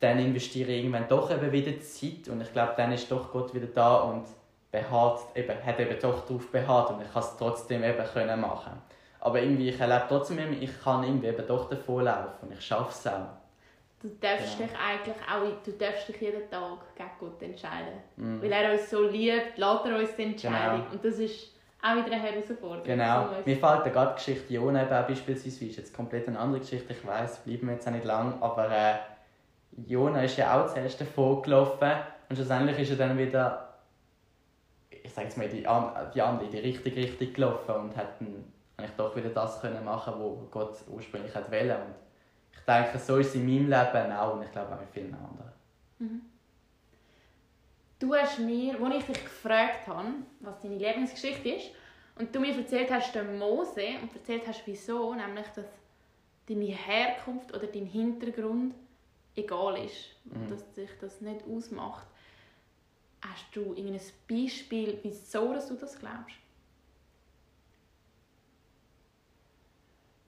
dann 0.01 0.19
investiere 0.19 0.71
ich 0.71 0.79
irgendwann 0.79 1.09
doch 1.09 1.31
eben 1.31 1.53
wieder 1.53 1.81
Zeit 1.81 2.29
und 2.29 2.41
ich 2.41 2.53
glaube, 2.53 2.75
dann 2.77 2.93
ist 2.93 3.11
doch 3.11 3.33
Gott 3.33 3.55
wieder 3.55 3.67
da 3.67 3.97
und 3.97 4.27
beharrt, 4.71 5.21
eben, 5.35 5.65
hat 5.65 5.81
eben 5.81 5.99
doch 6.01 6.27
darauf 6.27 6.51
beharrt 6.51 6.91
und 6.91 7.03
ich 7.03 7.13
kann 7.13 7.23
es 7.23 7.37
trotzdem 7.39 7.83
eben 7.83 8.05
können 8.05 8.41
machen. 8.41 8.73
Aber 9.21 9.41
irgendwie, 9.41 9.71
ich 9.71 9.81
erlebe 9.81 10.05
trotzdem, 10.09 10.39
ich 10.61 10.83
kann 10.83 11.03
irgendwie 11.03 11.29
eben 11.29 11.47
doch 11.47 11.69
davon 11.69 12.05
laufen 12.05 12.47
und 12.47 12.53
ich 12.53 12.61
schaffe 12.61 12.91
es 12.91 13.07
auch. 13.07 13.29
Du 14.03 14.09
darfst 14.21 14.61
ja. 14.61 14.67
dich 14.67 14.77
eigentlich 14.77 15.17
auch, 15.17 15.63
du 15.65 15.73
darfst 15.73 16.09
dich 16.09 16.21
jeden 16.21 16.51
Tag 16.51 16.79
gegen 16.95 17.11
Gott 17.19 17.43
entscheiden. 17.43 17.95
Mm. 18.17 18.43
Weil 18.43 18.53
er 18.53 18.73
uns 18.73 18.91
so 18.91 19.09
liebt, 19.09 19.57
lässt 19.57 19.87
er 19.87 19.99
uns 19.99 20.17
die 20.17 20.23
Entscheidung. 20.23 20.83
Genau. 20.83 20.93
Und 20.93 21.05
das 21.05 21.19
ist 21.19 21.53
auch 21.83 21.97
wieder 21.97 22.15
eine 22.15 22.23
Herausforderung. 22.23 22.85
Genau. 22.85 23.29
Mir 23.45 23.57
fällt 23.57 23.87
da 23.87 23.89
gerade 23.89 24.11
die 24.11 24.17
Geschichte 24.17 24.53
Jona 24.53 24.83
eben 24.83 24.93
auch 24.93 25.07
beispielsweise, 25.07 25.65
ist 25.67 25.77
jetzt 25.77 25.95
komplett 25.95 26.29
eine 26.29 26.39
andere 26.39 26.61
Geschichte, 26.61 26.93
ich 26.93 27.07
weiß, 27.07 27.39
bleiben 27.41 27.69
wir 27.69 27.75
jetzt 27.75 27.89
auch 27.89 27.93
nicht 27.93 28.05
lang, 28.05 28.41
aber 28.41 28.71
äh, 28.71 28.95
Jona 29.87 30.23
ist 30.23 30.37
ja 30.37 30.61
auch 30.61 30.73
zuerst 30.73 31.01
davon 31.01 31.43
gelaufen 31.43 31.91
und 32.29 32.37
schlussendlich 32.37 32.79
ist 32.79 32.91
er 32.91 32.97
dann 32.97 33.19
wieder, 33.19 33.79
ich 34.91 35.13
sage 35.13 35.29
jetzt 35.29 35.39
mal, 35.39 35.49
die, 35.49 35.67
die 36.15 36.23
andere, 36.23 36.51
die 36.51 36.59
richtige 36.59 36.97
Richtung 36.97 37.33
gelaufen 37.33 37.75
und 37.75 37.97
hat 37.97 38.21
dann 38.21 38.45
eigentlich 38.77 38.97
doch 38.97 39.15
wieder 39.15 39.31
das 39.31 39.61
können 39.61 39.85
machen, 39.85 40.15
was 40.19 40.51
Gott 40.51 40.77
ursprünglich 40.89 41.35
hat 41.35 41.51
wollen. 41.51 41.71
Und 41.71 41.95
ich 42.59 42.65
denke, 42.65 42.99
so 42.99 43.17
ist 43.17 43.29
es 43.29 43.35
in 43.37 43.47
meinem 43.47 43.69
Leben 43.71 44.13
auch 44.13 44.35
und 44.35 44.43
ich 44.43 44.53
glaube 44.53 44.75
auch 44.75 44.81
in 44.81 44.89
vielen 44.89 45.15
anderen. 45.15 45.53
Mhm. 45.99 46.23
Du 47.99 48.15
hast 48.15 48.39
mir, 48.39 48.81
als 48.81 48.95
ich 48.97 49.05
dich 49.05 49.25
gefragt 49.25 49.87
habe, 49.87 50.09
was 50.41 50.61
deine 50.61 50.77
Lebensgeschichte 50.77 51.49
ist, 51.49 51.71
und 52.19 52.35
du 52.35 52.41
mir 52.41 52.57
erzählt 52.57 52.91
hast, 52.91 53.15
den 53.15 53.39
Mose, 53.39 53.83
und 54.03 54.15
erzählt 54.15 54.47
hast, 54.47 54.63
wieso, 54.67 55.15
nämlich, 55.15 55.47
dass 55.49 55.67
deine 56.49 56.65
Herkunft 56.65 57.55
oder 57.55 57.67
dein 57.67 57.87
Hintergrund 57.87 58.75
egal 59.35 59.85
ist 59.85 60.15
und 60.25 60.47
mhm. 60.47 60.51
dass 60.51 60.75
sich 60.75 60.91
das 61.01 61.21
nicht 61.21 61.45
ausmacht. 61.47 62.07
Hast 63.21 63.45
du 63.55 63.75
irgendein 63.75 64.01
Beispiel, 64.29 64.99
wieso 65.03 65.53
dass 65.53 65.69
du 65.69 65.75
das 65.75 65.99
glaubst? 65.99 66.37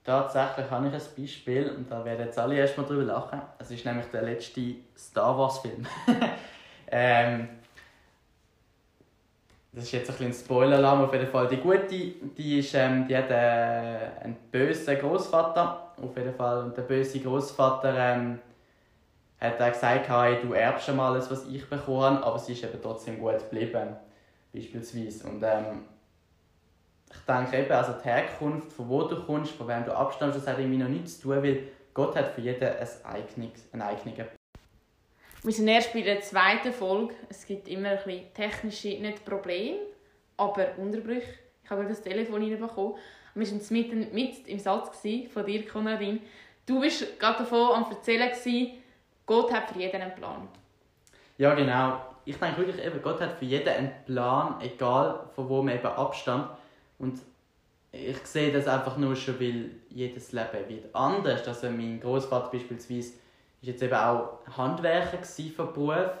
Tatsächlich 0.03 0.69
habe 0.71 0.87
ich 0.87 0.93
ein 0.93 1.01
Beispiel 1.17 1.69
und 1.69 1.91
da 1.91 2.03
werden 2.03 2.25
jetzt 2.25 2.39
alle 2.39 2.55
erstmal 2.55 2.85
drüber 2.85 3.03
lachen. 3.03 3.41
Es 3.59 3.69
ist 3.69 3.85
nämlich 3.85 4.07
der 4.07 4.23
letzte 4.23 4.75
Star 4.97 5.37
Wars 5.37 5.59
Film. 5.59 5.85
ähm, 6.87 7.49
das 9.71 9.83
ist 9.83 9.91
jetzt 9.91 10.09
ein 10.09 10.17
bisschen 10.17 10.33
Spoiler-Alarm 10.33 11.03
auf 11.03 11.13
jeden 11.13 11.27
Fall. 11.27 11.47
Die 11.47 11.57
gute, 11.57 11.85
die, 11.87 12.59
ist, 12.59 12.73
ähm, 12.73 13.07
die 13.07 13.15
hat 13.15 13.29
äh, 13.29 14.23
einen 14.23 14.37
bösen 14.51 14.97
Großvater 14.97 15.93
auf 16.01 16.17
jeden 16.17 16.33
Fall. 16.33 16.63
Und 16.63 16.77
der 16.77 16.81
böse 16.83 17.19
Großvater 17.19 17.95
ähm, 17.95 18.39
hat 19.39 19.61
auch 19.61 19.71
gesagt, 19.71 20.09
hey, 20.09 20.37
du 20.41 20.53
erbst 20.53 20.87
schon 20.87 20.95
mal 20.95 21.11
alles, 21.11 21.29
was 21.29 21.45
ich 21.45 21.69
bekommen 21.69 22.15
habe, 22.15 22.25
aber 22.25 22.39
sie 22.39 22.53
ist 22.53 22.63
eben 22.63 22.81
trotzdem 22.81 23.19
gut 23.19 23.37
geblieben, 23.37 23.95
beispielsweise. 24.51 25.27
Und 25.27 25.43
ähm, 25.43 25.83
ich 27.11 27.19
denke 27.27 27.57
eben, 27.57 27.71
also 27.71 27.93
die 27.93 28.03
Herkunft, 28.03 28.71
von 28.71 28.89
wo 28.89 29.03
du 29.03 29.23
kommst, 29.25 29.53
von 29.53 29.67
wem 29.67 29.85
du 29.85 29.95
abstammst, 29.95 30.37
das 30.37 30.47
hat 30.47 30.59
irgendwie 30.59 30.77
noch 30.77 30.89
nichts 30.89 31.19
zu 31.19 31.23
tun, 31.23 31.43
weil 31.43 31.63
Gott 31.93 32.15
hat 32.15 32.27
für 32.33 32.41
jeden 32.41 32.63
ein 32.63 32.87
eigenes, 33.03 33.73
einen 33.73 33.81
eigenen 33.81 34.15
wir 35.41 35.53
sind 35.53 35.69
erst 35.69 35.93
bei 35.93 36.01
der 36.01 36.19
zweiten 36.19 36.73
Folge. 36.73 37.13
Es 37.29 37.45
gibt 37.45 37.69
immer 37.69 37.91
ein 37.91 37.99
bisschen 38.03 38.33
technische, 38.33 38.89
nicht 38.99 39.23
Probleme, 39.23 39.77
aber 40.35 40.77
Unterbrüche. 40.77 41.33
Ich 41.63 41.69
habe 41.69 41.85
das 41.85 42.01
Telefon 42.01 42.43
reinbekommen. 42.43 42.95
Wir 43.35 43.47
waren 43.47 43.61
mitten, 43.69 44.13
mit 44.13 44.47
im 44.47 44.59
Satz 44.59 45.01
von 45.31 45.45
dir, 45.45 45.65
Konradin. 45.65 46.19
Du 46.65 46.81
warst 46.81 47.17
gerade 47.19 47.39
davon 47.39 47.83
am 47.83 47.89
Erzählen, 47.89 48.29
Gott 49.25 49.53
hat 49.53 49.71
für 49.71 49.79
jeden 49.79 50.01
einen 50.01 50.13
Plan. 50.15 50.49
Ja, 51.37 51.55
genau. 51.55 52.01
Ich 52.25 52.35
denke 52.35 52.57
wirklich, 52.57 52.85
eben, 52.85 53.01
Gott 53.01 53.21
hat 53.21 53.37
für 53.39 53.45
jeden 53.45 53.69
einen 53.69 53.91
Plan, 54.05 54.59
egal 54.59 55.29
von 55.35 55.47
wo 55.47 55.61
man 55.61 55.75
eben 55.75 55.87
abstammt. 55.87 56.49
Und 56.99 57.19
ich 57.91 58.17
sehe 58.25 58.51
das 58.51 58.67
einfach 58.67 58.97
nur 58.97 59.15
schon, 59.15 59.39
weil 59.39 59.71
jedes 59.89 60.31
Leben 60.31 60.67
wird 60.67 60.93
anders. 60.93 61.47
Also 61.47 61.69
mein 61.69 61.99
Großvater 61.99 62.51
beispielsweise 62.51 63.13
war 63.13 63.19
jetzt 63.61 63.81
eben 63.81 63.93
auch 63.93 64.39
Handwerker 64.55 65.17
von 65.55 65.73
Beruf 65.73 66.11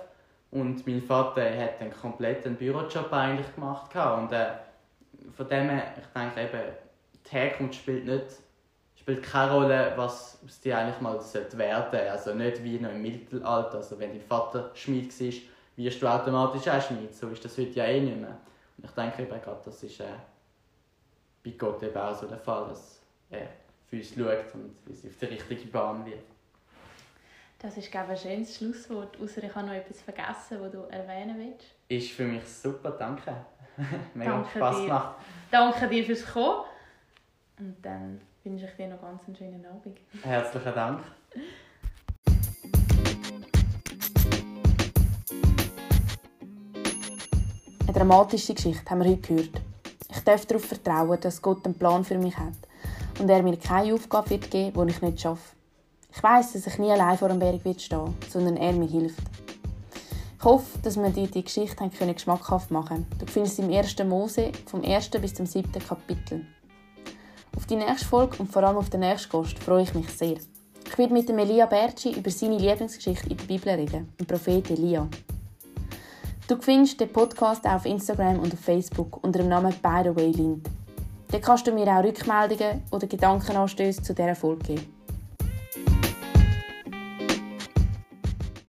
und 0.51 0.87
mein 0.87 1.01
Vater 1.01 1.43
hat 1.43 1.79
einen 1.79 1.93
kompletten 1.93 2.55
Bürojob 2.55 3.13
eigentlich 3.13 3.53
gemacht 3.53 3.95
und 3.95 4.31
äh, 4.31 4.47
von 5.35 5.47
dem 5.47 5.69
her, 5.69 5.93
ich 5.97 6.07
denke 6.07 6.41
eben, 6.41 6.73
die 7.25 7.31
Herkunft 7.31 7.75
spielt 7.75 8.05
nicht 8.05 8.25
spielt 9.09 9.23
keine 9.23 9.53
Rolle, 9.53 9.93
was 9.95 10.39
aus 10.45 10.59
dir 10.59 10.77
eigentlich 10.77 11.01
mal 11.01 11.13
werden 11.13 11.21
sollte. 11.51 12.11
Also 12.11 12.33
nicht 12.33 12.63
wie 12.63 12.79
noch 12.79 12.91
im 12.91 13.01
Mittelalter, 13.01 13.77
also 13.77 13.97
wenn 13.99 14.11
dein 14.11 14.21
Vater 14.21 14.69
Schmied 14.75 15.19
war, 15.19 15.33
wirst 15.77 16.01
du 16.01 16.07
automatisch 16.07 16.67
auch 16.67 16.81
Schmied. 16.81 17.15
So 17.15 17.29
ist 17.29 17.43
das 17.43 17.57
heute 17.57 17.71
ja 17.71 17.85
eh 17.85 18.01
nicht 18.01 18.19
mehr. 18.19 18.37
Und 18.77 18.85
ich 18.85 18.91
denke 18.91 19.23
eben 19.23 19.41
gerade, 19.41 19.61
das 19.65 19.81
ist 19.81 19.99
äh, 19.99 20.05
bei 21.43 21.51
Gott 21.51 21.81
eben 21.83 21.97
auch 21.97 22.15
so 22.15 22.27
der 22.27 22.37
Fall, 22.37 22.67
dass 22.69 23.01
er 23.29 23.47
für 23.89 23.97
uns 23.97 24.09
schaut 24.09 24.53
und 24.55 24.75
uns 24.87 25.05
auf 25.05 25.17
die 25.19 25.25
richtige 25.25 25.67
Bahn 25.67 26.05
wird. 26.05 26.23
Das 27.59 27.75
ist, 27.75 27.91
glaube 27.91 28.13
ich, 28.13 28.25
ein 28.25 28.31
schönes 28.31 28.55
Schlusswort. 28.55 29.17
Außer 29.21 29.43
ich 29.43 29.53
habe 29.53 29.67
noch 29.67 29.73
etwas 29.73 30.01
vergessen, 30.01 30.59
das 30.61 30.71
du 30.71 30.79
erwähnen 30.89 31.35
willst. 31.37 31.65
Ist 31.89 32.11
für 32.11 32.23
mich 32.23 32.43
super, 32.47 32.91
danke. 32.91 33.35
Mega 34.13 34.31
danke 34.31 34.49
Spass 34.49 34.77
dir. 34.77 34.83
gemacht. 34.83 35.15
Danke 35.51 35.87
dir 35.89 36.05
fürs 36.05 36.25
Kommen. 36.25 36.65
Und 37.59 37.75
dann 37.81 38.21
wünsche 38.43 38.65
ich 38.65 38.71
dir 38.71 38.87
noch 38.87 39.01
ganz 39.01 39.23
einen 39.27 39.35
schönen 39.35 39.65
Abend. 39.65 39.99
Herzlichen 40.23 40.73
Dank. 40.73 41.03
Eine 47.81 47.93
dramatische 47.93 48.53
Geschichte 48.53 48.89
haben 48.89 49.03
wir 49.03 49.09
heute 49.09 49.21
gehört. 49.35 49.61
Ich 50.11 50.19
darf 50.21 50.45
darauf 50.45 50.65
vertrauen, 50.65 51.19
dass 51.21 51.41
Gott 51.41 51.65
einen 51.65 51.75
Plan 51.75 52.03
für 52.03 52.17
mich 52.17 52.37
hat 52.37 52.53
und 53.19 53.29
er 53.29 53.43
mir 53.43 53.57
keine 53.57 53.93
Aufgabe 53.93 54.31
wird 54.31 54.49
geben, 54.49 54.87
die 54.87 54.91
ich 54.91 55.01
nicht 55.01 55.21
schaffe. 55.21 55.55
Ich 56.11 56.23
weiß, 56.23 56.53
dass 56.53 56.67
ich 56.67 56.77
nie 56.79 56.91
allein 56.91 57.17
vor 57.17 57.29
dem 57.29 57.39
Berg 57.39 57.63
wird 57.63 57.81
stehen, 57.81 58.15
sondern 58.29 58.57
er 58.57 58.73
mir 58.73 58.87
hilft. 58.87 59.21
Ich 60.37 60.43
hoffe, 60.43 60.79
dass 60.81 60.97
wir 60.97 61.09
dir 61.09 61.27
die 61.27 61.43
Geschichte 61.43 61.81
haben 61.81 61.91
geschmackhaft 62.13 62.71
machen 62.71 62.87
können. 62.87 63.07
Du 63.19 63.25
findest 63.25 63.57
sie 63.57 63.61
im 63.61 63.71
1. 63.71 63.95
Mose 64.05 64.51
vom 64.65 64.83
1. 64.83 65.09
bis 65.11 65.33
zum 65.33 65.45
7. 65.45 65.71
Kapitel. 65.73 66.45
Auf 67.55 67.65
die 67.65 67.75
nächste 67.75 68.07
Folge 68.07 68.37
und 68.37 68.51
vor 68.51 68.63
allem 68.63 68.77
auf 68.77 68.89
den 68.89 69.01
nächsten 69.01 69.29
Gast 69.29 69.59
freue 69.59 69.83
ich 69.83 69.93
mich 69.93 70.09
sehr. 70.09 70.37
Ich 70.85 70.97
werde 70.97 71.13
mit 71.13 71.29
dem 71.29 71.37
Elia 71.37 71.65
Berci 71.65 72.11
über 72.11 72.31
seine 72.31 72.57
Lieblingsgeschichte 72.57 73.29
in 73.29 73.37
der 73.37 73.43
Bibel 73.43 73.69
reden, 73.69 74.13
dem 74.17 74.25
Prophet 74.25 74.71
Elia. 74.71 75.07
Du 76.49 76.57
findest 76.59 76.99
den 76.99 77.13
Podcast 77.13 77.63
auch 77.67 77.73
auf 77.73 77.85
Instagram 77.85 78.39
und 78.39 78.51
auf 78.51 78.59
Facebook 78.59 79.23
unter 79.23 79.37
dem 79.37 79.49
Namen 79.49 79.71
By 79.83 80.01
the 80.03 80.15
Way 80.15 80.31
Lind. 80.31 80.67
Dort 81.31 81.43
kannst 81.43 81.67
du 81.67 81.71
mir 81.71 81.85
auch 81.85 82.03
Rückmeldungen 82.03 82.81
oder 82.89 83.05
Gedankenanstöße 83.05 84.01
zu 84.01 84.15
dieser 84.15 84.33
Folge 84.33 84.63
geben. 84.63 84.98